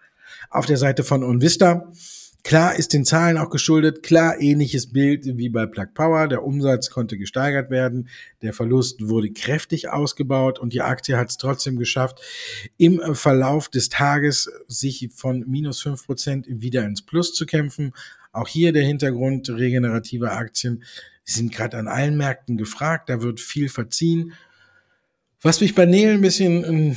auf 0.49 0.65
der 0.65 0.77
Seite 0.77 1.03
von 1.03 1.23
Onvista. 1.23 1.91
Klar 2.45 2.75
ist 2.75 2.93
den 2.93 3.05
Zahlen 3.05 3.39
auch 3.39 3.49
geschuldet, 3.49 4.03
klar 4.03 4.39
ähnliches 4.39 4.93
Bild 4.93 5.25
wie 5.25 5.49
bei 5.49 5.65
Plug 5.65 5.87
Power. 5.95 6.27
Der 6.27 6.43
Umsatz 6.43 6.91
konnte 6.91 7.17
gesteigert 7.17 7.71
werden, 7.71 8.07
der 8.43 8.53
Verlust 8.53 9.07
wurde 9.07 9.31
kräftig 9.31 9.89
ausgebaut 9.89 10.59
und 10.59 10.71
die 10.71 10.81
Aktie 10.83 11.17
hat 11.17 11.31
es 11.31 11.37
trotzdem 11.37 11.77
geschafft, 11.77 12.21
im 12.77 13.01
Verlauf 13.15 13.67
des 13.67 13.89
Tages 13.89 14.47
sich 14.67 15.09
von 15.15 15.43
minus 15.47 15.81
fünf 15.81 16.05
Prozent 16.05 16.45
wieder 16.47 16.85
ins 16.85 17.01
Plus 17.01 17.33
zu 17.33 17.47
kämpfen. 17.47 17.93
Auch 18.36 18.48
hier 18.48 18.74
der 18.74 18.84
Hintergrund, 18.84 19.50
regenerative 19.50 20.32
Aktien 20.32 20.84
sind 21.24 21.52
gerade 21.52 21.78
an 21.78 21.88
allen 21.88 22.17
Märkten 22.17 22.58
gefragt, 22.58 23.10
da 23.10 23.21
wird 23.21 23.39
viel 23.39 23.69
verziehen. 23.69 24.34
Was 25.41 25.62
mich 25.62 25.76
bei 25.76 25.86
Neil 25.86 26.15
ein 26.15 26.21
bisschen 26.21 26.91
äh, 26.91 26.95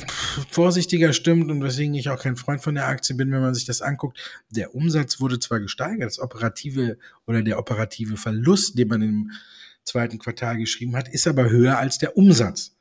vorsichtiger 0.49 1.13
stimmt 1.13 1.51
und 1.51 1.63
weswegen 1.63 1.93
ich 1.93 2.09
auch 2.09 2.19
kein 2.19 2.35
Freund 2.35 2.61
von 2.61 2.75
der 2.75 2.87
Aktie 2.87 3.15
bin, 3.15 3.31
wenn 3.31 3.41
man 3.41 3.53
sich 3.53 3.65
das 3.65 3.81
anguckt, 3.81 4.17
der 4.49 4.75
Umsatz 4.75 5.21
wurde 5.21 5.39
zwar 5.39 5.59
gesteigert, 5.59 6.07
das 6.07 6.19
operative 6.19 6.97
oder 7.27 7.41
der 7.41 7.59
operative 7.59 8.17
Verlust, 8.17 8.77
den 8.77 8.87
man 8.87 9.01
im 9.01 9.31
zweiten 9.83 10.19
Quartal 10.19 10.57
geschrieben 10.57 10.95
hat, 10.95 11.07
ist 11.07 11.27
aber 11.27 11.49
höher 11.49 11.77
als 11.77 11.99
der 11.99 12.17
Umsatz. 12.17 12.75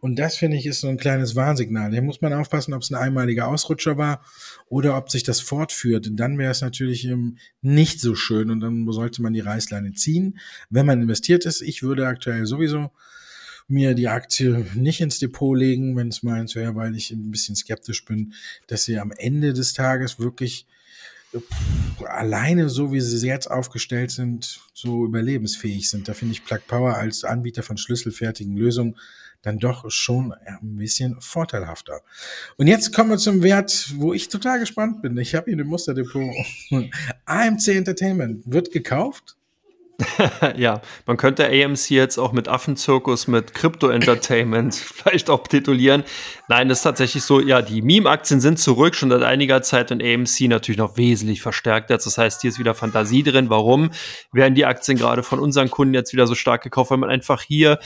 Und 0.00 0.18
das 0.18 0.36
finde 0.36 0.56
ich 0.56 0.66
ist 0.66 0.80
so 0.80 0.88
ein 0.88 0.96
kleines 0.96 1.36
Warnsignal. 1.36 1.92
Hier 1.92 2.02
muss 2.02 2.20
man 2.20 2.32
aufpassen, 2.32 2.74
ob 2.74 2.82
es 2.82 2.90
ein 2.90 2.96
einmaliger 2.96 3.48
Ausrutscher 3.48 3.96
war 3.96 4.24
oder 4.68 4.96
ob 4.96 5.10
sich 5.10 5.22
das 5.22 5.40
fortführt. 5.40 6.08
Dann 6.12 6.38
wäre 6.38 6.52
es 6.52 6.60
natürlich 6.60 7.04
ähm, 7.06 7.38
nicht 7.62 8.00
so 8.00 8.14
schön 8.14 8.50
und 8.50 8.60
dann 8.60 8.90
sollte 8.90 9.22
man 9.22 9.32
die 9.32 9.40
Reißleine 9.40 9.92
ziehen, 9.92 10.38
wenn 10.70 10.86
man 10.86 11.02
investiert 11.02 11.44
ist. 11.44 11.62
Ich 11.62 11.82
würde 11.82 12.06
aktuell 12.06 12.46
sowieso 12.46 12.90
mir 13.68 13.94
die 13.94 14.08
Aktie 14.08 14.66
nicht 14.74 15.00
ins 15.00 15.18
Depot 15.18 15.56
legen, 15.56 15.96
wenn 15.96 16.08
es 16.08 16.22
meins 16.22 16.54
wäre, 16.54 16.76
weil 16.76 16.94
ich 16.94 17.10
ein 17.10 17.30
bisschen 17.30 17.56
skeptisch 17.56 18.04
bin, 18.04 18.32
dass 18.68 18.84
sie 18.84 18.98
am 18.98 19.10
Ende 19.10 19.52
des 19.52 19.72
Tages 19.72 20.18
wirklich 20.18 20.66
äh, 21.32 21.38
alleine 22.04 22.68
so 22.68 22.92
wie 22.92 23.00
sie 23.00 23.26
jetzt 23.26 23.50
aufgestellt 23.50 24.10
sind, 24.10 24.60
so 24.72 25.04
überlebensfähig 25.04 25.90
sind. 25.90 26.08
Da 26.08 26.14
finde 26.14 26.32
ich 26.32 26.44
Plug 26.44 26.60
Power 26.66 26.94
als 26.94 27.24
Anbieter 27.24 27.62
von 27.62 27.76
schlüsselfertigen 27.76 28.56
Lösungen 28.56 28.96
dann 29.46 29.58
doch 29.58 29.90
schon 29.90 30.32
ein 30.32 30.76
bisschen 30.76 31.20
vorteilhafter. 31.20 32.00
Und 32.56 32.66
jetzt 32.66 32.92
kommen 32.94 33.10
wir 33.10 33.18
zum 33.18 33.42
Wert, 33.42 33.92
wo 33.96 34.12
ich 34.12 34.28
total 34.28 34.58
gespannt 34.58 35.02
bin. 35.02 35.16
Ich 35.18 35.34
habe 35.34 35.50
ihn 35.50 35.58
im 35.58 35.68
Musterdepot. 35.68 36.34
AMC 37.26 37.68
Entertainment 37.68 38.42
wird 38.46 38.72
gekauft. 38.72 39.36
ja, 40.56 40.82
man 41.06 41.16
könnte 41.16 41.46
AMC 41.46 41.90
jetzt 41.90 42.18
auch 42.18 42.32
mit 42.32 42.48
Affenzirkus, 42.48 43.28
mit 43.28 43.54
Crypto 43.54 43.88
Entertainment 43.88 44.74
vielleicht 44.94 45.30
auch 45.30 45.46
titulieren. 45.46 46.04
Nein, 46.48 46.68
das 46.68 46.78
ist 46.78 46.82
tatsächlich 46.82 47.22
so, 47.22 47.40
ja, 47.40 47.62
die 47.62 47.80
Meme-Aktien 47.80 48.40
sind 48.40 48.58
zurück, 48.58 48.94
schon 48.94 49.10
seit 49.10 49.22
einiger 49.22 49.62
Zeit 49.62 49.90
und 49.92 50.02
AMC 50.02 50.48
natürlich 50.48 50.78
noch 50.78 50.96
wesentlich 50.98 51.40
verstärkt 51.40 51.88
jetzt. 51.88 52.04
Das 52.04 52.18
heißt, 52.18 52.42
hier 52.42 52.50
ist 52.50 52.58
wieder 52.58 52.74
Fantasie 52.74 53.22
drin. 53.22 53.48
Warum 53.48 53.90
werden 54.32 54.54
die 54.54 54.66
Aktien 54.66 54.98
gerade 54.98 55.22
von 55.22 55.38
unseren 55.38 55.70
Kunden 55.70 55.94
jetzt 55.94 56.12
wieder 56.12 56.26
so 56.26 56.34
stark 56.34 56.62
gekauft? 56.62 56.90
Weil 56.90 56.98
man 56.98 57.10
einfach 57.10 57.40
hier 57.40 57.78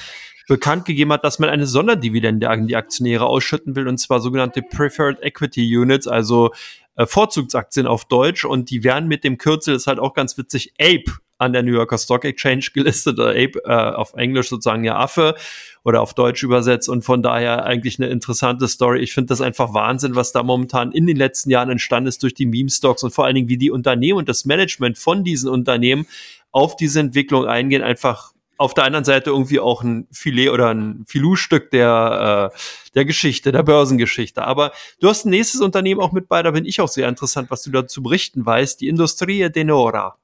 bekannt 0.51 0.85
gegeben 0.85 1.13
hat, 1.13 1.23
dass 1.23 1.39
man 1.39 1.49
eine 1.49 1.65
Sonderdividende 1.65 2.51
an 2.51 2.67
die 2.67 2.75
Aktionäre 2.75 3.25
ausschütten 3.25 3.77
will, 3.77 3.87
und 3.87 3.99
zwar 3.99 4.19
sogenannte 4.19 4.63
Preferred 4.63 5.23
Equity 5.23 5.77
Units, 5.77 6.09
also 6.09 6.51
äh, 6.97 7.07
Vorzugsaktien 7.07 7.87
auf 7.87 8.05
Deutsch. 8.07 8.45
Und 8.45 8.69
die 8.69 8.83
werden 8.83 9.09
mit 9.09 9.23
dem 9.23 9.39
Kürzel, 9.39 9.77
ist 9.77 9.87
halt 9.87 10.01
auch 10.01 10.13
ganz 10.13 10.37
witzig, 10.37 10.75
APE 10.81 11.21
an 11.39 11.53
der 11.53 11.63
New 11.63 11.71
Yorker 11.71 11.99
Stock 11.99 12.25
Exchange 12.25 12.67
gelistet, 12.75 13.21
oder 13.21 13.31
Ape, 13.31 13.63
äh, 13.65 13.95
auf 13.95 14.15
Englisch 14.15 14.49
sozusagen 14.49 14.83
ja 14.83 14.99
Affe 14.99 15.37
oder 15.85 16.03
auf 16.03 16.15
Deutsch 16.15 16.43
übersetzt 16.43 16.89
und 16.89 17.03
von 17.03 17.23
daher 17.23 17.65
eigentlich 17.65 18.01
eine 18.01 18.09
interessante 18.09 18.67
Story. 18.67 18.99
Ich 18.99 19.15
finde 19.15 19.29
das 19.29 19.41
einfach 19.41 19.73
Wahnsinn, 19.73 20.17
was 20.17 20.33
da 20.33 20.43
momentan 20.43 20.91
in 20.91 21.07
den 21.07 21.17
letzten 21.17 21.51
Jahren 21.51 21.71
entstanden 21.71 22.09
ist 22.09 22.25
durch 22.25 22.35
die 22.35 22.47
Meme-Stocks 22.47 23.05
und 23.05 23.13
vor 23.13 23.25
allen 23.25 23.37
Dingen, 23.37 23.49
wie 23.49 23.57
die 23.57 23.71
Unternehmen 23.71 24.19
und 24.19 24.29
das 24.29 24.47
Management 24.47 24.99
von 24.99 25.23
diesen 25.23 25.49
Unternehmen 25.49 26.09
auf 26.51 26.75
diese 26.75 26.99
Entwicklung 26.99 27.47
eingehen, 27.47 27.83
einfach 27.83 28.33
auf 28.61 28.75
der 28.75 28.85
anderen 28.85 29.07
Seite 29.07 29.31
irgendwie 29.31 29.59
auch 29.59 29.83
ein 29.83 30.07
Filet 30.13 30.51
oder 30.51 30.69
ein 30.69 31.07
Filou-Stück 31.09 31.71
der, 31.71 32.53
äh, 32.53 32.59
der 32.95 33.07
Geschichte, 33.07 33.53
der 33.53 33.63
Börsengeschichte. 33.63 34.43
Aber 34.43 34.73
du 35.01 35.09
hast 35.09 35.25
ein 35.25 35.31
nächstes 35.31 35.63
Unternehmen 35.63 36.03
auch 36.03 36.13
mit 36.13 36.29
bei, 36.29 36.43
da 36.43 36.51
bin 36.51 36.67
ich 36.67 36.79
auch 36.83 36.89
sehr 36.89 37.09
interessant, 37.09 37.51
was 37.51 37.63
du 37.63 37.71
dazu 37.71 38.03
berichten 38.03 38.45
weißt, 38.45 38.83
die 38.83 38.89
Industrie 38.89 39.49
Denora. 39.51 40.19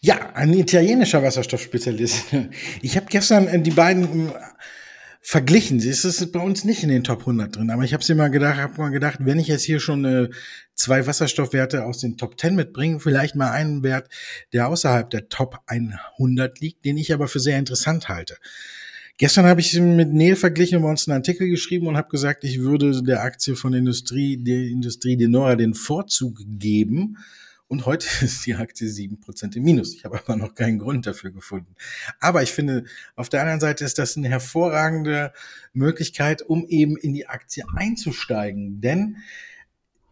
Ja, 0.00 0.30
ein 0.34 0.52
italienischer 0.54 1.24
Wasserstoffspezialist. 1.24 2.26
Ich 2.82 2.96
habe 2.96 3.06
gestern 3.10 3.48
äh, 3.48 3.60
die 3.60 3.72
beiden 3.72 4.32
verglichen. 5.20 5.78
Es 5.78 6.04
ist 6.04 6.32
bei 6.32 6.40
uns 6.40 6.64
nicht 6.64 6.82
in 6.82 6.88
den 6.88 7.04
Top 7.04 7.20
100 7.20 7.54
drin, 7.54 7.70
aber 7.70 7.84
ich 7.84 7.92
habe 7.92 8.04
mir 8.08 8.14
mal 8.14 8.30
gedacht, 8.30 8.58
habe 8.58 8.80
mal 8.80 8.88
gedacht, 8.90 9.18
wenn 9.20 9.38
ich 9.38 9.48
jetzt 9.48 9.64
hier 9.64 9.78
schon 9.78 10.04
äh, 10.04 10.28
zwei 10.74 11.06
Wasserstoffwerte 11.06 11.84
aus 11.84 11.98
den 11.98 12.16
Top 12.16 12.40
10 12.40 12.54
mitbringe, 12.54 13.00
vielleicht 13.00 13.36
mal 13.36 13.50
einen 13.50 13.82
Wert, 13.82 14.08
der 14.52 14.68
außerhalb 14.68 15.10
der 15.10 15.28
Top 15.28 15.60
100 15.66 16.60
liegt, 16.60 16.84
den 16.84 16.96
ich 16.96 17.12
aber 17.12 17.28
für 17.28 17.40
sehr 17.40 17.58
interessant 17.58 18.08
halte. 18.08 18.36
Gestern 19.18 19.44
habe 19.44 19.60
ich 19.60 19.78
mit 19.78 20.14
Neil 20.14 20.34
verglichen 20.34 20.78
und 20.78 20.84
uns 20.88 21.06
einen 21.06 21.18
Artikel 21.18 21.50
geschrieben 21.50 21.86
und 21.86 21.98
habe 21.98 22.08
gesagt, 22.08 22.42
ich 22.42 22.60
würde 22.60 23.02
der 23.02 23.22
Aktie 23.22 23.54
von 23.54 23.74
Industrie, 23.74 24.38
der 24.38 24.62
Industrie 24.62 25.18
Denora 25.18 25.56
den 25.56 25.74
Vorzug 25.74 26.38
geben, 26.46 27.18
und 27.70 27.86
heute 27.86 28.08
ist 28.24 28.44
die 28.44 28.56
Aktie 28.56 28.88
sieben 28.88 29.20
Prozent 29.20 29.54
im 29.54 29.62
Minus. 29.62 29.94
Ich 29.94 30.04
habe 30.04 30.18
aber 30.18 30.36
noch 30.36 30.54
keinen 30.54 30.80
Grund 30.80 31.06
dafür 31.06 31.30
gefunden. 31.30 31.76
Aber 32.18 32.42
ich 32.42 32.50
finde, 32.50 32.84
auf 33.14 33.28
der 33.28 33.40
anderen 33.42 33.60
Seite 33.60 33.84
ist 33.84 33.98
das 33.98 34.16
eine 34.16 34.28
hervorragende 34.28 35.32
Möglichkeit, 35.72 36.42
um 36.42 36.66
eben 36.66 36.96
in 36.96 37.14
die 37.14 37.28
Aktie 37.28 37.64
einzusteigen. 37.74 38.80
Denn 38.80 39.18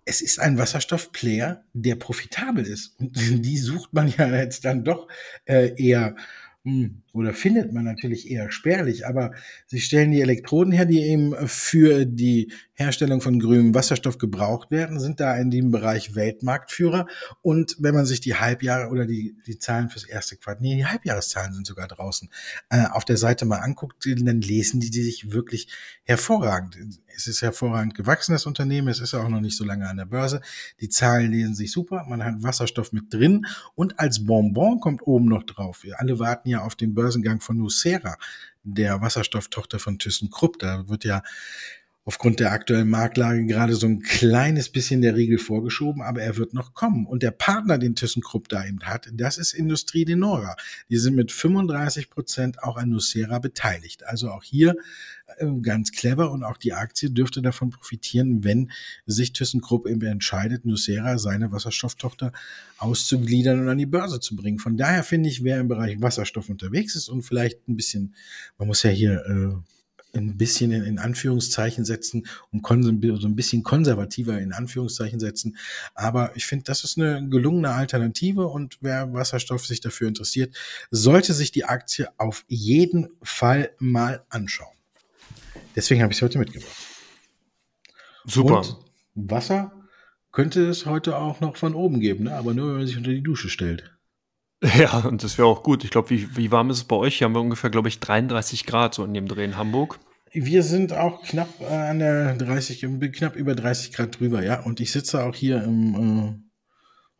es 0.04 0.20
ist 0.20 0.38
ein 0.38 0.56
Wasserstoffplayer, 0.56 1.64
der 1.72 1.96
profitabel 1.96 2.64
ist. 2.64 2.94
Und 3.00 3.16
die 3.44 3.59
sucht 3.59 3.92
man 3.92 4.06
ja 4.16 4.28
jetzt 4.36 4.64
dann 4.64 4.84
doch 4.84 5.09
äh, 5.44 5.74
eher 5.76 6.14
hm, 6.62 7.02
oder 7.18 7.34
findet 7.34 7.72
man 7.72 7.84
natürlich 7.84 8.30
eher 8.30 8.50
spärlich, 8.50 9.06
aber 9.06 9.32
sie 9.66 9.80
stellen 9.80 10.12
die 10.12 10.20
Elektroden 10.20 10.72
her, 10.72 10.86
die 10.86 11.02
eben 11.02 11.34
für 11.46 12.04
die 12.06 12.52
Herstellung 12.78 13.20
von 13.20 13.40
grünem 13.40 13.74
Wasserstoff 13.74 14.18
gebraucht 14.18 14.70
werden, 14.70 15.00
sind 15.00 15.18
da 15.18 15.36
in 15.36 15.50
dem 15.50 15.72
Bereich 15.72 16.14
Weltmarktführer. 16.14 17.06
Und 17.42 17.74
wenn 17.80 17.92
man 17.92 18.06
sich 18.06 18.20
die 18.20 18.36
Halbjahre 18.36 18.90
oder 18.90 19.04
die, 19.04 19.36
die 19.48 19.58
Zahlen 19.58 19.88
fürs 19.88 20.04
erste 20.04 20.36
Quartal, 20.36 20.62
nee, 20.62 20.76
die 20.76 20.86
Halbjahreszahlen 20.86 21.54
sind 21.54 21.66
sogar 21.66 21.88
draußen, 21.88 22.30
äh, 22.70 22.84
auf 22.92 23.04
der 23.04 23.16
Seite 23.16 23.46
mal 23.46 23.58
anguckt, 23.58 24.06
dann 24.06 24.40
lesen 24.40 24.78
die, 24.78 24.90
die 24.90 25.02
sich 25.02 25.32
wirklich 25.32 25.68
hervorragend. 26.04 26.78
Es 27.16 27.26
ist 27.26 27.42
hervorragend 27.42 27.96
gewachsen, 27.96 28.30
das 28.30 28.46
Unternehmen. 28.46 28.86
Es 28.86 29.00
ist 29.00 29.12
auch 29.12 29.28
noch 29.28 29.40
nicht 29.40 29.56
so 29.56 29.64
lange 29.64 29.88
an 29.88 29.96
der 29.96 30.04
Börse. 30.04 30.40
Die 30.80 30.88
Zahlen 30.88 31.32
lesen 31.32 31.56
sich 31.56 31.72
super. 31.72 32.06
Man 32.08 32.24
hat 32.24 32.44
Wasserstoff 32.44 32.92
mit 32.92 33.12
drin. 33.12 33.44
Und 33.74 33.98
als 33.98 34.24
Bonbon 34.24 34.78
kommt 34.78 35.04
oben 35.04 35.26
noch 35.26 35.42
drauf. 35.42 35.82
Wir 35.82 35.98
alle 35.98 36.20
warten 36.20 36.48
ja 36.48 36.62
auf 36.62 36.76
den 36.76 36.94
Börsengang 37.09 37.40
von 37.40 37.56
Nucera, 37.56 38.18
der 38.64 39.00
Wasserstofftochter 39.00 39.78
von 39.78 39.98
ThyssenKrupp. 39.98 40.59
Da 40.59 40.88
wird 40.88 41.04
ja 41.04 41.22
aufgrund 42.04 42.38
der 42.38 42.52
aktuellen 42.52 42.90
Marktlage 42.90 43.46
gerade 43.46 43.74
so 43.76 43.86
ein 43.86 44.00
kleines 44.00 44.68
bisschen 44.68 45.00
der 45.00 45.16
Riegel 45.16 45.38
vorgeschoben, 45.38 46.02
aber 46.02 46.20
er 46.20 46.36
wird 46.36 46.52
noch 46.52 46.74
kommen. 46.74 47.06
Und 47.06 47.22
der 47.22 47.30
Partner, 47.30 47.78
den 47.78 47.94
ThyssenKrupp 47.94 48.50
da 48.50 48.66
eben 48.66 48.80
hat, 48.82 49.09
das 49.12 49.38
ist 49.38 49.54
Industrie 49.54 50.04
Denora. 50.04 50.54
Die 50.90 50.98
sind 50.98 51.16
mit 51.16 51.32
35 51.32 52.11
Prozent 52.11 52.62
auch 52.62 52.76
an 52.76 52.90
Nucera 52.90 53.38
beteiligt. 53.38 54.04
Also 54.04 54.30
auch 54.30 54.42
hier 54.42 54.76
ganz 55.62 55.92
clever 55.92 56.30
und 56.30 56.42
auch 56.42 56.56
die 56.56 56.72
Aktie 56.72 57.10
dürfte 57.10 57.42
davon 57.42 57.70
profitieren, 57.70 58.44
wenn 58.44 58.70
sich 59.06 59.32
ThyssenKrupp 59.32 59.86
eben 59.86 60.02
entscheidet, 60.02 60.64
Nucera, 60.64 61.18
seine 61.18 61.52
Wasserstofftochter, 61.52 62.32
auszugliedern 62.78 63.60
und 63.60 63.68
an 63.68 63.78
die 63.78 63.86
Börse 63.86 64.20
zu 64.20 64.36
bringen. 64.36 64.58
Von 64.58 64.76
daher 64.76 65.04
finde 65.04 65.28
ich, 65.28 65.44
wer 65.44 65.60
im 65.60 65.68
Bereich 65.68 66.00
Wasserstoff 66.00 66.48
unterwegs 66.48 66.94
ist 66.96 67.08
und 67.08 67.22
vielleicht 67.22 67.68
ein 67.68 67.76
bisschen, 67.76 68.14
man 68.56 68.68
muss 68.68 68.82
ja 68.82 68.90
hier 68.90 69.24
äh, 69.26 70.16
ein 70.16 70.36
bisschen 70.36 70.72
in, 70.72 70.84
in 70.84 70.98
Anführungszeichen 70.98 71.84
setzen 71.84 72.26
und 72.50 72.66
so 72.84 73.28
ein 73.28 73.36
bisschen 73.36 73.62
konservativer 73.62 74.40
in 74.40 74.52
Anführungszeichen 74.52 75.20
setzen. 75.20 75.56
Aber 75.94 76.34
ich 76.34 76.46
finde, 76.46 76.64
das 76.64 76.84
ist 76.84 76.98
eine 76.98 77.28
gelungene 77.28 77.70
Alternative 77.70 78.46
und 78.46 78.78
wer 78.80 79.12
Wasserstoff 79.12 79.66
sich 79.66 79.80
dafür 79.80 80.08
interessiert, 80.08 80.56
sollte 80.90 81.34
sich 81.34 81.52
die 81.52 81.64
Aktie 81.64 82.08
auf 82.16 82.44
jeden 82.48 83.08
Fall 83.22 83.70
mal 83.78 84.24
anschauen. 84.30 84.77
Deswegen 85.76 86.02
habe 86.02 86.12
ich 86.12 86.18
es 86.18 86.22
heute 86.22 86.38
mitgebracht. 86.38 86.76
Super. 88.24 88.58
Und 88.58 88.76
Wasser 89.14 89.72
könnte 90.32 90.68
es 90.68 90.86
heute 90.86 91.16
auch 91.16 91.40
noch 91.40 91.56
von 91.56 91.74
oben 91.74 92.00
geben, 92.00 92.24
ne? 92.24 92.34
aber 92.34 92.54
nur, 92.54 92.68
wenn 92.68 92.76
man 92.78 92.86
sich 92.86 92.96
unter 92.96 93.10
die 93.10 93.22
Dusche 93.22 93.48
stellt. 93.48 93.94
Ja, 94.76 94.98
und 95.06 95.22
das 95.22 95.38
wäre 95.38 95.46
auch 95.46 95.62
gut. 95.62 95.84
Ich 95.84 95.90
glaube, 95.90 96.10
wie, 96.10 96.36
wie 96.36 96.50
warm 96.50 96.70
ist 96.70 96.78
es 96.78 96.84
bei 96.84 96.96
euch? 96.96 97.18
Hier 97.18 97.26
haben 97.26 97.34
wir 97.34 97.40
ungefähr, 97.40 97.70
glaube 97.70 97.86
ich, 97.86 98.00
33 98.00 98.66
Grad 98.66 98.92
so 98.92 99.04
in 99.04 99.14
dem 99.14 99.28
Dreh 99.28 99.44
in 99.44 99.56
Hamburg. 99.56 100.00
Wir 100.32 100.64
sind 100.64 100.92
auch 100.92 101.22
knapp 101.22 101.48
äh, 101.60 101.66
an 101.66 102.00
der 102.00 102.34
30, 102.34 102.84
knapp 103.12 103.36
über 103.36 103.54
30 103.54 103.92
Grad 103.92 104.18
drüber, 104.18 104.42
ja. 104.42 104.60
Und 104.60 104.80
ich 104.80 104.90
sitze 104.90 105.24
auch 105.24 105.34
hier 105.34 105.62
im 105.62 105.94
äh, 105.94 106.47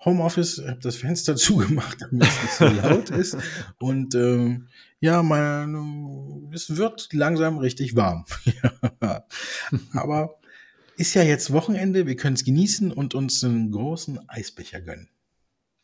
Homeoffice, 0.05 0.63
habe 0.67 0.81
das 0.81 0.97
Fenster 0.97 1.37
zugemacht, 1.37 1.99
damit 2.01 2.23
es 2.29 2.43
nicht 2.43 2.53
so 2.55 2.65
laut 2.67 3.11
ist. 3.11 3.37
Und 3.79 4.15
ähm, 4.15 4.69
ja, 5.01 5.23
man, 5.23 6.51
es 6.53 6.77
wird 6.77 7.13
langsam 7.13 7.59
richtig 7.59 7.95
warm. 7.97 8.25
Aber 9.93 10.39
ist 10.97 11.15
ja 11.15 11.23
jetzt 11.23 11.53
Wochenende, 11.53 12.07
wir 12.07 12.17
können 12.17 12.35
es 12.35 12.45
genießen 12.45 12.91
und 12.93 13.15
uns 13.15 13.45
einen 13.45 13.71
großen 13.71 14.29
Eisbecher 14.29 14.81
gönnen. 14.81 15.09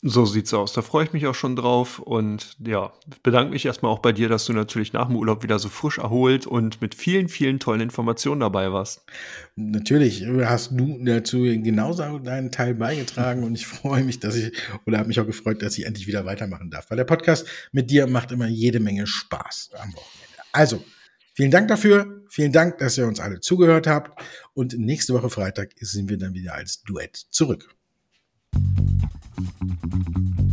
So 0.07 0.27
sieht's 0.27 0.53
aus. 0.53 0.75
Da 0.75 0.83
freue 0.83 1.07
ich 1.07 1.15
mich 1.15 1.27
auch 1.27 1.35
schon 1.35 1.57
drauf. 1.57 1.99
Und 1.99 2.59
ja, 2.63 2.93
bedanke 3.23 3.53
mich 3.53 3.65
erstmal 3.65 3.91
auch 3.91 4.01
bei 4.01 4.13
dir, 4.13 4.29
dass 4.29 4.45
du 4.45 4.53
natürlich 4.53 4.93
nach 4.93 5.07
dem 5.07 5.17
Urlaub 5.17 5.43
wieder 5.43 5.59
so 5.59 5.71
frisch 5.71 5.97
erholt 5.97 6.47
und 6.47 6.83
mit 6.83 6.95
vielen, 6.95 7.31
vielen 7.31 7.59
tollen 7.59 7.81
Informationen 7.81 8.41
dabei 8.41 8.71
warst. 8.71 9.03
Natürlich 9.57 10.27
hast 10.27 10.73
du 10.73 11.03
dazu 11.03 11.45
genauso 11.45 12.19
deinen 12.19 12.51
Teil 12.51 12.75
beigetragen 12.75 13.45
und 13.45 13.55
ich 13.55 13.67
freue 13.67 14.05
mich, 14.05 14.21
dass 14.21 14.37
ich, 14.37 14.53
oder 14.85 14.99
habe 14.99 15.09
mich 15.09 15.19
auch 15.21 15.27
gefreut, 15.27 15.63
dass 15.63 15.79
ich 15.79 15.87
endlich 15.87 16.07
wieder 16.07 16.27
weitermachen 16.27 16.71
darf. 16.71 16.91
Weil 16.91 16.99
der 16.99 17.05
Podcast 17.05 17.47
mit 17.73 17.91
dir 17.91 18.07
macht 18.07 18.31
immer 18.31 18.47
jede 18.47 18.81
Menge 18.81 19.07
Spaß 19.07 19.71
am 19.73 19.89
Wochenende. 19.95 20.43
Also, 20.53 20.85
vielen 21.33 21.51
Dank 21.51 21.69
dafür. 21.69 22.23
Vielen 22.29 22.53
Dank, 22.53 22.77
dass 22.77 22.99
ihr 22.99 23.07
uns 23.07 23.21
alle 23.21 23.41
zugehört 23.41 23.87
habt. 23.87 24.23
Und 24.53 24.79
nächste 24.79 25.15
Woche 25.15 25.31
Freitag 25.31 25.71
sind 25.81 26.11
wir 26.11 26.19
dann 26.19 26.35
wieder 26.35 26.55
als 26.55 26.83
Duett 26.83 27.17
zurück. 27.31 27.75
Thank 29.37 30.39
you. 30.39 30.44